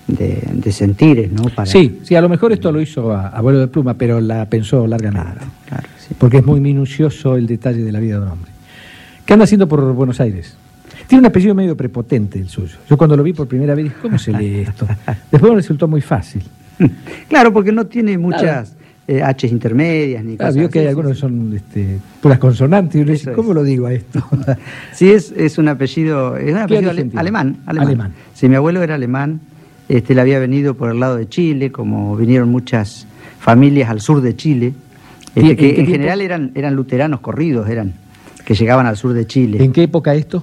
de- 0.08 0.48
de 0.52 0.72
sentires, 0.72 1.32
¿no? 1.32 1.44
Para, 1.48 1.66
Sí, 1.66 2.00
sí, 2.04 2.14
a 2.14 2.20
lo 2.20 2.28
mejor 2.28 2.52
esto 2.52 2.70
lo 2.70 2.80
hizo 2.80 3.12
a, 3.12 3.28
a 3.28 3.40
vuelo 3.40 3.58
de 3.58 3.66
pluma, 3.68 3.94
pero 3.94 4.20
la 4.20 4.46
pensó 4.48 4.86
largamente. 4.86 5.30
Claro, 5.32 5.46
claro, 5.66 5.88
sí. 5.98 6.14
Porque 6.16 6.38
es 6.38 6.46
muy 6.46 6.60
minucioso 6.60 7.36
el 7.36 7.46
detalle 7.46 7.82
de 7.82 7.90
la 7.92 7.98
vida 8.00 8.18
de 8.20 8.26
un 8.26 8.32
hombre. 8.32 8.50
¿Qué 9.24 9.32
anda 9.32 9.44
haciendo 9.44 9.66
por 9.66 9.80
Buenos 9.94 10.20
Aires? 10.20 10.56
Tiene 11.08 11.20
un 11.20 11.26
apellido 11.26 11.54
medio 11.54 11.76
prepotente 11.76 12.38
el 12.38 12.48
suyo. 12.48 12.76
Yo 12.88 12.96
cuando 12.96 13.16
lo 13.16 13.22
vi 13.22 13.32
por 13.32 13.48
primera 13.48 13.74
vez 13.74 13.84
dije, 13.86 13.96
¿cómo 14.02 14.18
se 14.18 14.32
lee 14.32 14.60
esto? 14.60 14.86
Después 15.32 15.50
me 15.52 15.56
resultó 15.56 15.88
muy 15.88 16.00
fácil. 16.00 16.42
Claro, 17.28 17.52
porque 17.52 17.72
no 17.72 17.86
tiene 17.86 18.16
muchas 18.18 18.76
eh, 19.08 19.22
H's 19.22 19.44
intermedias 19.52 20.24
ni 20.24 20.36
Claro, 20.36 20.50
cosas 20.50 20.54
vio 20.60 20.70
que 20.70 20.78
hay 20.80 20.86
algunos 20.88 21.12
que 21.12 21.18
son 21.18 21.52
este, 21.54 21.98
puras 22.20 22.38
consonantes 22.38 22.96
y 22.96 23.02
uno 23.02 23.12
Eso 23.12 23.18
dice, 23.20 23.30
es. 23.30 23.36
¿cómo 23.36 23.54
lo 23.54 23.62
digo 23.62 23.86
a 23.86 23.92
esto? 23.92 24.24
Sí, 24.92 25.10
es, 25.10 25.32
es 25.36 25.58
un 25.58 25.68
apellido, 25.68 26.36
es 26.36 26.52
un 26.52 26.58
apellido 26.58 26.90
ale- 26.90 27.10
alemán, 27.14 27.56
alemán. 27.66 27.86
Alemán. 27.88 28.12
Sí, 28.34 28.48
mi 28.48 28.56
abuelo 28.56 28.82
era 28.82 28.94
alemán, 28.96 29.40
este, 29.88 30.12
él 30.14 30.18
había 30.18 30.38
venido 30.38 30.74
por 30.74 30.90
el 30.90 30.98
lado 31.00 31.16
de 31.16 31.28
Chile, 31.28 31.70
como 31.70 32.16
vinieron 32.16 32.48
muchas 32.48 33.06
familias 33.38 33.88
al 33.90 34.00
sur 34.00 34.20
de 34.20 34.34
Chile, 34.34 34.72
este, 35.34 35.40
¿Y 35.46 35.50
en 35.50 35.56
que 35.56 35.68
en 35.68 35.74
tiempo? 35.76 35.92
general 35.92 36.20
eran, 36.22 36.50
eran 36.54 36.74
luteranos 36.74 37.20
corridos, 37.20 37.68
eran, 37.68 37.92
que 38.44 38.54
llegaban 38.54 38.86
al 38.86 38.96
sur 38.96 39.12
de 39.12 39.26
Chile. 39.26 39.62
¿En 39.62 39.72
qué 39.72 39.84
época 39.84 40.14
esto? 40.14 40.42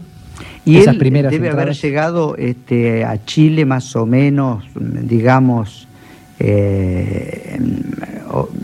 Y 0.65 0.77
Esas 0.77 0.93
él 0.93 0.99
primeras 0.99 1.31
debe 1.31 1.49
haber 1.49 1.73
llegado 1.73 2.37
este, 2.37 3.03
a 3.03 3.23
Chile 3.25 3.65
más 3.65 3.93
o 3.97 4.05
menos, 4.05 4.63
digamos, 4.75 5.87
eh, 6.39 7.59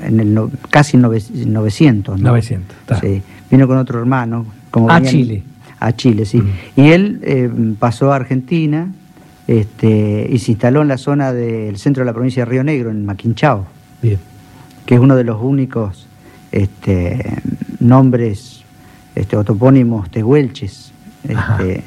en, 0.04 0.20
el 0.20 0.34
no- 0.34 0.52
casi 0.70 0.98
nove- 0.98 1.30
900. 1.46 2.20
¿no? 2.20 2.30
900, 2.30 2.78
está. 2.78 3.00
Sí. 3.00 3.22
Vino 3.50 3.68
con 3.68 3.78
otro 3.78 4.00
hermano. 4.00 4.46
Como 4.72 4.90
A 4.92 5.02
Chile. 5.02 5.44
A 5.80 5.94
Chile, 5.96 6.26
sí. 6.26 6.42
Y 6.76 6.90
él 6.90 7.20
eh, 7.24 7.50
pasó 7.80 8.12
a 8.12 8.18
Argentina 8.18 8.92
este, 9.48 10.28
y 10.30 10.38
se 10.40 10.52
instaló 10.52 10.82
en 10.82 10.88
la 10.90 10.98
zona 10.98 11.34
del 11.34 11.78
centro 11.78 12.02
de 12.02 12.06
la 12.06 12.14
provincia 12.14 12.44
de 12.46 12.52
Río 12.52 12.64
Negro, 12.64 12.92
en 12.92 13.06
Maquinchao 13.06 13.66
Bien. 14.02 14.20
que 14.86 14.96
es 14.96 15.00
uno 15.02 15.16
de 15.16 15.24
los 15.24 15.42
únicos 15.42 16.06
este, 16.52 17.34
nombres 17.80 18.64
este, 19.16 19.36
o 19.38 19.44
topónimos 19.44 20.10
tehuelches 20.12 20.92
este, 21.28 21.84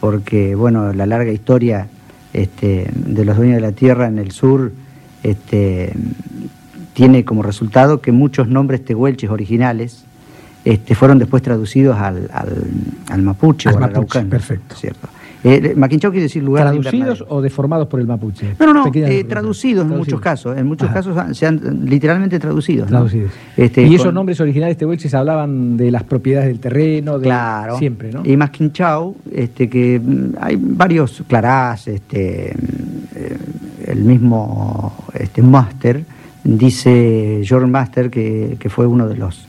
porque 0.00 0.54
bueno, 0.54 0.92
la 0.92 1.06
larga 1.06 1.30
historia 1.32 1.88
este, 2.32 2.88
de 2.94 3.24
los 3.24 3.36
dueños 3.36 3.56
de 3.56 3.60
la 3.62 3.72
tierra 3.72 4.06
en 4.06 4.18
el 4.18 4.30
sur 4.32 4.72
este, 5.22 5.92
tiene 6.94 7.24
como 7.24 7.42
resultado 7.42 8.00
que 8.00 8.12
muchos 8.12 8.48
nombres 8.48 8.84
tehuelches 8.84 9.28
originales 9.30 10.04
este, 10.64 10.94
fueron 10.94 11.18
después 11.18 11.42
traducidos 11.42 11.98
al, 11.98 12.30
al, 12.32 12.48
al 13.10 13.22
mapuche 13.22 13.68
Al 13.68 13.74
o 13.74 13.78
al 13.78 13.80
mapuche, 13.82 13.96
araucano. 14.18 14.30
perfecto. 14.30 14.74
¿cierto? 14.76 15.08
Eh, 15.46 15.74
Maquinchao 15.76 16.10
quiere 16.10 16.22
decir 16.22 16.42
lugar 16.42 16.64
de 16.64 16.70
¿Traducidos 16.70 16.94
invernadero. 16.94 17.26
o 17.28 17.42
deformados 17.42 17.86
por 17.88 18.00
el 18.00 18.06
mapuche? 18.06 18.56
No, 18.58 18.72
no, 18.72 18.90
eh, 18.94 19.24
traducidos 19.24 19.84
en 19.84 19.90
muchos 19.98 20.18
casos. 20.18 20.56
En 20.56 20.66
muchos 20.66 20.86
Ajá. 20.86 20.94
casos 20.94 21.18
han- 21.18 21.34
se 21.34 21.44
han 21.46 21.84
literalmente 21.84 22.38
traducidos. 22.38 22.86
¿no? 22.86 22.96
Traducidos. 23.00 23.30
Este, 23.54 23.82
y 23.82 23.88
con- 23.88 23.94
esos 23.96 24.14
nombres 24.14 24.40
originales 24.40 24.78
tehuelches 24.78 25.12
hablaban 25.12 25.76
de 25.76 25.90
las 25.90 26.04
propiedades 26.04 26.48
del 26.48 26.60
terreno, 26.60 27.18
de 27.18 27.24
Claro. 27.24 27.76
siempre, 27.78 28.10
¿no? 28.10 28.22
Y 28.24 28.34
Masquinchao, 28.38 29.16
este, 29.34 29.68
que 29.68 30.00
mm, 30.02 30.36
hay 30.40 30.56
varios 30.58 31.22
clarás, 31.28 31.88
este, 31.88 32.54
mm, 32.56 33.16
eh, 33.16 33.36
el 33.88 34.02
mismo 34.02 34.94
este, 35.12 35.42
Master, 35.42 36.04
dice 36.44 37.40
George 37.42 37.66
Master, 37.66 38.10
que, 38.10 38.56
que 38.58 38.68
fue 38.68 38.86
uno 38.86 39.08
de 39.08 39.16
los 39.16 39.46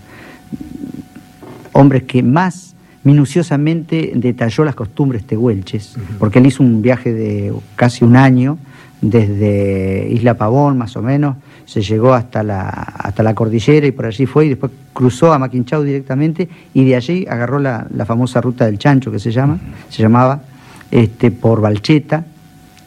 hombres 1.74 2.04
que 2.04 2.24
más 2.24 2.74
minuciosamente 3.04 4.14
detalló 4.16 4.66
las 4.66 4.74
costumbres 4.74 5.26
tehuelches, 5.26 5.96
porque 6.18 6.40
él 6.40 6.48
hizo 6.48 6.64
un 6.64 6.82
viaje 6.82 7.14
de 7.14 7.54
casi 7.76 8.04
un 8.04 8.16
año, 8.16 8.58
desde 9.02 10.08
Isla 10.10 10.36
Pavón 10.36 10.78
más 10.78 10.96
o 10.98 11.04
menos, 11.04 11.36
se 11.66 11.82
llegó 11.82 12.14
hasta 12.14 12.42
la, 12.42 12.70
hasta 12.70 13.22
la 13.22 13.36
cordillera 13.36 13.86
y 13.86 13.92
por 13.92 14.06
allí 14.06 14.26
fue 14.26 14.46
y 14.48 14.50
después 14.50 14.72
cruzó 14.94 15.34
a 15.34 15.40
Maquinchao 15.40 15.84
directamente 15.84 16.50
y 16.74 16.86
de 16.86 16.96
allí 16.96 17.26
agarró 17.30 17.60
la, 17.60 17.86
la 17.94 18.06
famosa 18.06 18.42
ruta 18.42 18.66
del 18.66 18.80
chancho 18.80 19.12
que 19.12 19.20
se 19.20 19.32
llama, 19.32 19.60
se 19.90 20.02
llamaba, 20.02 20.42
este, 20.90 21.30
por 21.30 21.62
Balcheta 21.62 22.26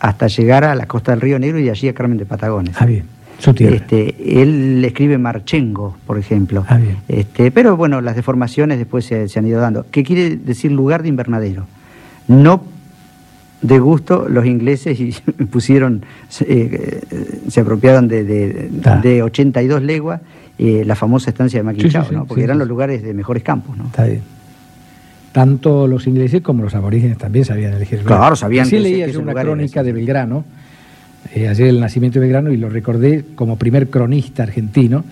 hasta 0.01 0.29
llegar 0.29 0.65
a 0.65 0.75
la 0.75 0.87
costa 0.87 1.13
del 1.13 1.21
Río 1.21 1.39
Negro 1.39 1.59
y 1.59 1.65
de 1.65 1.71
allí 1.71 1.89
a 1.89 1.95
Carmen 1.95 2.19
de 2.19 2.27
Patagones. 2.27 2.75
Ah, 2.79 2.87
bien. 2.87 3.05
Su 3.39 3.55
tierra. 3.55 3.77
Este, 3.77 4.43
él 4.43 4.85
escribe 4.85 5.17
Marchengo, 5.19 5.97
por 6.07 6.19
ejemplo. 6.19 6.65
Ah, 6.69 6.77
bien. 6.79 6.97
Este, 7.09 7.51
pero 7.51 7.77
bueno, 7.77 8.01
las 8.01 8.17
deformaciones 8.17 8.79
después 8.79 9.05
se, 9.05 9.29
se 9.29 9.39
han 9.39 9.47
ido 9.47 9.61
dando. 9.61 9.87
¿Qué 9.91 10.03
quiere 10.03 10.37
decir 10.37 10.73
lugar 10.73 11.03
de 11.03 11.09
invernadero? 11.09 11.67
No 12.27 12.63
de 13.63 13.79
gusto 13.81 14.29
los 14.29 14.45
ingleses 14.47 15.01
y 15.01 15.13
pusieron, 15.51 16.05
se, 16.29 16.45
eh, 16.45 17.01
eh, 17.11 17.41
se 17.49 17.61
apropiaron 17.61 18.07
de, 18.09 18.23
de, 18.25 18.71
de 19.03 19.23
82 19.23 19.83
leguas 19.83 20.21
eh, 20.59 20.83
la 20.85 20.95
famosa 20.97 21.31
estancia 21.31 21.59
de 21.61 21.65
Maquinchao, 21.65 22.03
Sí, 22.03 22.09
sí, 22.09 22.15
sí, 22.15 22.17
¿no? 22.17 22.25
porque 22.27 22.41
sí, 22.41 22.45
eran 22.45 22.57
sí, 22.57 22.59
los 22.59 22.67
sí. 22.67 22.71
lugares 22.71 23.03
de 23.03 23.15
mejores 23.15 23.43
campos. 23.43 23.77
¿no? 23.77 23.87
Está 23.87 24.05
bien. 24.05 24.23
Tanto 25.33 25.87
los 25.87 26.07
ingleses 26.07 26.41
como 26.41 26.63
los 26.65 26.75
aborígenes 26.75 27.19
también 27.19 27.45
sabían 27.45 27.75
elegir. 27.75 28.01
lugar. 28.03 28.19
Claro, 28.19 28.37
sabían 28.37 28.67
ese- 28.67 28.81
leía 28.81 29.07
yo 29.09 29.21
una 29.21 29.35
crónica 29.35 29.83
de 29.83 29.93
Belgrano, 29.93 30.45
eh, 31.35 31.49
ayer 31.49 31.69
el 31.69 31.81
nacimiento 31.81 32.19
de 32.19 32.27
Belgrano, 32.27 32.53
y 32.53 32.57
lo 32.57 32.69
recordé 32.69 33.25
como 33.35 33.57
primer 33.57 33.89
cronista 33.91 34.43
argentino, 34.43 35.05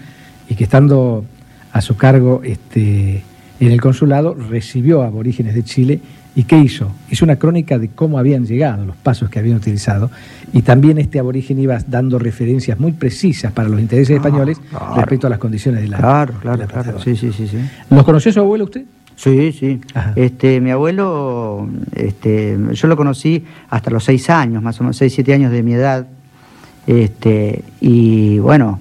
y 0.48 0.54
que 0.54 0.64
estando 0.64 1.24
a 1.72 1.80
su 1.80 1.96
cargo 1.96 2.40
este, 2.44 3.22
en 3.60 3.72
el 3.72 3.80
consulado, 3.80 4.34
recibió 4.34 5.02
a 5.02 5.06
aborígenes 5.08 5.54
de 5.54 5.62
Chile. 5.64 6.00
¿Y 6.34 6.44
qué 6.44 6.58
hizo? 6.58 6.92
Hizo 7.10 7.24
una 7.24 7.36
crónica 7.36 7.78
de 7.78 7.88
cómo 7.88 8.18
habían 8.18 8.44
llegado, 8.44 8.84
los 8.84 8.96
pasos 8.96 9.30
que 9.30 9.38
habían 9.38 9.56
utilizado, 9.56 10.10
y 10.52 10.60
también 10.60 10.98
este 10.98 11.18
aborigen 11.18 11.58
iba 11.58 11.78
dando 11.86 12.18
referencias 12.18 12.78
muy 12.78 12.92
precisas 12.92 13.52
para 13.52 13.70
los 13.70 13.80
intereses 13.80 14.14
Ah, 14.14 14.16
españoles 14.16 14.58
claro. 14.68 14.94
respecto 14.96 15.26
a 15.26 15.30
las 15.30 15.38
condiciones 15.38 15.80
de 15.80 15.88
la. 15.88 15.96
Claro, 15.96 16.34
de 16.34 16.38
claro, 16.40 16.58
la 16.58 16.66
claro. 16.66 17.00
Sí, 17.00 17.16
sí, 17.16 17.32
sí, 17.32 17.48
sí. 17.48 17.56
¿Los 17.88 18.04
conoció 18.04 18.30
su 18.32 18.40
abuelo 18.40 18.64
usted? 18.64 18.84
Sí, 19.16 19.52
sí. 19.52 19.80
Ajá. 19.94 20.12
Este, 20.14 20.60
mi 20.60 20.70
abuelo, 20.70 21.68
este, 21.94 22.56
yo 22.72 22.86
lo 22.88 22.96
conocí 22.96 23.44
hasta 23.70 23.90
los 23.90 24.04
seis 24.04 24.28
años, 24.30 24.62
más 24.62 24.78
o 24.80 24.84
menos, 24.84 24.96
seis, 24.98 25.12
siete 25.14 25.32
años 25.34 25.50
de 25.50 25.62
mi 25.62 25.72
edad. 25.72 26.06
Este, 26.86 27.64
y 27.80 28.38
bueno, 28.38 28.78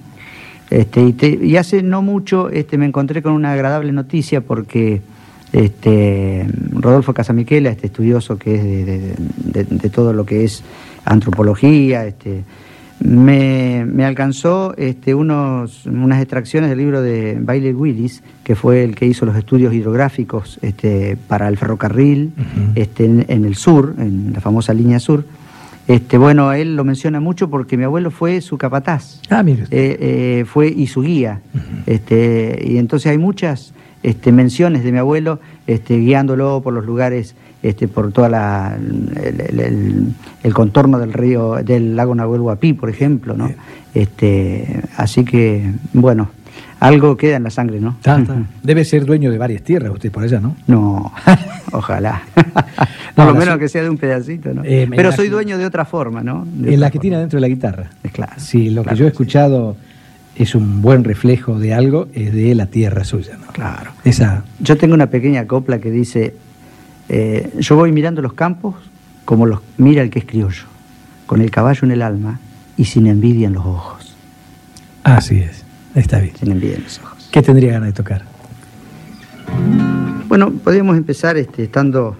este, 0.70 1.02
y, 1.02 1.12
te- 1.14 1.40
y 1.42 1.56
hace 1.56 1.82
no 1.82 2.02
mucho 2.02 2.50
este, 2.50 2.76
me 2.78 2.86
encontré 2.86 3.22
con 3.22 3.32
una 3.32 3.52
agradable 3.52 3.90
noticia 3.92 4.40
porque 4.42 5.00
este, 5.52 6.46
Rodolfo 6.72 7.14
Casamiquela, 7.14 7.70
este 7.70 7.86
estudioso 7.86 8.38
que 8.38 8.54
es 8.56 8.62
de, 8.64 8.84
de- 8.84 9.14
de- 9.64 9.64
de 9.64 9.90
todo 9.90 10.12
lo 10.12 10.24
que 10.26 10.44
es 10.44 10.62
antropología, 11.04 12.04
este, 12.06 12.42
me, 13.00 13.84
me 13.86 14.04
alcanzó 14.04 14.74
este, 14.76 15.14
unos, 15.14 15.86
unas 15.86 16.20
extracciones 16.20 16.70
del 16.70 16.78
libro 16.78 17.02
de 17.02 17.38
Bailey 17.40 17.72
Willis, 17.72 18.22
que 18.42 18.54
fue 18.56 18.82
el 18.84 18.94
que 18.94 19.06
hizo 19.06 19.26
los 19.26 19.36
estudios 19.36 19.74
hidrográficos 19.74 20.58
este, 20.62 21.16
para 21.28 21.48
el 21.48 21.56
ferrocarril 21.56 22.32
este, 22.74 23.04
en, 23.04 23.24
en 23.28 23.44
el 23.44 23.54
sur, 23.54 23.94
en 23.98 24.32
la 24.32 24.40
famosa 24.40 24.72
línea 24.72 24.98
sur. 24.98 25.24
Este, 25.88 26.18
bueno, 26.18 26.52
él 26.52 26.74
lo 26.74 26.82
menciona 26.84 27.20
mucho 27.20 27.48
porque 27.48 27.76
mi 27.76 27.84
abuelo 27.84 28.10
fue 28.10 28.40
su 28.40 28.58
capataz 28.58 29.20
Ah, 29.30 29.44
mire. 29.44 29.64
eh, 29.70 29.96
eh, 30.40 30.44
fue 30.44 30.66
y 30.68 30.88
su 30.88 31.02
guía. 31.02 31.40
este, 31.86 32.60
y 32.66 32.78
entonces 32.78 33.10
hay 33.12 33.18
muchas 33.18 33.72
este, 34.02 34.32
menciones 34.32 34.82
de 34.84 34.90
mi 34.90 34.98
abuelo 34.98 35.38
este, 35.68 35.98
guiándolo 35.98 36.60
por 36.62 36.72
los 36.74 36.84
lugares, 36.84 37.34
este, 37.62 37.88
por 37.88 38.12
toda 38.12 38.28
la 38.28 38.76
el, 38.76 40.14
el- 40.42 40.54
contorno 40.54 40.98
del 40.98 41.12
río, 41.12 41.56
del 41.64 41.96
lago 41.96 42.14
Nahuel 42.14 42.40
Huapi, 42.40 42.72
por 42.74 42.88
ejemplo, 42.90 43.34
¿no? 43.36 43.50
Este, 43.94 44.82
así 44.96 45.24
que, 45.24 45.72
bueno, 45.92 46.28
algo 46.80 47.16
queda 47.16 47.36
en 47.36 47.42
la 47.44 47.50
sangre, 47.50 47.80
¿no? 47.80 47.90
Está, 47.90 48.18
está. 48.20 48.36
Debe 48.62 48.84
ser 48.84 49.04
dueño 49.06 49.30
de 49.30 49.38
varias 49.38 49.62
tierras 49.62 49.90
usted 49.92 50.10
por 50.12 50.22
allá, 50.22 50.38
¿no? 50.40 50.54
No, 50.66 51.12
ojalá. 51.72 52.22
No, 53.16 53.24
por 53.24 53.32
lo 53.32 53.38
menos 53.40 53.54
su- 53.54 53.60
que 53.60 53.68
sea 53.70 53.82
de 53.82 53.88
un 53.88 53.96
pedacito, 53.96 54.52
¿no? 54.52 54.62
Eh, 54.62 54.86
Pero 54.94 55.10
soy 55.10 55.28
dueño 55.30 55.56
de 55.56 55.64
otra 55.64 55.86
forma, 55.86 56.22
¿no? 56.22 56.46
De 56.52 56.74
En 56.74 56.80
la 56.80 56.90
que 56.90 56.98
forma. 56.98 57.00
tiene 57.00 57.18
dentro 57.18 57.38
de 57.38 57.40
la 57.40 57.48
guitarra. 57.48 57.88
Claro. 58.12 58.32
Sí, 58.36 58.68
lo 58.68 58.82
claro 58.82 58.94
que 58.94 59.00
yo 59.00 59.06
he 59.06 59.08
sí. 59.08 59.12
escuchado 59.12 59.74
es 60.36 60.54
un 60.54 60.82
buen 60.82 61.02
reflejo 61.02 61.58
de 61.58 61.72
algo, 61.72 62.08
es 62.12 62.34
de 62.34 62.54
la 62.54 62.66
tierra 62.66 63.04
suya, 63.04 63.38
¿no? 63.40 63.46
Claro. 63.54 63.92
Esa. 64.04 64.44
Yo 64.60 64.76
tengo 64.76 64.92
una 64.92 65.06
pequeña 65.06 65.46
copla 65.46 65.78
que 65.78 65.90
dice, 65.90 66.34
eh, 67.08 67.52
yo 67.58 67.76
voy 67.76 67.92
mirando 67.92 68.22
los 68.22 68.32
campos 68.32 68.74
como 69.24 69.46
los 69.46 69.60
mira 69.76 70.02
el 70.02 70.10
que 70.10 70.20
es 70.20 70.24
criollo, 70.24 70.64
con 71.26 71.40
el 71.40 71.50
caballo 71.50 71.80
en 71.82 71.90
el 71.90 72.02
alma 72.02 72.40
y 72.76 72.84
sin 72.84 73.06
envidia 73.06 73.48
en 73.48 73.54
los 73.54 73.66
ojos. 73.66 74.16
Así 75.02 75.38
es. 75.38 75.64
Está 75.94 76.20
bien. 76.20 76.36
Sin 76.36 76.52
envidia 76.52 76.76
en 76.76 76.84
los 76.84 76.98
ojos. 77.00 77.28
¿Qué 77.30 77.42
tendría 77.42 77.72
ganas 77.72 77.88
de 77.88 77.92
tocar? 77.92 78.22
Bueno, 80.28 80.52
podríamos 80.52 80.96
empezar 80.96 81.36
este, 81.36 81.64
estando... 81.64 82.16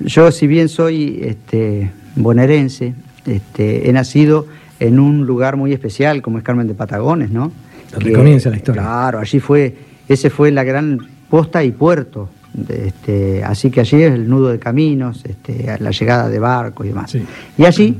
Yo, 0.00 0.30
si 0.30 0.46
bien 0.46 0.68
soy 0.68 1.20
este, 1.22 1.90
bonaerense, 2.16 2.94
este, 3.26 3.88
he 3.88 3.92
nacido 3.92 4.46
en 4.78 5.00
un 5.00 5.26
lugar 5.26 5.56
muy 5.56 5.72
especial 5.72 6.22
como 6.22 6.38
es 6.38 6.44
Carmen 6.44 6.66
de 6.66 6.74
Patagones, 6.74 7.30
¿no? 7.30 7.50
Donde 7.92 8.12
comienza 8.12 8.50
la 8.50 8.56
historia. 8.56 8.82
Claro, 8.82 9.18
allí 9.18 9.40
fue, 9.40 9.74
ese 10.08 10.30
fue 10.30 10.50
la 10.50 10.64
gran 10.64 10.98
posta 11.30 11.64
y 11.64 11.72
puerto. 11.72 12.28
Este, 12.68 13.44
así 13.44 13.70
que 13.70 13.80
allí 13.80 14.02
es 14.02 14.12
el 14.12 14.28
nudo 14.28 14.48
de 14.48 14.58
caminos, 14.58 15.22
este, 15.24 15.76
la 15.78 15.90
llegada 15.90 16.28
de 16.28 16.38
barcos 16.38 16.86
y 16.86 16.88
demás. 16.90 17.10
Sí. 17.10 17.22
Y 17.58 17.64
allí, 17.64 17.96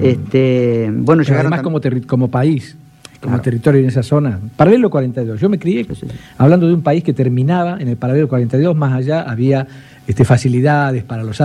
este, 0.00 0.90
bueno, 0.92 1.22
Pero 1.22 1.22
llegaron 1.22 1.52
además 1.52 1.62
como, 1.62 2.28
país, 2.30 2.76
como 3.20 3.32
Claro. 3.32 3.42
territorio 3.42 3.80
en 3.80 3.88
esa 3.88 4.02
zona. 4.02 4.38
Paralelo 4.56 4.90
42. 4.90 5.40
Yo 5.40 5.48
me 5.48 5.58
crié 5.58 5.84
Sí, 5.84 5.94
sí, 5.94 6.06
sí. 6.08 6.16
hablando 6.36 6.66
de 6.68 6.74
un 6.74 6.82
país 6.82 7.02
que 7.02 7.12
terminaba 7.12 7.78
en 7.80 7.88
el 7.88 7.96
paralelo 7.96 8.28
42, 8.28 8.76
más 8.76 8.92
allá 8.92 9.22
había 9.22 9.66
este, 10.06 10.24
facilidades 10.24 11.02
para 11.04 11.22
los... 11.24 11.40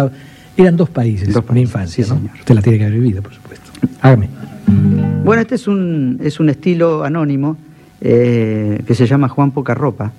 Eran 0.55 0.77
dos 0.77 0.89
países, 0.89 1.33
Dos 1.33 1.43
mi 1.45 1.47
países, 1.47 1.63
infancia, 1.69 2.05
¿no? 2.09 2.15
señor. 2.15 2.31
Usted 2.37 2.55
la 2.55 2.61
tiene 2.61 2.77
que 2.77 2.85
haber 2.85 2.99
vivido, 2.99 3.23
por 3.23 3.33
supuesto. 3.33 3.71
Hágame. 4.01 4.29
Bueno, 5.23 5.41
este 5.41 5.55
es 5.55 5.67
un, 5.67 6.19
es 6.23 6.39
un 6.39 6.49
estilo 6.49 7.03
anónimo 7.03 7.57
eh, 8.01 8.81
que 8.85 8.93
se 8.93 9.07
llama 9.07 9.29
Juan 9.29 9.51
Pocarropa 9.51 10.11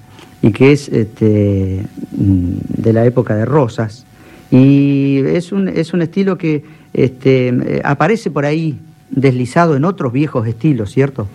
y 0.45 0.53
que 0.53 0.72
es 0.72 0.90
este, 0.90 1.86
mm, 2.12 2.82
de 2.82 2.92
la 2.92 3.07
época 3.07 3.34
de 3.34 3.47
Rosas. 3.47 4.05
Y 4.51 5.20
es 5.24 5.53
un, 5.53 5.68
es 5.68 5.95
un 5.95 6.03
estilo 6.03 6.36
que 6.36 6.62
este, 6.92 7.49
eh, 7.49 7.80
aparece 7.82 8.30
por 8.30 8.45
ahí 8.45 8.78
deslizado 9.09 9.74
en 9.74 9.86
otros 9.86 10.12
viejos 10.12 10.47
estilos, 10.47 10.92
¿cierto? 10.92 11.28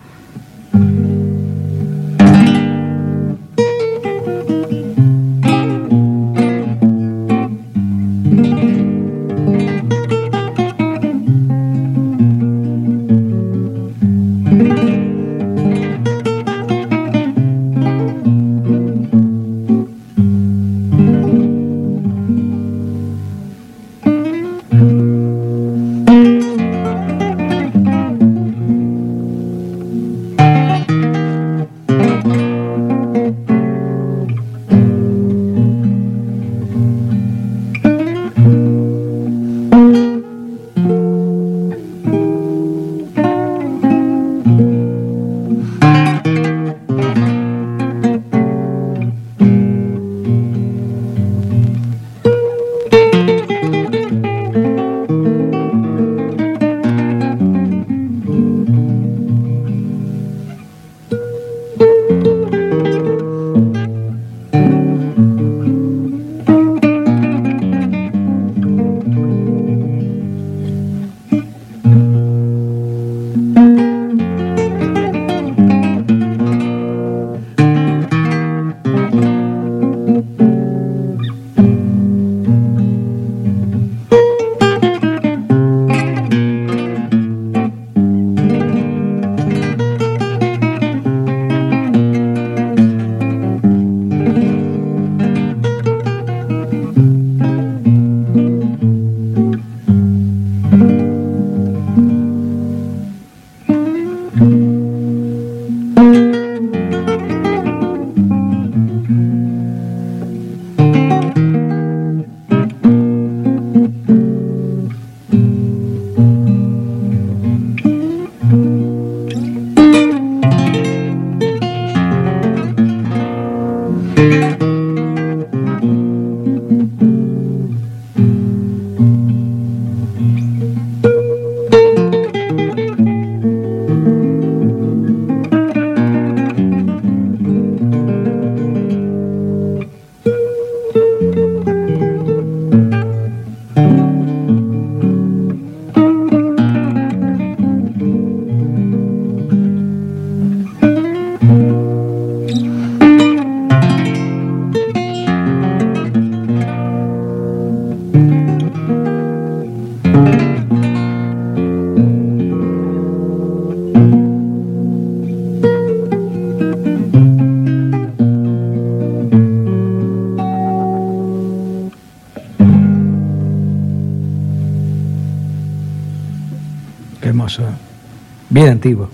Bien 178.50 178.68
antiguo. 178.68 179.08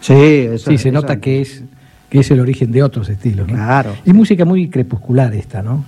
Sí, 0.00 0.12
eso 0.14 0.70
Sí, 0.70 0.78
se 0.78 0.88
eso- 0.88 0.92
nota 0.92 1.20
que 1.20 1.40
es, 1.42 1.62
que 2.08 2.20
es 2.20 2.30
el 2.30 2.40
origen 2.40 2.72
de 2.72 2.82
otros 2.82 3.08
estilos. 3.08 3.46
¿no? 3.48 3.54
Claro. 3.54 3.94
Y 4.04 4.12
música 4.12 4.44
muy 4.44 4.68
crepuscular 4.68 5.34
esta, 5.34 5.62
¿no? 5.62 5.84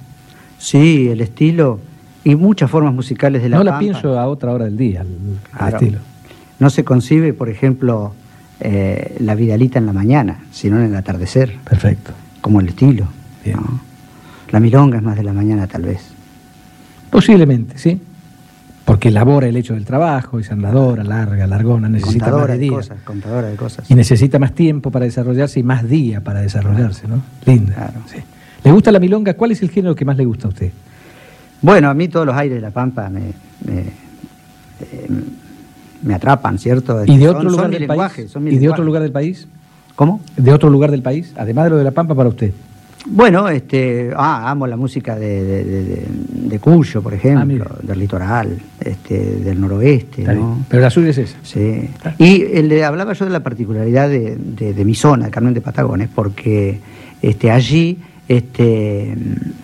Sí, 0.59 1.09
el 1.09 1.21
estilo 1.21 1.81
y 2.25 2.37
muchas 2.37 2.71
formas 2.71 2.95
musicales 2.95 3.43
de 3.43 3.49
la 3.49 3.57
no 3.59 3.65
la 3.65 3.71
Pampa. 3.73 3.81
pienso 3.81 4.19
a 4.19 4.27
otra 4.29 4.53
hora 4.53 4.67
del 4.67 4.77
día, 4.77 5.01
el, 5.01 5.39
Claro. 5.57 5.77
estilo. 5.79 5.99
No 6.61 6.71
se 6.71 6.85
concibe, 6.85 7.33
por 7.33 7.49
ejemplo, 7.49 8.15
eh, 8.61 9.17
la 9.19 9.35
vidalita 9.35 9.79
en 9.81 9.87
la 9.87 9.93
mañana, 9.93 10.45
sino 10.53 10.77
en 10.79 10.85
el 10.85 10.95
atardecer, 10.95 11.57
Perfecto. 11.65 12.13
como 12.41 12.61
el 12.61 12.69
estilo. 12.69 13.09
Bien. 13.45 13.57
¿no? 13.57 13.81
La 14.53 14.61
milonga 14.61 14.99
es 14.99 15.03
más 15.03 15.17
de 15.17 15.25
la 15.25 15.33
mañana, 15.33 15.67
tal 15.67 15.83
vez. 15.83 16.01
Posiblemente, 17.11 17.79
sí. 17.79 18.01
Porque 19.03 19.09
elabora 19.09 19.49
el 19.49 19.57
hecho 19.57 19.75
del 19.75 19.85
trabajo, 19.85 20.39
es 20.39 20.53
andadora, 20.53 21.03
larga, 21.03 21.45
largona, 21.49 21.89
necesita 21.89 22.27
más 22.27 22.31
contadora 22.31 22.53
de 22.53 22.59
de 22.61 22.65
día. 22.67 22.77
cosas, 22.77 22.99
contadora 23.03 23.49
de 23.49 23.57
cosas. 23.57 23.91
Y 23.91 23.97
necesita 23.97 24.39
más 24.39 24.53
tiempo 24.55 24.93
para 24.93 25.07
desarrollarse 25.07 25.59
y 25.59 25.65
más 25.65 25.89
día 25.89 26.21
para 26.21 26.41
desarrollarse, 26.41 27.09
¿no? 27.09 27.21
Linda. 27.45 27.75
Claro. 27.75 27.95
sí. 28.07 28.19
¿Le 28.63 28.71
gusta 28.71 28.93
la 28.93 29.01
milonga? 29.01 29.35
¿Cuál 29.35 29.51
es 29.51 29.63
el 29.63 29.71
género 29.71 29.97
que 29.97 30.05
más 30.05 30.17
le 30.17 30.25
gusta 30.25 30.47
a 30.47 30.51
usted? 30.51 30.71
Bueno, 31.63 31.91
a 31.91 31.95
mí 31.95 32.07
todos 32.07 32.27
los 32.27 32.37
aires 32.37 32.55
de 32.55 32.61
la 32.61 32.71
Pampa 32.71 33.09
me, 33.09 33.33
me, 33.67 33.81
eh, 33.81 35.09
me 36.03 36.15
atrapan, 36.15 36.57
¿cierto? 36.61 37.05
¿Y 37.05 37.19
de 37.19 37.29
otro 37.29 37.43
son 37.43 37.51
lugar 37.51 37.71
del 37.71 37.87
país? 37.89 38.19
¿Y 38.19 38.23
de 38.23 38.41
lenguaje. 38.51 38.69
otro 38.71 38.85
lugar 38.85 39.03
del 39.03 39.11
país? 39.11 39.49
¿Cómo? 39.97 40.21
¿De 40.37 40.53
otro 40.53 40.71
lugar 40.71 40.93
del 40.93 41.03
país? 41.03 41.33
Además 41.37 41.65
de 41.65 41.71
lo 41.71 41.77
de 41.79 41.83
la 41.83 41.91
Pampa 41.91 42.15
para 42.15 42.29
usted. 42.29 42.53
Bueno, 43.05 43.49
este, 43.49 44.11
ah, 44.17 44.49
amo 44.51 44.67
la 44.67 44.77
música 44.77 45.17
de, 45.17 45.43
de- 45.45 45.65
de- 45.65 45.85
de- 45.85 46.07
de 46.51 46.59
Cuyo, 46.61 47.03
por 47.03 47.13
Ah, 47.13 47.17
ejemplo, 47.17 47.67
del 47.83 47.99
litoral, 47.99 48.57
este, 48.79 49.19
del 49.41 49.61
noroeste, 49.61 50.23
¿no? 50.35 50.65
Pero 50.69 50.83
la 50.83 50.91
suya 50.91 51.09
es 51.11 51.19
esa. 51.19 51.37
Sí. 51.43 51.91
Y 52.19 52.43
eh, 52.43 52.63
le 52.63 52.85
hablaba 52.85 53.13
yo 53.15 53.25
de 53.25 53.31
la 53.33 53.41
particularidad 53.43 54.09
de, 54.09 54.85
mi 54.85 54.95
zona, 54.95 55.25
de 55.27 55.31
Carmen 55.33 55.53
de 55.53 55.61
Patagones, 55.61 56.09
porque 56.15 56.79
este, 57.21 57.51
allí, 57.51 57.99
este, 58.29 59.15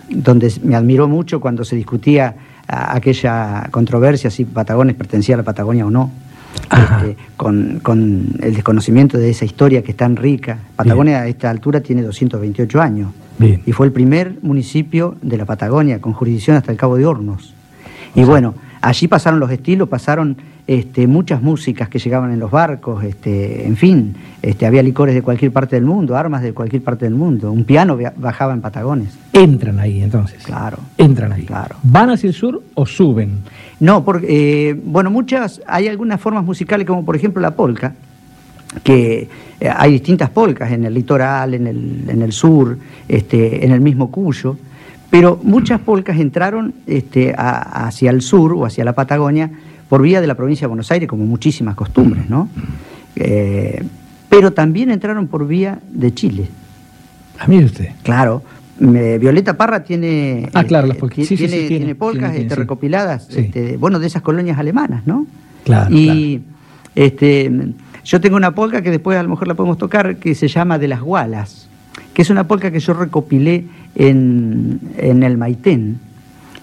donde 0.09 0.51
me 0.63 0.75
admiró 0.75 1.07
mucho 1.07 1.39
cuando 1.39 1.63
se 1.63 1.75
discutía 1.77 2.35
aquella 2.67 3.67
controversia 3.71 4.29
si 4.29 4.45
Patagones 4.45 4.95
pertenecía 4.95 5.35
a 5.35 5.37
la 5.37 5.43
Patagonia 5.43 5.85
o 5.85 5.89
no. 5.89 6.11
Este, 6.71 7.17
con, 7.37 7.79
con 7.81 8.27
el 8.41 8.53
desconocimiento 8.53 9.17
de 9.17 9.29
esa 9.29 9.45
historia 9.45 9.81
que 9.81 9.91
es 9.91 9.97
tan 9.97 10.15
rica. 10.15 10.59
Patagonia 10.75 11.21
a 11.21 11.27
esta 11.27 11.49
altura 11.49 11.81
tiene 11.81 12.01
228 12.03 12.81
años 12.81 13.11
Bien. 13.37 13.61
y 13.65 13.71
fue 13.71 13.85
el 13.87 13.91
primer 13.91 14.37
municipio 14.41 15.15
de 15.21 15.37
la 15.37 15.45
Patagonia 15.45 15.99
con 15.99 16.13
jurisdicción 16.13 16.57
hasta 16.57 16.71
el 16.71 16.77
Cabo 16.77 16.97
de 16.97 17.05
Hornos. 17.05 17.53
Y 18.15 18.23
bueno, 18.23 18.55
allí 18.81 19.07
pasaron 19.07 19.39
los 19.39 19.51
estilos, 19.51 19.89
pasaron 19.89 20.37
este, 20.69 21.07
muchas 21.07 21.41
músicas 21.41 21.89
que 21.89 21.97
llegaban 21.97 22.31
en 22.31 22.37
los 22.37 22.51
barcos, 22.51 23.03
este, 23.03 23.65
en 23.65 23.75
fin, 23.75 24.13
este, 24.43 24.67
había 24.67 24.83
licores 24.83 25.15
de 25.15 25.23
cualquier 25.23 25.51
parte 25.51 25.75
del 25.75 25.83
mundo, 25.83 26.15
armas 26.15 26.43
de 26.43 26.53
cualquier 26.53 26.83
parte 26.83 27.05
del 27.05 27.15
mundo, 27.15 27.51
un 27.51 27.63
piano 27.63 27.97
bajaba 28.17 28.53
en 28.53 28.61
Patagones. 28.61 29.17
Entran 29.33 29.79
ahí 29.79 30.03
entonces. 30.03 30.43
Claro. 30.43 30.77
Entran 30.95 31.31
ahí. 31.33 31.43
Claro. 31.43 31.77
¿Van 31.81 32.11
hacia 32.11 32.27
el 32.27 32.35
sur 32.35 32.61
o 32.75 32.85
suben? 32.85 33.39
No, 33.79 34.05
porque, 34.05 34.27
eh, 34.69 34.79
bueno, 34.85 35.09
muchas, 35.09 35.59
hay 35.65 35.87
algunas 35.87 36.21
formas 36.21 36.45
musicales 36.45 36.85
como 36.85 37.03
por 37.03 37.15
ejemplo 37.15 37.41
la 37.41 37.55
polca, 37.55 37.95
que 38.83 39.27
eh, 39.59 39.69
hay 39.75 39.93
distintas 39.93 40.29
polcas 40.29 40.71
en 40.71 40.85
el 40.85 40.93
litoral, 40.93 41.55
en 41.55 41.65
el, 41.65 42.03
en 42.09 42.21
el 42.21 42.31
sur, 42.31 42.77
este, 43.07 43.65
en 43.65 43.71
el 43.71 43.81
mismo 43.81 44.11
Cuyo, 44.11 44.55
pero 45.09 45.39
muchas 45.41 45.79
polcas 45.79 46.19
entraron 46.19 46.75
este, 46.85 47.33
a- 47.35 47.87
hacia 47.87 48.11
el 48.11 48.21
sur 48.21 48.53
o 48.53 48.65
hacia 48.67 48.85
la 48.85 48.93
Patagonia 48.93 49.49
por 49.89 50.01
vía 50.01 50.21
de 50.21 50.27
la 50.27 50.35
provincia 50.35 50.65
de 50.65 50.69
Buenos 50.69 50.91
Aires, 50.91 51.09
como 51.09 51.25
muchísimas 51.25 51.75
costumbres, 51.75 52.29
¿no? 52.29 52.47
Eh, 53.15 53.83
pero 54.29 54.53
también 54.53 54.91
entraron 54.91 55.27
por 55.27 55.47
vía 55.47 55.79
de 55.91 56.13
Chile. 56.13 56.47
Ah, 57.39 57.45
mire 57.47 57.65
usted. 57.65 57.89
Claro. 58.03 58.43
Violeta 58.79 59.57
Parra 59.57 59.83
tiene, 59.83 60.47
Ah, 60.53 60.63
claro, 60.63 60.87
las 60.87 60.95
eh, 60.95 60.99
polcas. 61.01 61.17
Sí, 61.17 61.25
sí, 61.25 61.35
sí, 61.35 61.47
tiene, 61.47 61.67
tiene, 61.67 61.77
tiene 61.77 61.95
polcas 61.95 62.19
tiene, 62.19 62.33
tiene, 62.33 62.45
este, 62.45 62.55
recopiladas, 62.55 63.29
este, 63.35 63.75
bueno, 63.75 63.99
de 63.99 64.07
esas 64.07 64.21
colonias 64.21 64.57
alemanas, 64.57 65.05
¿no? 65.05 65.27
Claro, 65.65 65.93
y 65.93 66.41
este, 66.95 67.51
yo 68.05 68.21
tengo 68.21 68.37
una 68.37 68.55
polca 68.55 68.81
que 68.81 68.89
después 68.89 69.17
a 69.17 69.23
lo 69.23 69.29
mejor 69.29 69.49
la 69.49 69.55
podemos 69.55 69.77
tocar, 69.77 70.15
que 70.17 70.33
se 70.33 70.47
llama 70.47 70.79
De 70.79 70.87
las 70.87 71.01
Gualas, 71.01 71.67
que 72.13 72.21
es 72.21 72.29
una 72.29 72.47
polca 72.47 72.71
que 72.71 72.79
yo 72.79 72.93
recopilé 72.93 73.65
en, 73.95 74.79
en 74.97 75.23
el 75.23 75.37
Maitén, 75.37 75.99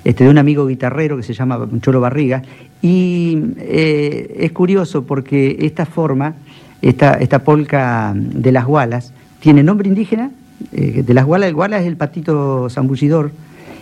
este, 0.05 0.25
de 0.25 0.31
un 0.31 0.39
amigo 0.39 0.67
guitarrero 0.67 1.17
que 1.17 1.23
se 1.23 1.35
llama 1.35 1.69
Cholo 1.83 2.01
Barriga, 2.01 2.43
y 2.83 3.39
eh, 3.59 4.37
es 4.41 4.53
curioso 4.53 5.05
porque 5.05 5.57
esta 5.61 5.87
forma, 5.87 6.35
esta, 6.83 7.15
esta 7.15 7.41
polca 7.41 8.13
de 8.15 8.53
las 8.53 8.65
Gualas, 8.65 9.13
tiene 9.41 9.63
nombre 9.63 9.89
indígena, 9.89 10.31
eh, 10.73 11.03
de 11.07 11.15
las 11.15 11.25
Gualas, 11.25 11.49
el 11.49 11.55
Guala 11.55 11.79
es 11.79 11.87
el 11.87 11.97
patito 11.97 12.69
zambullidor, 12.71 13.31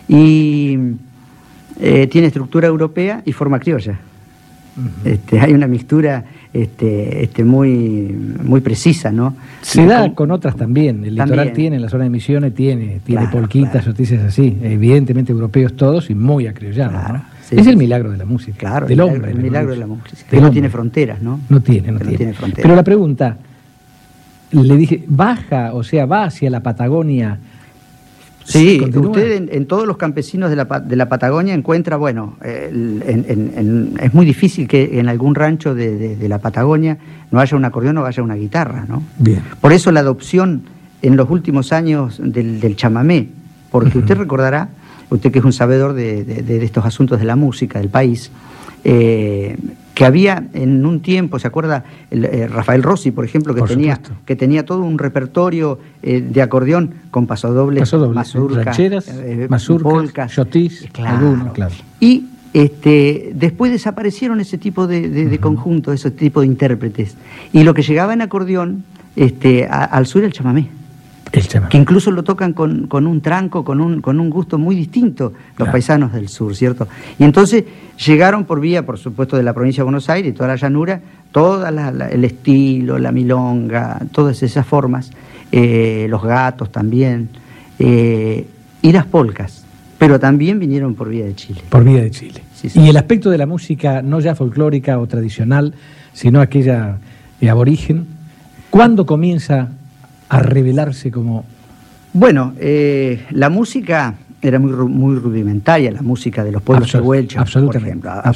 y 0.08 0.78
eh, 1.80 2.06
tiene 2.08 2.28
estructura 2.28 2.68
europea 2.68 3.22
y 3.24 3.32
forma 3.32 3.58
criolla. 3.58 3.98
Este, 5.04 5.38
hay 5.38 5.52
una 5.52 5.68
mixtura 5.68 6.24
este, 6.52 7.22
este, 7.22 7.44
muy, 7.44 7.70
muy 8.42 8.60
precisa, 8.60 9.12
¿no? 9.12 9.36
Se 9.62 9.86
da 9.86 10.12
con 10.14 10.32
otras 10.32 10.56
también. 10.56 11.04
El 11.04 11.14
litoral 11.14 11.52
tiene, 11.52 11.78
la 11.78 11.88
zona 11.88 12.04
de 12.04 12.10
Misiones 12.10 12.54
tiene, 12.54 13.00
tiene 13.04 13.22
Claro, 13.22 13.38
polquitas, 13.38 13.70
claro. 13.70 13.88
noticias 13.88 14.24
así. 14.24 14.56
Evidentemente 14.62 15.30
europeos 15.30 15.74
todos 15.74 16.10
y 16.10 16.14
muy 16.14 16.48
acriollanos, 16.48 17.00
Claro, 17.00 17.14
¿no? 17.14 17.33
Sí, 17.48 17.56
es 17.58 17.66
el 17.66 17.76
milagro 17.76 18.10
de 18.10 18.18
la 18.18 18.24
música. 18.24 18.58
Claro, 18.58 18.86
del 18.86 18.98
el 18.98 19.00
hombre. 19.00 19.18
milagro, 19.18 19.36
el 19.38 19.42
milagro 19.44 19.70
de 19.72 19.76
la 19.78 19.86
música, 19.86 20.30
que 20.30 20.40
no 20.40 20.50
tiene 20.50 20.68
fronteras, 20.70 21.22
¿no? 21.22 21.40
No 21.48 21.60
tiene, 21.60 21.92
no 21.92 21.98
tiene. 22.00 22.32
fronteras. 22.32 22.62
Pero 22.62 22.74
la 22.76 22.82
pregunta, 22.84 23.36
le 24.50 24.76
dije, 24.76 25.04
baja, 25.06 25.72
o 25.74 25.82
sea, 25.82 26.06
va 26.06 26.24
hacia 26.24 26.48
la 26.50 26.60
Patagonia. 26.60 27.38
Sí, 28.46 28.78
usted 28.94 29.32
en, 29.36 29.48
en 29.50 29.64
todos 29.66 29.86
los 29.86 29.96
campesinos 29.96 30.50
de 30.50 30.56
la, 30.56 30.64
de 30.64 30.96
la 30.96 31.08
Patagonia 31.08 31.54
encuentra, 31.54 31.96
bueno, 31.96 32.36
el- 32.42 33.02
en- 33.06 33.24
en- 33.26 33.52
en- 33.56 33.94
es 34.02 34.12
muy 34.12 34.26
difícil 34.26 34.68
que 34.68 35.00
en 35.00 35.08
algún 35.08 35.34
rancho 35.34 35.74
de, 35.74 35.96
de- 35.96 36.16
de 36.16 36.28
la 36.28 36.38
Patagonia 36.38 36.98
no 37.30 37.40
haya 37.40 37.56
un 37.56 37.64
acordeón 37.64 37.96
o 37.98 38.04
haya 38.04 38.22
una 38.22 38.34
guitarra, 38.34 38.84
¿no? 38.86 39.02
Bien. 39.18 39.40
Por 39.62 39.72
eso 39.72 39.90
la 39.92 40.00
adopción 40.00 40.62
en 41.00 41.16
los 41.16 41.30
últimos 41.30 41.72
años 41.72 42.20
del, 42.22 42.60
del 42.60 42.76
chamamé, 42.76 43.28
porque 43.70 43.96
usted 43.98 44.16
recordará, 44.18 44.68
usted 45.10 45.30
que 45.32 45.38
es 45.38 45.44
un 45.44 45.52
sabedor 45.52 45.92
de, 45.92 46.24
de- 46.24 46.42
de 46.42 46.64
estos 46.64 46.84
asuntos 46.84 47.18
de 47.18 47.24
la 47.24 47.36
música 47.36 47.78
del 47.78 47.88
país, 47.88 48.30
eh, 48.84 49.56
que 49.94 50.04
había 50.04 50.44
en 50.54 50.84
un 50.84 51.00
tiempo, 51.00 51.38
¿se 51.38 51.46
acuerda? 51.46 51.84
El, 52.10 52.24
eh, 52.24 52.48
Rafael 52.48 52.82
Rossi, 52.82 53.12
por 53.12 53.24
ejemplo, 53.24 53.54
que, 53.54 53.60
Por 53.60 53.68
tenía, 53.68 54.00
que 54.26 54.34
tenía 54.34 54.64
todo 54.66 54.82
un 54.82 54.98
repertorio 54.98 55.78
eh, 56.02 56.20
de 56.20 56.42
acordeón 56.42 56.90
con 57.12 57.26
pasodobles, 57.26 57.82
Pasodobles, 57.82 58.14
mazurcas, 58.16 58.64
rancheras, 58.64 59.08
eh, 59.08 59.46
mazurcas, 59.48 59.92
polcas. 59.92 60.32
chotis, 60.32 60.88
Claro. 60.92 61.16
alguno, 61.28 61.52
claro. 61.52 61.72
Y 62.00 62.24
este, 62.52 63.30
después 63.34 63.70
desaparecieron 63.72 64.40
ese 64.40 64.58
tipo 64.58 64.86
de, 64.88 65.08
de- 65.08 65.26
de 65.26 65.38
conjuntos, 65.38 65.94
ese 65.94 66.10
tipo 66.10 66.40
de 66.40 66.46
intérpretes. 66.46 67.16
Y 67.52 67.62
lo 67.62 67.72
que 67.72 67.82
llegaba 67.82 68.12
en 68.14 68.22
acordeón 68.22 68.84
este, 69.16 69.66
a- 69.66 69.84
al 69.84 70.06
sur 70.06 70.20
era 70.22 70.26
el 70.26 70.32
chamamé, 70.32 70.68
El 71.32 71.48
que 71.68 71.76
incluso 71.78 72.10
lo 72.12 72.22
tocan 72.22 72.52
con, 72.52 72.86
con 72.86 73.06
un 73.06 73.20
tranco, 73.20 73.64
con 73.64 73.80
un, 73.80 74.00
con 74.00 74.20
un 74.20 74.30
gusto 74.30 74.56
muy 74.56 74.76
distinto 74.76 75.32
los 75.32 75.54
Claro. 75.56 75.72
paisanos 75.72 76.12
del 76.12 76.28
sur, 76.28 76.54
¿cierto? 76.54 76.86
Y 77.18 77.24
entonces 77.24 77.64
llegaron 78.06 78.44
por 78.44 78.60
vía, 78.60 78.86
por 78.86 78.98
supuesto, 78.98 79.36
de 79.36 79.42
la 79.42 79.52
provincia 79.52 79.80
de 79.80 79.84
Buenos 79.84 80.08
Aires, 80.08 80.32
toda 80.34 80.48
la 80.48 80.56
llanura, 80.56 81.00
todo 81.32 81.66
el 81.66 82.24
estilo, 82.24 82.98
la 82.98 83.10
milonga, 83.10 84.00
todas 84.12 84.42
esas 84.44 84.64
formas, 84.64 85.10
eh, 85.50 86.06
los 86.08 86.22
gatos 86.22 86.70
también, 86.70 87.28
eh, 87.80 88.46
y 88.82 88.92
las 88.92 89.06
polcas, 89.06 89.64
pero 89.98 90.20
también 90.20 90.60
vinieron 90.60 90.94
por 90.94 91.08
vía 91.08 91.24
de 91.24 91.34
Chile. 91.34 91.62
Por 91.68 91.82
vía 91.82 92.02
de 92.02 92.10
Chile. 92.12 92.42
Sí, 92.54 92.68
sí. 92.68 92.80
Y 92.80 92.88
el 92.88 92.96
aspecto 92.96 93.30
de 93.30 93.38
la 93.38 93.46
música, 93.46 94.02
no 94.02 94.20
ya 94.20 94.34
folclórica 94.36 95.00
o 95.00 95.06
tradicional, 95.08 95.74
sino 96.12 96.40
aquella 96.40 96.98
eh, 97.40 97.50
aborigen, 97.50 98.06
¿cuándo 98.70 99.04
comienza 99.06 99.70
a 100.28 100.38
revelarse 100.40 101.10
como 101.10 101.44
Bueno, 102.12 102.54
eh, 102.58 103.24
la 103.30 103.50
música 103.50 104.14
era 104.40 104.58
muy, 104.58 104.70
muy 104.72 105.16
rudimentaria, 105.16 105.90
la 105.90 106.02
música 106.02 106.44
de 106.44 106.52
los 106.52 106.62
pueblos 106.62 106.94
absolutamente, 106.94 107.66
por 107.66 107.76
ejemplo, 107.76 108.10
absolutamente. 108.10 108.28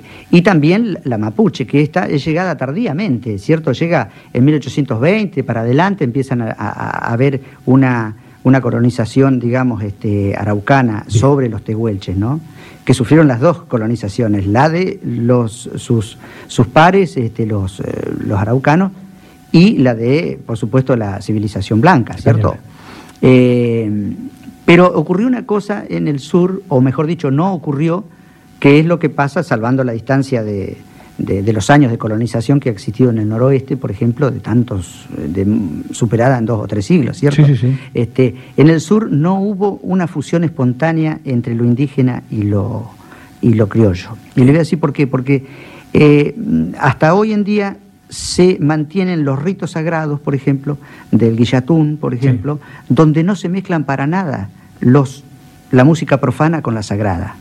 absolutamente. 0.00 0.02
Y 0.30 0.42
también 0.42 0.98
la- 1.04 1.18
mapuche, 1.18 1.66
que 1.66 1.82
esta 1.82 2.06
es 2.06 2.24
llegada 2.24 2.56
tardíamente, 2.56 3.36
¿cierto? 3.38 3.72
Llega 3.72 4.08
en 4.32 4.44
1820 4.44 5.42
para 5.44 5.62
adelante, 5.62 6.04
empiezan 6.04 6.40
a, 6.42 6.52
a- 6.56 7.12
a 7.12 7.16
ver 7.16 7.40
una, 7.66 8.14
una 8.44 8.60
colonización, 8.60 9.40
digamos, 9.40 9.82
este, 9.82 10.34
araucana 10.36 11.04
sobre 11.08 11.48
los 11.48 11.62
tehuelches, 11.64 12.16
¿no? 12.16 12.40
Que 12.84 12.94
sufrieron 12.94 13.26
las 13.28 13.40
dos 13.40 13.62
colonizaciones, 13.64 14.46
la 14.46 14.68
de 14.70 15.00
los, 15.04 15.68
sus, 15.76 16.16
sus 16.46 16.66
pares, 16.68 17.16
este, 17.16 17.44
los, 17.44 17.80
eh, 17.80 17.84
los 18.24 18.38
araucanos, 18.38 18.92
y 19.52 19.78
la 19.78 19.94
de, 19.94 20.38
por 20.46 20.56
supuesto, 20.56 20.96
la 20.96 21.20
civilización 21.22 21.80
blanca, 21.80 22.14
¿cierto? 22.16 22.56
Eh, 23.22 23.90
pero 24.64 24.86
ocurrió 24.86 25.26
una 25.26 25.46
cosa 25.46 25.84
en 25.88 26.06
el 26.08 26.20
sur, 26.20 26.62
o 26.68 26.80
mejor 26.80 27.06
dicho, 27.06 27.30
no 27.30 27.52
ocurrió, 27.52 28.04
que 28.60 28.78
es 28.78 28.86
lo 28.86 28.98
que 28.98 29.08
pasa, 29.08 29.42
salvando 29.42 29.82
la 29.84 29.92
distancia 29.92 30.42
de, 30.44 30.76
de- 31.18 31.42
de 31.42 31.52
los 31.52 31.68
años 31.70 31.90
de 31.90 31.98
colonización 31.98 32.60
que 32.60 32.68
ha 32.68 32.72
existido 32.72 33.10
en 33.10 33.18
el 33.18 33.28
noroeste, 33.28 33.76
por 33.76 33.90
ejemplo, 33.90 34.30
de 34.30 34.38
tantos, 34.40 35.06
de, 35.16 35.46
superada 35.92 36.38
en 36.38 36.46
dos 36.46 36.60
o 36.62 36.68
tres 36.68 36.84
siglos, 36.86 37.18
¿cierto? 37.18 37.44
Sí, 37.44 37.56
sí, 37.56 37.68
sí. 37.72 37.78
Este, 37.94 38.34
en 38.56 38.68
el 38.68 38.80
sur 38.80 39.10
no 39.10 39.40
hubo 39.40 39.80
una 39.82 40.06
fusión 40.06 40.44
espontánea 40.44 41.18
entre 41.24 41.54
lo 41.54 41.64
indígena 41.64 42.22
y 42.30 42.42
lo, 42.42 42.90
y 43.42 43.54
lo 43.54 43.68
criollo. 43.68 44.10
Y 44.36 44.40
le 44.40 44.46
voy 44.46 44.56
a 44.56 44.58
decir 44.60 44.78
por 44.78 44.92
qué. 44.92 45.06
Porque 45.06 45.44
eh, 45.92 46.34
hasta 46.78 47.14
hoy 47.14 47.32
en 47.32 47.44
día 47.44 47.76
se 48.10 48.58
mantienen 48.60 49.24
los 49.24 49.42
ritos 49.42 49.70
sagrados, 49.72 50.20
por 50.20 50.34
ejemplo, 50.34 50.76
del 51.10 51.36
guillatún, 51.36 51.96
por 51.96 52.12
ejemplo, 52.12 52.60
donde 52.88 53.22
no 53.24 53.36
se 53.36 53.48
mezclan 53.48 53.84
para 53.84 54.06
nada 54.06 54.50
los, 54.80 55.24
la 55.70 55.84
música 55.84 56.18
profana 56.20 56.60
con 56.60 56.74
la 56.74 56.82
sagrada. 56.82 57.36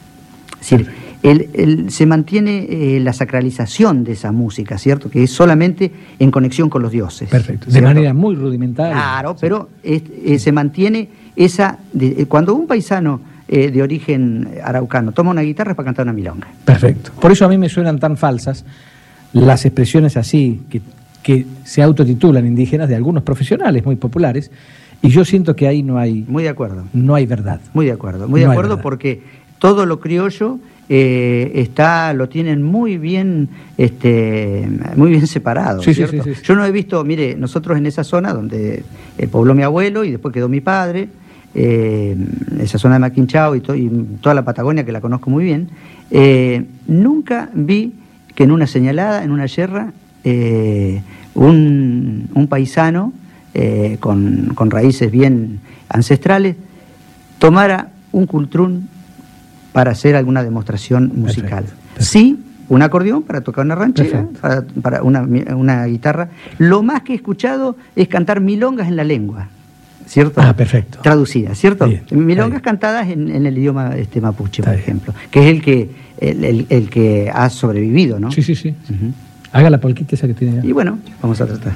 Es 0.62 0.70
decir, 0.70 0.90
el- 1.24 1.50
el- 1.54 1.92
se 1.92 2.06
mantiene 2.06 2.68
eh, 2.70 3.00
la 3.02 3.12
sacralización 3.14 4.04
de 4.04 4.12
esa 4.14 4.32
música, 4.32 4.78
¿cierto? 4.78 5.10
Que 5.10 5.24
es 5.24 5.32
solamente 5.32 5.92
en 6.20 6.32
conexión 6.32 6.70
con 6.70 6.82
los 6.82 6.92
dioses. 6.92 7.28
Perfecto. 7.30 7.66
De 7.66 7.72
¿cierto? 7.74 7.88
manera 7.90 8.14
muy 8.14 8.36
rudimentaria. 8.36 8.94
Claro, 8.94 9.36
pero 9.42 9.70
es- 9.84 10.04
eh, 10.24 10.40
se 10.40 10.52
mantiene 10.52 11.10
esa... 11.36 11.80
de- 11.94 12.22
eh, 12.22 12.26
cuando 12.28 12.54
un 12.56 12.68
paisano 12.68 13.22
eh, 13.48 13.72
de 13.72 13.82
origen 13.82 14.48
araucano 14.64 15.12
toma 15.12 15.32
una 15.32 15.42
guitarra 15.42 15.72
es 15.72 15.76
para 15.76 15.86
cantar 15.88 16.06
una 16.06 16.14
milonga. 16.14 16.48
Perfecto. 16.64 17.12
Por 17.20 17.32
eso 17.32 17.46
a 17.46 17.50
mí 17.50 17.58
me 17.58 17.68
suenan 17.68 17.98
tan 18.00 18.16
falsas 18.16 18.64
las 19.34 19.66
expresiones 19.66 20.18
así, 20.18 20.62
que, 20.70 20.82
que 21.24 21.46
se 21.64 21.82
autotitulan 21.84 22.46
indígenas 22.48 22.90
de 22.90 22.96
algunos 22.96 23.24
profesionales 23.24 23.86
muy 23.86 23.96
populares, 23.96 24.52
y 25.02 25.10
yo 25.10 25.24
siento 25.24 25.56
que 25.56 25.68
ahí 25.68 25.82
no 25.84 25.98
hay, 25.98 26.26
Muy 26.28 26.44
de 26.44 26.50
acuerdo. 26.50 26.84
no 26.94 27.16
hay 27.16 27.26
verdad. 27.26 27.62
Muy 27.74 27.86
de 27.86 27.92
acuerdo, 27.94 28.28
muy 28.28 28.40
de 28.42 28.48
No 28.48 28.52
acuerdo 28.52 28.82
porque 28.82 29.22
todo 29.60 29.86
lo 29.86 30.00
criollo 30.00 30.60
eh, 30.90 31.52
está, 31.56 32.14
lo 32.14 32.28
tienen 32.30 32.64
muy 32.64 32.98
bien, 32.98 33.48
este, 33.78 34.68
muy 34.96 35.12
bien 35.12 35.28
separado. 35.28 35.84
Sí, 35.84 35.94
sí, 35.94 36.06
¿cierto? 36.06 36.24
sí. 36.24 36.32
Yo 36.44 36.56
no 36.56 36.66
he 36.66 36.72
visto, 36.72 37.04
mire, 37.04 37.36
nosotros 37.36 37.78
en 37.78 37.86
esa 37.86 38.04
zona 38.04 38.34
donde 38.34 38.84
eh, 39.18 39.28
pobló 39.28 39.54
mi 39.54 39.64
abuelo 39.64 40.04
y 40.04 40.12
después 40.12 40.34
quedó 40.34 40.50
mi 40.50 40.62
padre, 40.62 41.08
eh, 41.56 42.16
esa 42.60 42.78
zona 42.78 42.96
de 42.96 43.00
Maquinchao 43.00 43.56
y, 43.56 43.62
to- 43.62 43.76
y 43.76 43.90
toda 44.22 44.34
la 44.36 44.44
Patagonia 44.44 44.84
que 44.84 44.92
la 44.92 45.00
conozco 45.02 45.30
muy 45.30 45.44
bien, 45.44 45.70
eh, 46.12 46.66
nunca 46.88 47.50
vi 47.54 47.94
que 48.40 48.46
en 48.46 48.52
una 48.52 48.68
señalada, 48.68 49.26
en 49.26 49.32
una 49.32 49.48
yerra, 49.48 49.92
eh, 50.24 51.02
un, 51.36 52.30
un 52.34 52.48
paisano 52.48 53.12
eh, 53.54 53.98
con, 54.00 54.54
con 54.56 54.72
raíces 54.72 55.12
bien 55.12 55.60
ancestrales 55.90 56.56
tomara 57.38 57.90
un 58.14 58.28
cultrún 58.28 58.88
para 59.74 59.92
hacer 59.92 60.16
alguna 60.16 60.42
demostración 60.42 61.12
musical. 61.16 61.66
Sí, 61.98 62.40
un 62.70 62.82
acordeón 62.82 63.24
para 63.24 63.42
tocar 63.42 63.66
una 63.66 63.76
ranchera, 63.76 64.26
para, 64.40 64.64
para 64.82 65.04
una, 65.04 65.28
una 65.54 65.86
guitarra. 65.88 66.30
Lo 66.60 66.82
más 66.82 67.02
que 67.02 67.12
he 67.12 67.16
escuchado 67.18 67.76
es 67.94 68.08
cantar 68.08 68.40
milongas 68.40 68.88
en 68.88 68.96
la 68.96 69.04
lengua, 69.04 69.50
¿cierto? 70.08 70.40
Ah, 70.42 70.54
perfecto. 70.56 71.00
Traducidas, 71.02 71.58
¿cierto? 71.58 71.88
Bien, 71.88 72.04
milongas 72.12 72.62
cantadas 72.62 73.10
en, 73.10 73.30
en 73.30 73.46
el 73.46 73.58
idioma 73.58 73.98
este, 73.98 74.22
mapuche, 74.22 74.64
por 74.64 74.76
ejemplo, 74.76 75.14
que 75.30 75.42
es 75.42 75.48
el 75.48 75.62
que, 75.62 76.08
el, 76.20 76.44
el- 76.44 76.66
el 76.70 76.90
que 76.90 77.30
ha 77.34 77.50
sobrevivido, 77.50 78.20
¿no? 78.20 78.32
Sí, 78.32 78.42
sí, 78.44 78.56
sí. 78.56 78.70
Ujú. 78.90 79.14
Haga 79.52 79.70
la 79.70 79.80
polquita 79.80 80.16
esa 80.16 80.28
que 80.28 80.34
tiene. 80.36 80.66
Y 80.68 80.72
bueno, 80.72 81.00
vamos 81.22 81.40
a 81.42 81.46
tratar. 81.48 81.74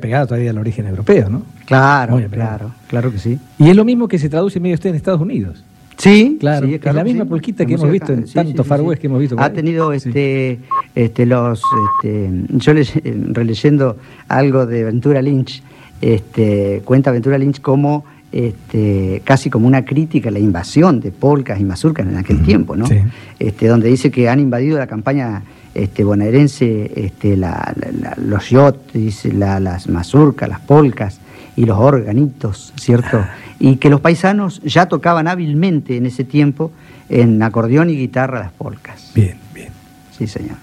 Apegado 0.00 0.26
todavía 0.28 0.50
al 0.50 0.56
origen 0.58 0.86
europeo, 0.86 1.28
¿no? 1.28 1.42
Claro, 1.66 2.18
claro, 2.30 2.72
claro 2.88 3.12
que 3.12 3.18
sí. 3.18 3.38
Y 3.58 3.68
es 3.68 3.76
lo 3.76 3.84
mismo 3.84 4.08
que 4.08 4.18
se 4.18 4.30
traduce 4.30 4.58
medio 4.58 4.74
usted 4.74 4.88
en 4.90 4.96
Estados 4.96 5.20
Unidos. 5.20 5.62
Sí, 5.98 6.38
Claro, 6.40 6.66
sí, 6.66 6.78
claro 6.78 6.96
la 6.96 7.04
misma 7.04 7.24
sí. 7.24 7.28
polquita 7.28 7.66
que 7.66 7.74
hemos 7.74 7.90
visto 7.90 8.14
en 8.14 8.20
acá, 8.20 8.30
tanto 8.32 8.64
Far 8.64 8.80
West 8.80 9.02
que 9.02 9.06
hemos 9.08 9.20
visto 9.20 9.36
Ha 9.38 9.50
tenido 9.52 9.92
Sí. 9.92 10.08
este, 10.08 10.58
este, 10.94 11.26
los, 11.26 11.60
este, 12.02 12.30
yo 12.48 12.72
le- 12.72 12.86
releyendo 13.34 13.98
algo 14.26 14.64
de 14.64 14.84
Ventura 14.84 15.20
Lynch, 15.20 15.62
este, 16.00 16.80
cuenta 16.86 17.10
Ventura 17.10 17.36
Lynch 17.36 17.60
como 17.60 18.06
este, 18.32 19.20
casi 19.24 19.50
como 19.50 19.66
una 19.66 19.84
crítica 19.84 20.30
a 20.30 20.32
la 20.32 20.38
invasión 20.38 21.00
de 21.00 21.10
polcas 21.12 21.60
y 21.60 21.64
mazurcas 21.64 22.06
en 22.06 22.16
aquel 22.16 22.42
tiempo, 22.42 22.76
¿no? 22.76 22.86
Sí. 22.86 22.96
Este, 23.38 23.66
donde 23.66 23.88
dice 23.88 24.10
que 24.10 24.28
han 24.30 24.40
invadido 24.40 24.78
la 24.78 24.86
campaña 24.86 25.42
este, 25.74 26.04
bonaerense 26.04 26.92
este, 26.96 27.36
la- 27.36 27.74
la- 28.00 28.14
los 28.16 28.48
yotis, 28.50 29.24
la- 29.34 29.60
las 29.60 29.88
mazurcas, 29.88 30.48
las 30.48 30.60
polcas 30.60 31.20
y 31.56 31.64
los 31.64 31.78
organitos, 31.78 32.72
¿cierto? 32.76 33.18
Ah. 33.18 33.30
Y 33.58 33.76
que 33.76 33.90
los 33.90 34.00
paisanos 34.00 34.60
ya 34.64 34.86
tocaban 34.86 35.28
hábilmente 35.28 35.96
en 35.96 36.06
ese 36.06 36.24
tiempo 36.24 36.72
en 37.08 37.42
acordeón 37.42 37.90
y 37.90 37.96
guitarra 37.96 38.40
las 38.40 38.52
polcas. 38.52 39.12
Bien, 39.14 39.36
bien. 39.54 39.68
Sí, 40.16 40.26
señor. 40.26 40.56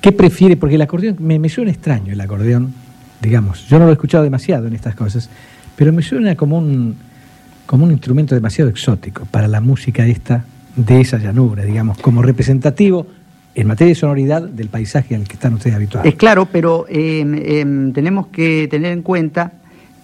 ¿Qué 0.00 0.12
prefiere? 0.12 0.56
Porque 0.56 0.76
el 0.76 0.82
acordeón, 0.82 1.16
me, 1.20 1.38
me 1.38 1.48
suena 1.48 1.70
extraño 1.70 2.12
el 2.12 2.20
acordeón, 2.20 2.72
digamos. 3.20 3.68
Yo 3.68 3.78
no 3.78 3.84
lo 3.84 3.90
he 3.90 3.94
escuchado 3.94 4.24
demasiado 4.24 4.66
en 4.66 4.74
estas 4.74 4.94
cosas, 4.94 5.28
pero 5.76 5.92
me 5.92 6.02
suena 6.02 6.34
como 6.36 6.58
un, 6.58 6.96
como 7.66 7.84
un 7.84 7.92
instrumento 7.92 8.34
demasiado 8.34 8.70
exótico 8.70 9.26
para 9.30 9.46
la 9.48 9.60
música 9.60 10.06
esta 10.06 10.44
de 10.74 11.00
esa 11.02 11.18
llanura, 11.18 11.64
digamos, 11.64 11.98
como 11.98 12.22
representativo 12.22 13.06
en 13.54 13.66
materia 13.66 13.90
de 13.90 13.94
sonoridad 13.96 14.42
del 14.42 14.68
paisaje 14.68 15.14
al 15.14 15.24
que 15.26 15.34
están 15.34 15.54
ustedes 15.54 15.74
habituados. 15.76 16.06
Es 16.08 16.14
claro, 16.14 16.46
pero 16.46 16.86
eh, 16.88 17.24
eh, 17.44 17.90
tenemos 17.92 18.28
que 18.28 18.68
tener 18.70 18.92
en 18.92 19.02
cuenta 19.02 19.52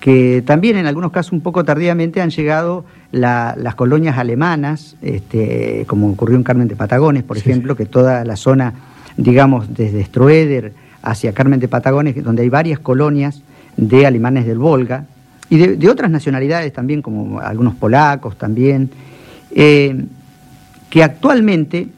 que 0.00 0.42
también 0.44 0.76
en 0.76 0.86
algunos 0.86 1.10
casos 1.10 1.32
un 1.32 1.40
poco 1.40 1.64
tardíamente 1.64 2.20
han 2.20 2.30
llegado 2.30 2.84
la- 3.12 3.54
las 3.56 3.74
colonias 3.74 4.18
alemanas, 4.18 4.96
este, 5.00 5.84
como 5.86 6.08
ocurrió 6.10 6.36
en 6.36 6.42
Carmen 6.42 6.68
de 6.68 6.76
Patagones, 6.76 7.22
por 7.22 7.38
Sí, 7.38 7.48
ejemplo, 7.48 7.76
que 7.76 7.86
toda 7.86 8.24
la 8.24 8.36
zona, 8.36 8.74
digamos, 9.16 9.72
desde 9.74 10.04
Stroeder 10.04 10.72
hacia 11.02 11.32
Carmen 11.32 11.60
de 11.60 11.68
Patagones, 11.68 12.22
donde 12.22 12.42
hay 12.42 12.48
varias 12.48 12.78
colonias 12.80 13.42
de 13.76 14.06
alemanes 14.06 14.44
del 14.46 14.58
Volga 14.58 15.04
y 15.48 15.56
de, 15.56 15.76
de 15.76 15.88
otras 15.88 16.10
nacionalidades 16.10 16.72
también, 16.72 17.00
como 17.00 17.40
algunos 17.40 17.74
polacos 17.76 18.36
también, 18.36 18.90
eh, 19.54 20.04
que 20.90 21.02
actualmente 21.02 21.88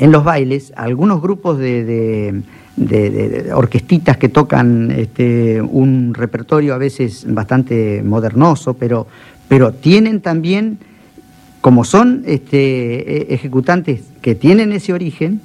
en 0.00 0.10
los 0.12 0.24
bailes 0.24 0.72
algunos 0.76 1.20
grupos 1.22 1.58
de, 1.58 1.84
de- 1.84 2.42
de- 2.76 3.52
orquestitas 3.52 4.16
que 4.16 4.28
tocan 4.28 4.90
este, 4.90 5.60
un 5.60 6.14
repertorio 6.14 6.74
a 6.74 6.78
veces 6.78 7.26
bastante 7.28 8.02
modernoso, 8.02 8.74
pero, 8.74 9.06
pero 9.48 9.72
tienen 9.72 10.20
también, 10.20 10.78
como 11.60 11.84
son 11.84 12.22
este, 12.26 13.30
e- 13.30 13.34
ejecutantes 13.34 14.00
que 14.22 14.34
tienen 14.34 14.72
ese 14.72 14.92
origen, 14.94 15.42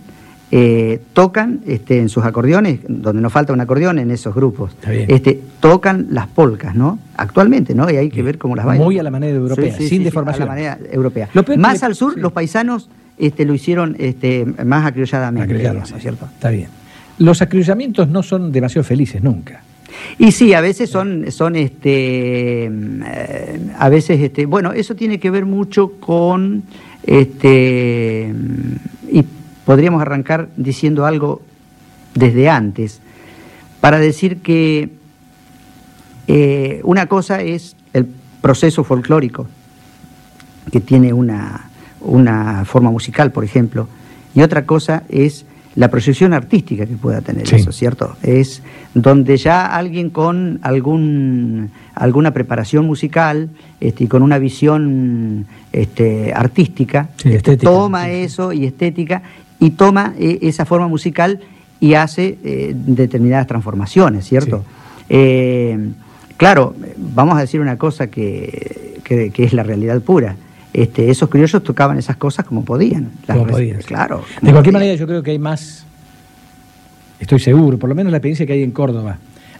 eh, 0.51 1.01
tocan 1.13 1.59
este, 1.65 1.99
en 1.99 2.07
sus 2.07 2.23
acordeones, 2.23 2.79
donde 2.87 3.21
no 3.21 3.29
falta 3.29 3.51
un 3.51 3.59
acordeón 3.59 3.99
en 3.99 4.11
esos 4.11 4.33
grupos, 4.33 4.71
este, 5.11 5.41
tocan 5.59 6.07
las 6.11 6.27
polcas, 6.27 6.75
¿no? 6.75 6.99
Actualmente, 7.17 7.75
¿no? 7.75 7.89
Y 7.91 7.97
hay 7.97 8.09
que 8.09 8.21
ver 8.21 8.37
cómo 8.37 8.55
las 8.55 8.65
bailan. 8.65 8.85
Muy 8.85 8.97
a 8.99 9.03
la 9.03 9.11
manera 9.11 9.35
europea, 9.35 9.73
sin 9.89 10.03
deformación. 10.05 10.43
A 10.43 10.45
la 10.45 10.51
manera 10.55 10.79
europea. 10.91 11.27
Más 11.57 11.81
le- 11.81 11.85
al 11.87 11.95
sur, 11.95 12.17
los 12.17 12.31
paisanos 12.31 12.89
este, 13.17 13.45
lo 13.45 13.53
hicieron 13.53 13.95
este, 13.99 14.45
más 14.45 14.85
acriolladamente, 14.85 15.53
digamos, 15.53 15.89
sí. 15.89 15.95
¿cierto? 15.99 16.25
Está 16.25 16.49
bien. 16.49 16.67
Los 17.17 17.41
acriollamientos 17.41 18.09
no 18.09 18.23
son 18.23 18.51
demasiado 18.51 18.83
felices 18.83 19.23
nunca. 19.23 19.61
Y 20.17 20.31
sí, 20.31 20.53
a 20.53 20.61
veces 20.61 20.89
son, 20.89 21.31
son 21.31 21.55
este, 21.55 22.65
eh, 22.65 23.59
a 23.77 23.89
veces, 23.89 24.19
este, 24.21 24.45
bueno, 24.45 24.73
eso 24.73 24.95
tiene 24.95 25.19
que 25.19 25.29
ver 25.31 25.45
mucho 25.45 25.93
con, 25.99 26.63
este, 27.03 28.33
y 29.09 29.23
podríamos 29.65 30.01
arrancar 30.01 30.49
diciendo 30.57 31.05
algo 31.05 31.41
desde 32.13 32.49
antes, 32.49 33.01
para 33.81 33.99
decir 33.99 34.37
que 34.37 34.89
eh, 36.27 36.81
una 36.83 37.05
cosa 37.07 37.41
es 37.41 37.75
el 37.93 38.07
proceso 38.41 38.83
folclórico, 38.83 39.47
que 40.71 40.79
tiene 40.79 41.13
una, 41.13 41.69
una 42.05 42.63
forma 42.65 42.91
musical, 42.91 43.31
por 43.31 43.43
ejemplo, 43.43 43.87
y 44.33 44.41
otra 44.41 44.65
cosa 44.65 45.03
es 45.09 45.45
la 45.75 45.89
proyección 45.89 46.33
artística 46.33 46.85
que 46.85 46.95
pueda 46.95 47.19
tener 47.21 47.45
Sí. 47.47 47.57
eso, 47.57 47.71
¿cierto? 47.73 48.15
Es 48.23 48.61
donde 48.93 49.35
ya 49.35 49.65
alguien 49.65 50.09
con 50.09 50.59
algún, 50.61 51.69
alguna 51.93 52.31
preparación 52.31 52.85
musical 52.85 53.49
este, 53.81 54.05
y 54.05 54.07
con 54.07 54.21
una 54.21 54.37
visión 54.39 55.45
este, 55.73 56.31
artística 56.33 57.09
Sí, 57.17 57.29
este, 57.29 57.51
estética, 57.53 57.69
toma 57.71 58.09
eso 58.09 58.53
y 58.53 58.65
estética 58.65 59.21
y 59.59 59.71
toma 59.71 60.13
eh, 60.17 60.39
esa 60.43 60.63
forma 60.65 60.87
musical 60.87 61.41
y 61.81 61.95
hace 61.95 62.37
eh, 62.43 62.73
determinadas 62.73 63.47
transformaciones, 63.47 64.23
¿cierto? 64.25 64.63
Eh, 65.09 65.77
claro, 66.37 66.73
vamos 66.97 67.37
a 67.37 67.41
decir 67.41 67.59
una 67.59 67.77
cosa 67.77 68.07
que, 68.07 68.99
que- 69.03 69.29
que 69.31 69.43
es 69.43 69.51
la 69.53 69.63
realidad 69.63 70.01
pura. 70.01 70.35
Este, 70.81 71.09
esos 71.09 71.29
criollos 71.29 71.63
tocaban 71.63 71.97
esas 71.97 72.17
cosas 72.17 72.45
como 72.45 72.65
podían. 72.65 73.11
Las 73.27 73.37
Como 73.37 73.49
podían. 73.51 73.81
Claro. 73.81 74.17
De 74.41 74.51
cualquier 74.51 74.53
podían. 74.55 74.73
manera, 74.73 74.95
yo 74.95 75.07
creo 75.07 75.23
que 75.23 75.31
hay 75.31 75.39
más, 75.39 75.85
estoy 77.19 77.39
seguro, 77.39 77.77
por 77.77 77.89
lo 77.89 77.95
menos 77.95 78.11
la 78.11 78.17
experiencia 78.17 78.45
que 78.45 78.53
hay 78.53 78.63
en 78.63 78.71
Córdoba, 78.71 79.17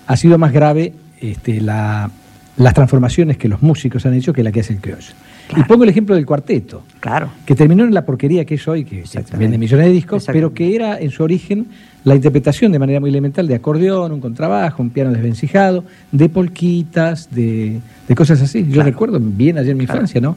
ha 0.08 0.18
sido 0.18 0.38
más 0.38 0.52
grave 0.52 0.94
este, 1.22 1.62
la- 1.62 2.10
las 2.58 2.74
transformaciones 2.74 3.38
que 3.38 3.48
los 3.50 3.62
músicos 3.62 4.06
han 4.06 4.14
hecho 4.14 4.32
que 4.34 4.42
la 4.44 4.52
que 4.52 4.62
hace 4.62 4.74
el 4.74 4.80
criollo. 4.80 5.14
Y 5.56 5.62
pongo 5.64 5.84
el 5.84 5.90
ejemplo 5.90 6.16
del 6.16 6.26
cuarteto, 6.26 6.84
Claro. 7.02 7.30
que 7.46 7.54
terminó 7.54 7.84
en 7.84 7.94
la 7.94 8.04
porquería 8.06 8.46
que 8.46 8.56
es 8.56 8.68
hoy, 8.68 8.84
que 8.84 9.04
vende 9.38 9.58
millones 9.58 9.88
de 9.88 9.92
discos, 9.92 10.26
pero 10.32 10.54
que 10.54 10.74
era 10.76 11.00
en 11.00 11.12
su 11.12 11.22
origen 11.24 11.68
la 12.04 12.16
interpretación 12.16 12.72
de 12.72 12.80
manera 12.80 13.00
muy 13.00 13.10
elemental 13.10 13.46
de 13.48 13.56
acordeón, 13.56 14.12
un 14.12 14.22
contrabajo, 14.22 14.82
un 14.82 14.90
piano 14.90 15.12
desvencijado, 15.12 15.84
de 16.12 16.30
polquitas, 16.30 17.30
de, 17.30 17.80
de 18.08 18.16
cosas 18.16 18.42
así. 18.42 18.64
Yo 18.66 18.74
Claro. 18.76 18.90
recuerdo 18.90 19.20
bien 19.22 19.58
ayer 19.58 19.72
en 19.72 19.78
mi 19.78 19.84
infancia, 19.84 20.20
¿no? 20.22 20.36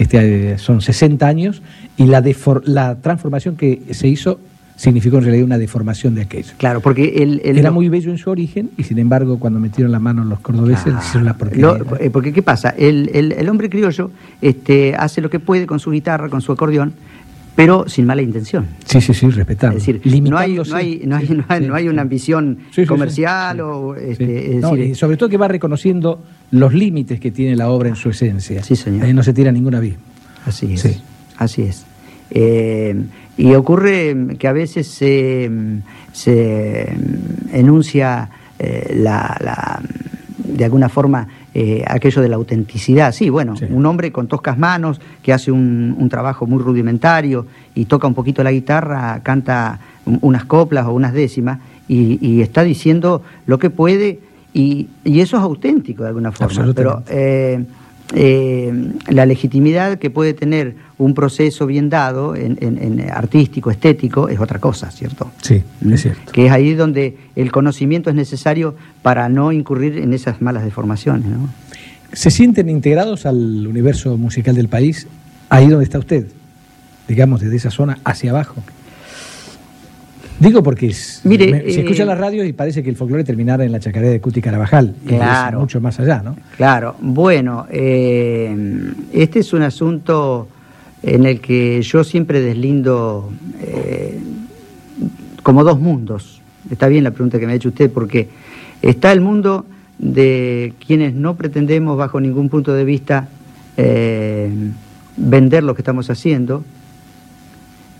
Este, 0.00 0.52
eh, 0.54 0.58
son 0.58 0.80
60 0.80 1.26
años 1.28 1.62
y 1.98 2.06
la, 2.06 2.24
la 2.64 2.94
transformación 2.96 3.56
que 3.56 3.82
se 3.90 4.08
hizo 4.08 4.40
significó 4.76 5.18
en 5.18 5.24
realidad 5.24 5.44
una 5.44 5.58
deformación 5.58 6.14
de 6.14 6.22
aquello. 6.22 6.54
Claro, 6.56 6.80
porque 6.80 7.38
Era 7.44 7.70
muy 7.70 7.90
bello 7.90 8.10
en 8.10 8.16
su 8.16 8.30
origen 8.30 8.70
y 8.78 8.84
sin 8.84 8.98
embargo 8.98 9.38
cuando 9.38 9.60
metieron 9.60 9.92
la 9.92 9.98
mano 9.98 10.24
los 10.24 10.40
cordobeses 10.40 10.94
Ah, 10.96 11.00
hicieron 11.02 11.26
la 11.26 11.34
porquería. 11.34 11.66
lo- 11.66 11.96
eh, 12.00 12.08
porque 12.10 12.32
¿qué 12.32 12.40
pasa? 12.42 12.70
El, 12.70 13.10
el- 13.12 13.32
el 13.32 13.48
hombre 13.50 13.68
criollo 13.68 14.10
este, 14.40 14.94
hace 14.96 15.20
lo 15.20 15.28
que 15.28 15.38
puede 15.38 15.66
con 15.66 15.80
su 15.80 15.90
guitarra, 15.90 16.30
con 16.30 16.40
su 16.40 16.50
acordeón, 16.52 16.94
pero 17.60 17.88
sin 17.88 18.06
mala 18.06 18.22
intención. 18.22 18.66
sí, 18.84 19.00
sí, 19.00 19.12
sí, 19.14 19.28
respetable. 19.30 19.78
Es 19.78 19.86
decir, 19.86 20.00
no 20.30 20.38
hay, 20.38 20.54
no 20.54 20.62
hay, 20.76 21.02
no 21.04 21.16
hay, 21.16 21.26
Sí, 21.26 21.34
no 21.34 21.44
hay, 21.48 21.60
sí, 21.60 21.66
no 21.68 21.74
hay 21.74 21.82
sí. 21.84 21.88
una 21.88 22.02
ambición 22.02 22.58
Sí, 22.70 22.82
sí, 22.82 22.86
comercial 22.86 23.56
sí, 23.56 23.62
o 23.62 23.94
este, 23.96 24.56
es 24.56 24.60
No, 24.62 24.70
decir, 24.74 24.90
y 24.90 24.94
sobre 24.94 25.16
todo 25.16 25.28
que 25.28 25.36
va 25.36 25.48
reconociendo 25.48 26.22
los 26.52 26.72
límites 26.72 27.20
que 27.20 27.30
tiene 27.30 27.56
la 27.56 27.68
obra 27.70 27.88
en 27.90 27.96
su 27.96 28.10
esencia. 28.10 28.62
Sí, 28.62 28.76
señor. 28.76 29.04
Ahí 29.04 29.12
no 29.12 29.22
se 29.22 29.32
tira 29.32 29.52
ningún 29.52 29.74
abismo. 29.74 30.02
Así 30.46 30.72
es. 30.74 30.80
Sí. 30.80 31.00
Así 31.36 31.62
es. 31.62 31.84
Eh, 32.30 32.94
y 33.36 33.54
ocurre 33.54 34.14
que 34.38 34.48
a 34.48 34.52
veces 34.52 34.86
se, 34.86 35.50
se 36.12 36.92
enuncia 37.52 38.28
eh, 38.58 38.94
la, 38.96 39.36
la- 39.40 39.82
de 40.44 40.64
alguna 40.64 40.88
forma 40.88 41.26
eh, 41.54 41.82
aquello 41.86 42.22
de 42.22 42.28
la 42.28 42.36
autenticidad. 42.36 43.12
Sí, 43.12 43.28
bueno, 43.30 43.56
Sí. 43.56 43.66
un 43.70 43.84
hombre 43.86 44.12
con 44.12 44.26
toscas 44.28 44.56
manos 44.58 45.00
que 45.22 45.32
hace 45.32 45.50
un, 45.50 45.94
un 45.98 46.08
trabajo 46.08 46.46
muy 46.46 46.62
rudimentario 46.62 47.46
y 47.74 47.86
toca 47.86 48.06
un 48.06 48.14
poquito 48.14 48.42
la 48.44 48.52
guitarra, 48.52 49.20
canta 49.22 49.80
un- 50.06 50.18
unas 50.22 50.44
coplas 50.44 50.86
o 50.86 50.92
unas 50.92 51.12
décimas 51.12 51.58
y, 51.88 52.18
y 52.26 52.40
está 52.42 52.62
diciendo 52.62 53.22
lo 53.46 53.58
que 53.58 53.70
puede 53.70 54.20
y, 54.52 54.88
y 55.04 55.20
eso 55.20 55.36
es 55.36 55.42
auténtico 55.42 56.02
de 56.04 56.08
alguna 56.10 56.32
forma. 56.32 56.72
Pero 56.74 57.02
eh, 57.08 57.64
eh, 58.14 58.72
la 59.08 59.24
legitimidad 59.26 59.98
que 59.98 60.10
puede 60.10 60.34
tener 60.34 60.74
un 60.98 61.14
proceso 61.14 61.66
bien 61.66 61.88
dado, 61.88 62.34
en, 62.36 62.58
en- 62.60 62.78
en 63.00 63.10
artístico, 63.10 63.70
estético, 63.70 64.28
es 64.28 64.40
otra 64.40 64.58
cosa, 64.58 64.90
¿cierto? 64.90 65.30
Sí, 65.42 65.62
¿Mm? 65.80 65.92
es 65.92 66.02
cierto. 66.02 66.32
Que 66.32 66.46
es 66.46 66.52
ahí 66.52 66.74
donde 66.74 67.16
el 67.36 67.52
conocimiento 67.52 68.10
es 68.10 68.16
necesario 68.16 68.74
para 69.02 69.28
no 69.28 69.52
incurrir 69.52 69.98
en 69.98 70.12
esas 70.12 70.40
malas 70.42 70.64
deformaciones, 70.64 71.26
¿no? 71.26 71.48
¿Se 72.12 72.30
sienten 72.30 72.68
integrados 72.68 73.24
al 73.26 73.66
universo 73.66 74.16
musical 74.16 74.56
del 74.56 74.68
país 74.68 75.06
ahí 75.48 75.68
donde 75.68 75.84
está 75.84 75.98
usted? 76.00 76.26
Digamos, 77.06 77.40
desde 77.40 77.56
esa 77.56 77.70
zona 77.70 77.98
hacia 78.04 78.30
abajo. 78.30 78.56
Digo 80.40 80.62
porque 80.62 80.86
es- 80.86 81.20
Mire, 81.24 81.52
me- 81.52 81.60
se 81.70 81.80
eh, 81.80 81.82
escucha 81.82 82.02
en 82.02 82.08
la 82.08 82.14
radio 82.14 82.44
y 82.44 82.52
parece 82.54 82.82
que 82.82 82.88
el 82.90 82.96
folclore 82.96 83.24
terminara 83.24 83.62
en 83.64 83.72
la 83.72 83.78
chacarera 83.78 84.10
de 84.10 84.20
Cuti 84.20 84.40
Carabajal. 84.40 84.94
y 85.04 85.10
es 85.12 85.14
Claro. 85.18 85.60
mucho 85.60 85.80
más 85.82 86.00
allá, 86.00 86.22
¿no? 86.22 86.34
Claro, 86.56 86.96
bueno, 87.00 87.66
eh, 87.70 88.56
este 89.12 89.40
es 89.40 89.52
un 89.52 89.62
asunto 89.62 90.48
en 91.02 91.26
el 91.26 91.40
que 91.40 91.82
yo 91.82 92.02
siempre 92.04 92.40
deslindo 92.40 93.30
eh, 93.60 94.18
como 95.42 95.62
dos 95.62 95.78
mundos. 95.78 96.40
Está 96.70 96.88
bien 96.88 97.04
la 97.04 97.10
pregunta 97.10 97.38
que 97.38 97.46
me 97.46 97.52
ha 97.52 97.56
hecho 97.56 97.68
usted, 97.68 97.90
porque 97.90 98.28
está 98.80 99.12
el 99.12 99.20
mundo 99.20 99.66
de 99.98 100.72
quienes 100.86 101.12
no 101.14 101.36
pretendemos 101.36 101.98
bajo 101.98 102.18
ningún 102.20 102.48
punto 102.48 102.72
de 102.72 102.84
vista 102.84 103.28
eh, 103.76 104.50
vender 105.18 105.64
lo 105.64 105.74
que 105.74 105.82
estamos 105.82 106.08
haciendo, 106.08 106.64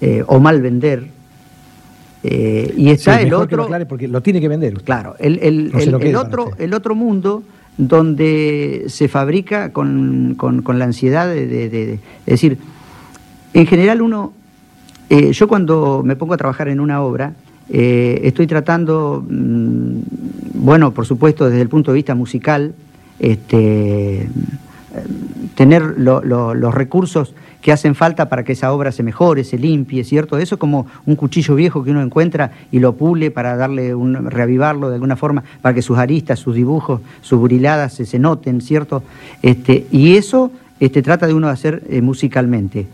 eh, 0.00 0.22
o 0.26 0.40
mal 0.40 0.62
vender. 0.62 1.04
Eh, 2.22 2.72
y 2.76 2.90
está 2.90 3.16
Sí, 3.18 3.24
el 3.24 3.30
lo 3.30 3.40
otro. 3.40 3.66
porque 3.88 4.06
lo 4.08 4.20
tiene 4.22 4.40
que 4.40 4.48
vender 4.48 4.72
usted. 4.74 4.84
Claro, 4.86 5.16
el, 5.18 5.38
el- 5.42 5.72
No 5.72 5.78
el- 5.98 6.16
otro, 6.16 6.50
el 6.58 6.74
otro 6.74 6.94
mundo 6.94 7.42
donde 7.78 8.84
se 8.88 9.08
fabrica 9.08 9.72
con, 9.72 10.34
con- 10.36 10.60
con 10.62 10.78
la 10.78 10.84
ansiedad 10.84 11.28
de, 11.28 11.46
de- 11.46 11.68
de- 11.70 11.86
de- 11.86 11.92
Es 11.94 12.00
decir, 12.26 12.58
en 13.54 13.66
general 13.66 14.02
uno, 14.02 14.32
eh, 15.08 15.32
yo 15.32 15.48
cuando 15.48 16.02
me 16.04 16.14
pongo 16.16 16.34
a 16.34 16.36
trabajar 16.36 16.68
en 16.68 16.78
una 16.80 17.00
obra, 17.02 17.32
eh, 17.70 18.20
estoy 18.24 18.46
tratando, 18.46 19.24
mm, 19.26 19.98
bueno, 20.54 20.92
por 20.92 21.06
supuesto, 21.06 21.46
desde 21.48 21.62
el 21.62 21.68
punto 21.68 21.90
de 21.92 21.96
vista 21.96 22.14
musical, 22.14 22.74
este, 23.18 24.28
tener 25.54 25.94
lo- 25.98 26.22
lo- 26.22 26.54
los 26.54 26.74
recursos 26.74 27.34
que 27.60 27.72
hacen 27.72 27.94
falta 27.94 28.28
para 28.28 28.44
que 28.44 28.52
esa 28.52 28.72
obra 28.72 28.92
se 28.92 29.02
mejore, 29.02 29.44
se 29.44 29.58
limpie, 29.58 30.04
¿cierto? 30.04 30.38
Eso 30.38 30.54
es 30.54 30.58
como 30.58 30.86
un 31.06 31.16
cuchillo 31.16 31.54
viejo 31.54 31.84
que 31.84 31.90
uno 31.90 32.02
encuentra 32.02 32.52
y 32.72 32.78
lo 32.78 32.94
pule 32.94 33.30
para 33.30 33.56
darle 33.56 33.94
un, 33.94 34.30
reavivarlo 34.30 34.88
de 34.88 34.94
alguna 34.94 35.16
forma, 35.16 35.44
para 35.60 35.74
que 35.74 35.82
sus 35.82 35.98
aristas, 35.98 36.38
sus 36.38 36.54
dibujos, 36.54 37.00
sus 37.20 37.38
buriladas 37.38 37.94
se, 37.94 38.18
noten, 38.18 38.60
¿cierto? 38.60 39.02
Este, 39.42 39.86
y 39.90 40.16
eso 40.16 40.50
este, 40.78 41.02
trata 41.02 41.26
de 41.26 41.34
uno 41.34 41.48
hacer 41.48 41.82
eh, 41.88 42.00
musicalmente. 42.00 42.86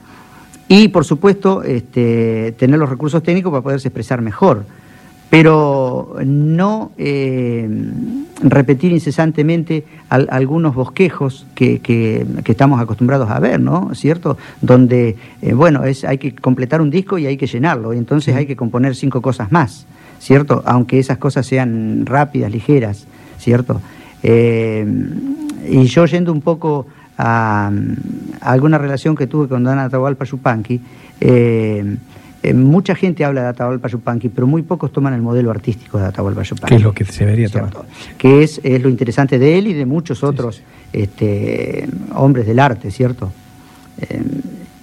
Y 0.68 0.88
por 0.88 1.04
supuesto, 1.04 1.62
este, 1.62 2.52
tener 2.58 2.78
los 2.78 2.90
recursos 2.90 3.22
técnicos 3.22 3.52
para 3.52 3.62
poderse 3.62 3.88
expresar 3.88 4.20
mejor. 4.20 4.64
Pero 5.28 6.16
no 6.24 6.92
eh, 6.98 7.68
repetir 8.42 8.92
incesantemente 8.92 9.84
al- 10.08 10.28
algunos 10.30 10.74
bosquejos 10.74 11.46
que, 11.54 11.80
que- 11.80 12.24
que 12.44 12.52
estamos 12.52 12.80
acostumbrados 12.80 13.28
a 13.30 13.40
ver, 13.40 13.58
¿no? 13.60 13.90
¿Cierto? 13.94 14.38
Donde, 14.60 15.16
eh, 15.42 15.52
bueno, 15.52 15.84
es, 15.84 16.04
hay 16.04 16.18
que 16.18 16.34
completar 16.34 16.80
un 16.80 16.90
disco 16.90 17.18
y 17.18 17.26
hay 17.26 17.36
que 17.36 17.46
llenarlo, 17.48 17.92
y 17.92 17.98
entonces 17.98 18.36
hay 18.36 18.46
que 18.46 18.54
componer 18.56 18.94
cinco 18.94 19.20
cosas 19.20 19.50
más, 19.50 19.86
¿cierto? 20.20 20.62
Aunque 20.64 20.98
esas 21.00 21.18
cosas 21.18 21.44
sean 21.44 22.06
rápidas, 22.06 22.52
ligeras, 22.52 23.06
¿cierto? 23.38 23.80
Eh, 24.22 24.86
y 25.68 25.84
yo 25.86 26.06
yendo 26.06 26.32
un 26.32 26.40
poco 26.40 26.86
a, 27.18 27.70
a 28.40 28.52
alguna 28.52 28.78
relación 28.78 29.16
que 29.16 29.26
tuve 29.26 29.48
con 29.48 29.64
Don 29.64 29.78
Atahualpa 29.78 30.24
Yupanqui, 30.24 30.80
eh, 32.50 32.54
mucha 32.54 32.94
gente 32.94 33.24
habla 33.24 33.42
de 33.42 33.48
Atahualpa 33.48 33.88
Yupanqui, 33.88 34.28
pero 34.28 34.46
muy 34.46 34.62
pocos 34.62 34.92
toman 34.92 35.14
el 35.14 35.22
modelo 35.22 35.50
artístico 35.50 35.98
de 35.98 36.06
Atahualpa 36.06 36.42
Yupanqui. 36.42 36.68
Que 36.68 36.74
es 36.76 36.82
lo 36.82 36.92
que 36.92 37.04
se 37.04 37.24
debería 37.24 37.48
tomar. 37.48 37.70
Que 38.18 38.42
es, 38.42 38.60
es 38.62 38.82
lo 38.82 38.88
interesante 38.88 39.38
de 39.38 39.58
él 39.58 39.66
y 39.68 39.72
de 39.74 39.86
muchos 39.86 40.22
otros 40.24 40.62
este, 40.92 41.88
hombres 42.14 42.46
del 42.46 42.58
arte, 42.58 42.90
¿cierto? 42.90 43.32
Eh, 44.00 44.22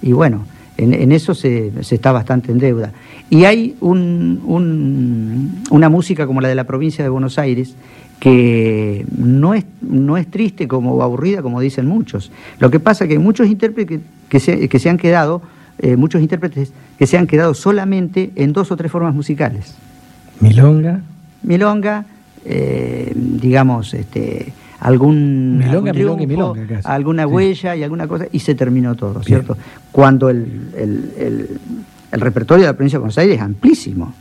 y 0.02 0.12
bueno, 0.12 0.46
en, 0.76 0.92
en 0.94 1.12
eso 1.12 1.34
se, 1.34 1.72
se 1.82 1.94
está 1.94 2.12
bastante 2.12 2.50
en 2.52 2.58
deuda. 2.58 2.92
Y 3.30 3.44
hay 3.44 3.76
un- 3.80 4.40
un- 4.44 5.62
una 5.70 5.88
música 5.88 6.26
como 6.26 6.40
la 6.40 6.48
de 6.48 6.54
la 6.54 6.64
provincia 6.64 7.02
de 7.04 7.10
Buenos 7.10 7.38
Aires 7.38 7.74
que 8.20 9.04
no 9.16 9.54
es, 9.54 9.64
no 9.82 10.16
es 10.16 10.26
triste 10.30 10.66
como 10.68 10.94
o 10.94 11.02
aburrida 11.02 11.42
como 11.42 11.60
dicen 11.60 11.86
muchos. 11.86 12.30
Lo 12.58 12.70
que 12.70 12.80
pasa 12.80 13.04
es 13.04 13.08
que 13.08 13.14
hay 13.14 13.22
muchos 13.22 13.48
intérpretes 13.48 13.98
que, 14.00 14.04
que 14.28 14.40
se, 14.40 14.68
que 14.68 14.78
se 14.78 14.88
han 14.88 14.96
quedado, 14.98 15.42
eh, 15.78 15.96
muchos 15.96 16.20
intérpretes 16.22 16.72
que 16.98 17.06
se 17.06 17.18
han 17.18 17.26
quedado 17.26 17.54
solamente 17.54 18.30
en 18.36 18.52
dos 18.52 18.70
o 18.70 18.76
tres 18.76 18.90
formas 18.92 19.14
musicales 19.14 19.74
Milonga, 20.40 21.00
milonga, 21.42 22.04
eh, 22.44 23.12
digamos, 23.14 23.94
este, 23.94 24.52
algún, 24.80 25.58
Milonga, 25.58 25.90
algún 25.90 25.96
milonga 25.96 26.22
y 26.22 26.26
triunfo, 26.26 26.54
milonga, 26.54 26.74
casi. 26.76 26.88
alguna 26.88 27.24
Sí. 27.24 27.28
huella 27.32 27.76
y 27.76 27.82
alguna 27.84 28.08
cosa, 28.08 28.26
y 28.32 28.38
se 28.40 28.54
terminó 28.54 28.94
todo, 28.96 29.14
Bien. 29.14 29.24
¿cierto? 29.24 29.56
Cuando 29.92 30.28
el, 30.30 30.70
el- 30.76 31.12
el- 31.18 31.60
el 32.12 32.20
repertorio 32.20 32.62
de 32.64 32.70
la 32.70 32.76
provincia 32.76 32.98
de 32.98 33.00
Buenos 33.00 33.18
Aires 33.18 33.36
es 33.36 33.42
amplísimo, 33.42 34.12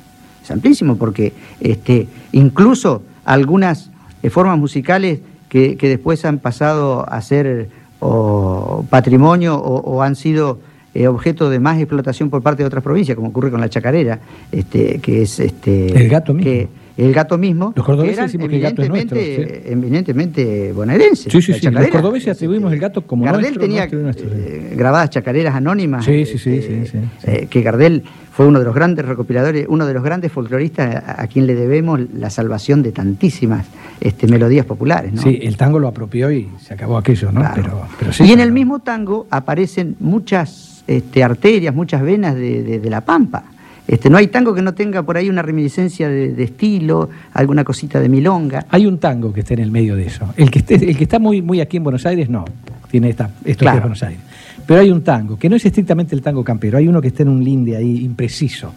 es 0.43 0.51
amplísimo 0.51 0.97
porque 0.97 1.34
este, 1.60 2.08
incluso 2.32 3.04
algunas 3.26 3.89
eh, 4.22 4.30
formas 4.30 4.58
musicales 4.58 5.20
que, 5.49 5.78
que 5.78 5.89
después 5.89 6.24
han 6.26 6.39
pasado 6.39 7.08
a 7.12 7.22
ser 7.22 7.70
o 7.99 8.86
patrimonio 8.89 9.56
o, 9.56 9.80
o 9.95 10.01
han 10.01 10.16
sido 10.16 10.60
eh, 10.94 11.08
objeto 11.08 11.50
de 11.50 11.60
más 11.60 11.78
explotación 11.80 12.30
por 12.30 12.41
parte 12.41 12.64
de 12.64 12.68
otras 12.68 12.84
provincias, 12.84 13.16
como 13.16 13.30
ocurre 13.30 13.50
con 13.52 13.60
la 13.62 13.70
chacarera, 13.70 14.20
este, 14.52 15.00
que 15.00 15.22
es 15.24 15.39
este, 15.39 15.88
El 15.88 16.10
gato 16.10 16.34
mismo. 16.34 16.52
que- 16.52 16.84
el 16.96 17.12
gato 17.12 17.39
mismo, 17.39 17.74
Los 17.76 17.84
cordobeses 17.88 18.18
eran 18.18 18.28
decimos 18.28 18.50
que 18.50 18.56
el 18.58 18.62
gato 18.62 18.84
es 18.84 18.89
nuestro, 18.89 19.18
evidentemente, 19.18 19.72
evidentemente 19.72 20.72
bonaerenses. 20.74 21.32
Sí, 21.32 21.41
sí, 21.41 21.54
sí, 21.54 21.68
los 21.72 21.88
cordobeses 21.88 22.36
atribuimos 22.36 22.72
el 22.72 22.78
gato 22.80 23.02
como 23.08 23.26
Gardel 23.26 23.41
nuestro, 23.41 23.61
tenía 23.61 23.80
nuestro 23.88 23.99
y 23.99 24.03
nuestro, 24.03 24.30
sí. 24.30 24.36
eh, 24.38 24.74
grabadas 24.78 25.10
chacareras 25.10 25.56
anónimas. 25.56 26.06
Sí, 26.06 26.24
sí, 26.28 26.38
sí, 26.38 26.52
este, 26.57 26.86
sí, 26.86 26.91
sí, 26.91 26.98
sí. 27.20 27.28
eh, 27.32 27.48
que 27.49 27.61
Gardel 27.64 28.03
fue 28.32 28.45
uno 28.45 28.60
de 28.60 28.65
los 28.65 28.76
grandes 28.76 29.06
recopiladores, 29.06 29.65
uno 29.70 29.88
de 29.88 29.94
los 29.95 30.03
grandes 30.03 30.32
folcloristas 30.32 30.95
a, 31.03 31.24
a 31.24 31.26
quien 31.28 31.48
le 31.48 31.56
debemos 31.56 31.99
la 32.15 32.30
salvación 32.30 32.84
de 32.84 32.91
tantísimas 32.91 33.65
este, 33.99 34.28
melodías 34.28 34.68
populares. 34.68 35.14
¿no? 35.14 35.22
Sí, 35.24 35.40
el 35.41 35.57
tango 35.57 35.80
lo 35.80 35.88
apropió 35.88 36.32
y 36.32 36.48
se 36.61 36.76
acabó 36.76 36.98
aquello, 36.99 37.32
¿no? 37.32 37.40
Claro. 37.41 37.56
Pero, 37.56 37.82
pero 37.98 38.14
sí, 38.14 38.24
y 38.26 38.32
en 38.34 38.40
el 38.40 38.52
mismo 38.52 38.80
tango 38.80 39.26
aparecen 39.32 39.95
muchas 39.99 40.73
este, 40.88 41.23
arterias, 41.23 41.73
muchas 41.73 42.01
venas 42.01 42.35
de, 42.35 42.64
de- 42.64 42.80
de 42.80 42.89
la 42.89 43.01
pampa. 43.01 43.43
Este, 43.88 44.10
no 44.10 44.18
hay 44.18 44.27
tango 44.27 44.53
que 44.55 44.61
no 44.61 44.73
tenga 44.73 45.03
por 45.03 45.18
ahí 45.18 45.30
una 45.30 45.41
reminiscencia 45.41 46.07
de, 46.07 46.31
de 46.34 46.43
estilo, 46.45 47.10
alguna 47.34 47.64
cosita 47.65 47.99
de 47.99 48.07
milonga. 48.07 48.65
Hay 48.69 48.85
un 48.85 48.97
tango 48.97 49.34
que 49.34 49.41
esté 49.41 49.55
en 49.55 49.60
el 49.60 49.72
medio 49.72 49.95
de 49.97 50.05
eso. 50.05 50.34
El 50.38 50.49
que, 50.49 50.60
esté, 50.60 50.76
el 50.76 50.95
que 50.97 51.03
está 51.03 51.19
muy, 51.19 51.41
muy 51.41 51.60
aquí 51.60 51.77
en 51.77 51.84
Buenos 51.84 52.05
Aires, 52.05 52.30
no. 52.30 52.45
Tiene 52.89 53.10
esta, 53.10 53.30
esto 53.43 53.61
Claro. 53.65 53.77
es 53.80 53.84
Buenos 53.84 54.03
Aires. 54.03 54.22
Pero 54.65 54.80
hay 54.80 54.89
un 54.89 55.03
tango, 55.03 55.38
que 55.38 55.49
no 55.49 55.57
es 55.57 55.65
estrictamente 55.65 56.15
el 56.15 56.22
tango 56.22 56.43
campero. 56.45 56.77
Hay 56.77 56.88
uno 56.88 57.01
que 57.01 57.10
está 57.10 57.23
en 57.23 57.30
un 57.30 57.43
linde 57.43 57.76
ahí 57.76 58.05
impreciso, 58.05 58.73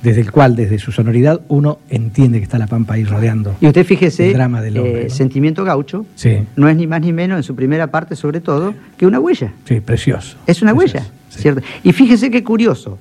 desde 0.00 0.20
el 0.20 0.30
cual, 0.30 0.54
desde 0.54 0.78
su 0.78 0.92
sonoridad, 0.92 1.40
uno 1.48 1.78
entiende 1.90 2.38
que 2.38 2.44
está 2.44 2.56
la 2.58 2.68
pampa 2.68 2.94
ahí 2.94 3.02
rodeando. 3.02 3.56
Y 3.60 3.66
usted 3.66 3.84
fíjese, 3.84 4.28
El 4.28 4.34
drama 4.34 4.62
del 4.62 4.76
hombre, 4.78 5.00
eh, 5.00 5.06
¿no? 5.08 5.14
Sentimiento 5.14 5.64
Gaucho 5.64 6.06
Sí, 6.14 6.36
no 6.54 6.68
es 6.68 6.76
ni 6.76 6.86
más 6.86 7.00
ni 7.00 7.12
menos, 7.12 7.38
en 7.38 7.42
su 7.42 7.56
primera 7.56 7.88
parte 7.88 8.14
sobre 8.14 8.40
todo, 8.40 8.72
que 8.96 9.04
una 9.06 9.18
huella. 9.18 9.52
sí, 9.64 9.80
precioso. 9.80 10.36
Es 10.46 10.62
una 10.62 10.72
Precioso, 10.76 10.98
huella, 10.98 11.10
sí. 11.34 11.42
¿cierto? 11.42 11.62
Y 11.82 11.92
fíjese 11.92 12.30
qué 12.30 12.42
curioso. 12.42 12.98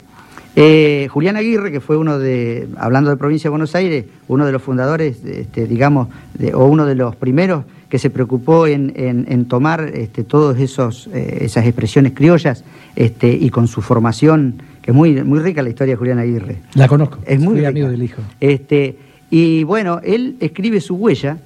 Eh, 0.55 1.07
Julián 1.09 1.35
Aguirre, 1.35 1.71
que 1.71 1.79
fue 1.79 1.97
uno 1.97 2.19
de, 2.19 2.67
hablando 2.77 3.09
de 3.09 3.17
provincia 3.17 3.47
de 3.47 3.51
Buenos 3.51 3.73
Aires, 3.73 4.05
uno 4.27 4.45
de 4.45 4.51
los 4.51 4.61
fundadores, 4.61 5.23
este, 5.25 5.65
digamos, 5.65 6.09
de- 6.35 6.53
o 6.53 6.65
uno 6.65 6.85
de 6.85 6.93
los 6.93 7.15
primeros 7.15 7.65
que 7.89 7.97
se 7.97 8.11
preocupó 8.11 8.67
en, 8.67 8.93
en- 8.95 9.25
en 9.29 9.45
tomar 9.45 9.89
este, 9.93 10.23
todas 10.23 10.59
esos, 10.59 11.09
eh, 11.11 11.39
esas 11.41 11.65
expresiones 11.65 12.11
criollas 12.13 12.63
este, 12.95 13.31
y 13.33 13.49
con 13.49 13.67
su 13.67 13.81
formación, 13.81 14.61
que 14.83 14.91
es 14.91 14.95
muy, 14.95 15.23
muy 15.23 15.39
rica 15.39 15.63
la 15.63 15.69
historia 15.69 15.93
de 15.93 15.97
Julián 15.97 16.19
Aguirre. 16.19 16.57
La 16.75 16.87
conozco. 16.87 17.17
Es 17.25 17.39
muy 17.39 17.47
Fui 17.47 17.57
rica. 17.57 17.69
amigo 17.69 17.89
del 17.89 18.03
hijo. 18.03 18.21
Este, 18.39 18.95
y 19.31 19.63
bueno, 19.63 20.01
él 20.03 20.35
escribe 20.39 20.81
su 20.81 20.95
huella, 20.95 21.37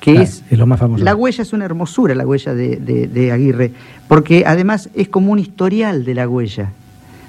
que 0.00 0.22
es 0.22 0.42
es 0.50 0.58
lo 0.58 0.66
más 0.66 0.80
famoso. 0.80 1.04
la 1.04 1.14
huella 1.14 1.42
es 1.42 1.52
una 1.52 1.64
hermosura, 1.66 2.14
la 2.14 2.26
huella 2.26 2.54
de, 2.54 2.76
de- 2.76 3.06
de 3.06 3.32
Aguirre, 3.32 3.70
porque 4.08 4.44
además 4.46 4.88
es 4.94 5.08
como 5.08 5.30
un 5.32 5.38
historial 5.38 6.04
de 6.04 6.14
la 6.14 6.26
huella, 6.28 6.70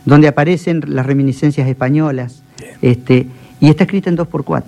donde 0.06 0.28
aparecen 0.28 0.82
las 0.88 1.06
reminiscencias 1.06 1.68
españolas, 1.68 2.42
este, 2.82 3.28
y 3.60 3.70
está 3.70 3.84
escrita 3.84 4.10
en 4.10 4.16
2x4, 4.18 4.64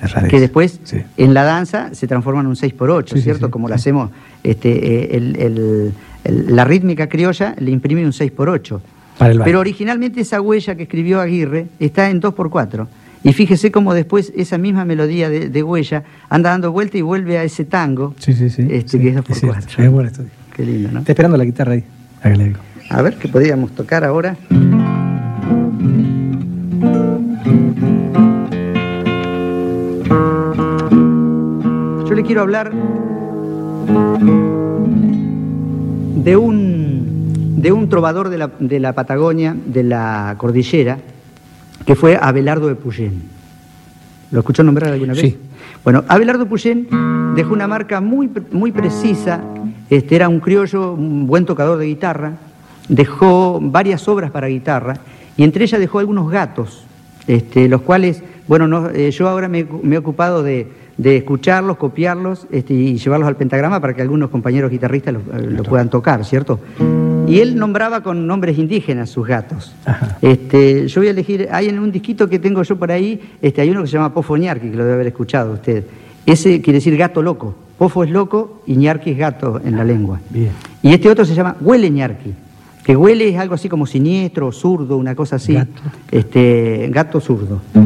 Es 0.00 0.12
rareza. 0.12 0.28
que 0.30 0.40
después 0.40 0.80
Sí. 0.84 0.98
en 1.16 1.34
la 1.34 1.44
danza 1.44 1.94
se 1.94 2.06
transforma 2.06 2.40
en 2.40 2.46
un 2.48 2.56
6x8, 2.56 3.14
Sí, 3.14 3.18
sí, 3.18 3.22
¿cierto? 3.24 3.46
sí, 3.46 3.50
como 3.50 3.68
lo 3.68 3.74
hacemos, 3.74 4.10
este, 4.42 4.70
eh, 4.70 5.16
el- 5.16 5.36
el- 5.36 5.92
el- 6.24 6.56
la 6.56 6.64
rítmica 6.64 7.08
criolla 7.08 7.54
le 7.58 7.70
imprime 7.70 8.04
un 8.04 8.12
6x8. 8.12 8.80
Para 9.18 9.32
el 9.32 9.38
baile. 9.38 9.50
Pero 9.50 9.60
originalmente 9.60 10.20
esa 10.22 10.40
huella 10.40 10.74
que 10.74 10.84
escribió 10.84 11.20
Aguirre 11.20 11.66
está 11.78 12.08
en 12.10 12.20
2x4. 12.20 12.88
Y 13.24 13.32
fíjese 13.32 13.70
cómo 13.70 13.94
después 13.94 14.32
esa 14.36 14.58
misma 14.58 14.84
melodía 14.84 15.28
de, 15.30 15.48
de 15.48 15.62
huella 15.62 16.02
anda 16.28 16.50
dando 16.50 16.72
vuelta 16.72 16.98
y 16.98 17.02
vuelve 17.02 17.38
a 17.38 17.44
ese 17.44 17.64
tango. 17.64 18.14
Sí, 18.18 18.32
sí, 18.32 18.50
sí. 18.50 18.66
Este, 18.68 18.98
sí, 18.98 19.00
que 19.00 19.10
es 19.10 19.16
es 19.16 19.22
2x4. 19.22 19.30
cierto, 19.32 19.82
es 19.82 19.90
bueno 19.90 20.08
esto. 20.08 20.24
Qué 20.54 20.64
lindo, 20.66 20.90
¿no? 20.90 20.98
Está 21.00 21.12
esperando 21.12 21.36
la 21.36 21.44
guitarra 21.44 21.72
ahí. 21.72 21.84
Hágale 22.22 22.44
algo. 22.44 22.58
A 22.90 23.00
ver, 23.02 23.14
¿qué 23.14 23.28
podríamos 23.28 23.72
tocar 23.72 24.04
ahora? 24.04 24.36
Yo 32.08 32.14
le 32.14 32.22
quiero 32.24 32.42
hablar 32.42 32.72
de 36.16 36.36
un, 36.36 37.54
de 37.56 37.72
un 37.72 37.88
trovador 37.88 38.28
de 38.28 38.38
la, 38.38 38.50
de 38.58 38.80
la 38.80 38.92
Patagonia, 38.92 39.56
de 39.66 39.82
la 39.84 40.34
cordillera, 40.38 40.98
que 41.84 41.94
fue 41.94 42.18
Abelardo 42.20 42.68
de 42.68 42.74
Puyén. 42.74 43.22
¿Lo 44.30 44.40
escuchó 44.40 44.62
nombrar 44.62 44.92
alguna 44.92 45.12
vez? 45.12 45.22
Sí. 45.22 45.38
Bueno, 45.84 46.04
Abelardo 46.08 46.46
Puyén 46.46 46.86
dejó 47.34 47.52
una 47.52 47.66
marca 47.66 48.00
muy, 48.00 48.30
muy 48.50 48.72
precisa, 48.72 49.40
este, 49.90 50.16
era 50.16 50.28
un 50.28 50.40
criollo, 50.40 50.92
un 50.92 51.26
buen 51.26 51.44
tocador 51.44 51.78
de 51.78 51.86
guitarra, 51.86 52.32
dejó 52.88 53.58
varias 53.60 54.06
obras 54.08 54.30
para 54.30 54.46
guitarra 54.46 54.94
y 55.36 55.44
entre 55.44 55.64
ellas 55.64 55.80
dejó 55.80 55.98
algunos 55.98 56.30
gatos, 56.30 56.84
este, 57.26 57.68
los 57.68 57.82
cuales, 57.82 58.22
bueno, 58.48 58.68
no, 58.68 58.90
eh, 58.90 59.10
yo 59.10 59.28
ahora 59.28 59.48
me, 59.48 59.66
me 59.82 59.96
he 59.96 59.98
ocupado 59.98 60.42
de, 60.42 60.68
de 60.96 61.16
escucharlos, 61.18 61.76
copiarlos 61.76 62.46
este, 62.50 62.74
y 62.74 62.96
llevarlos 62.98 63.28
al 63.28 63.36
pentagrama 63.36 63.80
para 63.80 63.94
que 63.94 64.02
algunos 64.02 64.30
compañeros 64.30 64.70
guitarristas 64.70 65.14
lo, 65.14 65.20
eh, 65.20 65.50
lo 65.50 65.62
puedan 65.62 65.90
tocar, 65.90 66.24
¿cierto? 66.24 66.60
Y 67.32 67.40
él 67.40 67.56
nombraba 67.56 68.02
con 68.02 68.26
nombres 68.26 68.58
indígenas 68.58 69.08
sus 69.10 69.26
gatos. 69.26 69.74
Ajá. 69.86 70.18
Este, 70.20 70.86
yo 70.86 71.00
voy 71.00 71.08
a 71.08 71.10
elegir, 71.12 71.48
hay 71.50 71.68
en 71.68 71.78
un 71.78 71.90
disquito 71.90 72.28
que 72.28 72.38
tengo 72.38 72.62
yo 72.62 72.76
por 72.76 72.92
ahí, 72.92 73.20
este, 73.40 73.62
hay 73.62 73.70
uno 73.70 73.80
que 73.80 73.86
se 73.86 73.94
llama 73.94 74.12
Pofo 74.12 74.36
Ñarqui, 74.36 74.70
que 74.70 74.76
lo 74.76 74.84
debe 74.84 74.94
haber 74.94 75.06
escuchado 75.06 75.54
usted. 75.54 75.84
Ese 76.26 76.60
quiere 76.60 76.78
decir 76.78 76.96
gato 76.96 77.22
loco. 77.22 77.54
Pofo 77.78 78.04
es 78.04 78.10
loco 78.10 78.62
y 78.66 78.76
Ñarqui 78.76 79.12
es 79.12 79.18
gato 79.18 79.60
en 79.64 79.76
la 79.76 79.84
lengua. 79.84 80.20
Bien. 80.28 80.52
Y 80.82 80.92
este 80.92 81.08
otro 81.08 81.24
se 81.24 81.34
llama 81.34 81.56
Huele 81.60 81.90
Ñarqui, 81.90 82.34
que 82.84 82.96
huele 82.96 83.30
es 83.30 83.38
algo 83.38 83.54
así 83.54 83.68
como 83.68 83.86
siniestro, 83.86 84.52
zurdo, 84.52 84.98
una 84.98 85.14
cosa 85.14 85.36
así. 85.36 85.54
Gato. 85.54 85.82
Este, 86.10 86.88
gato 86.92 87.18
zurdo. 87.18 87.62
Es 87.74 87.80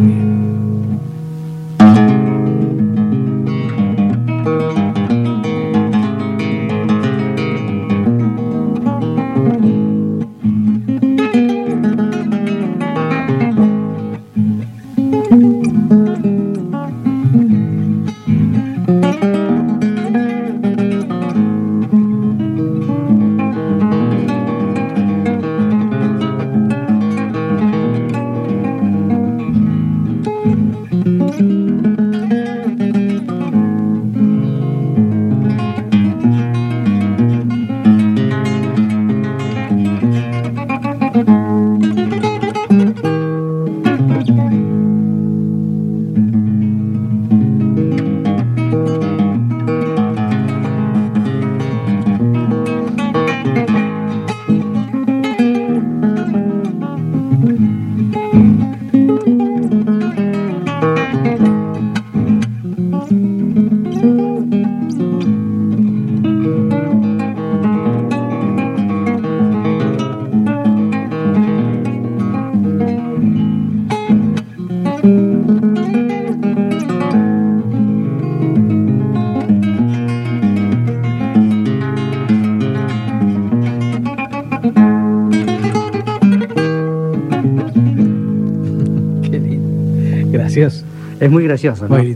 muy 91.67 91.79
gracioso, 91.79 91.89
¿no? 91.89 92.16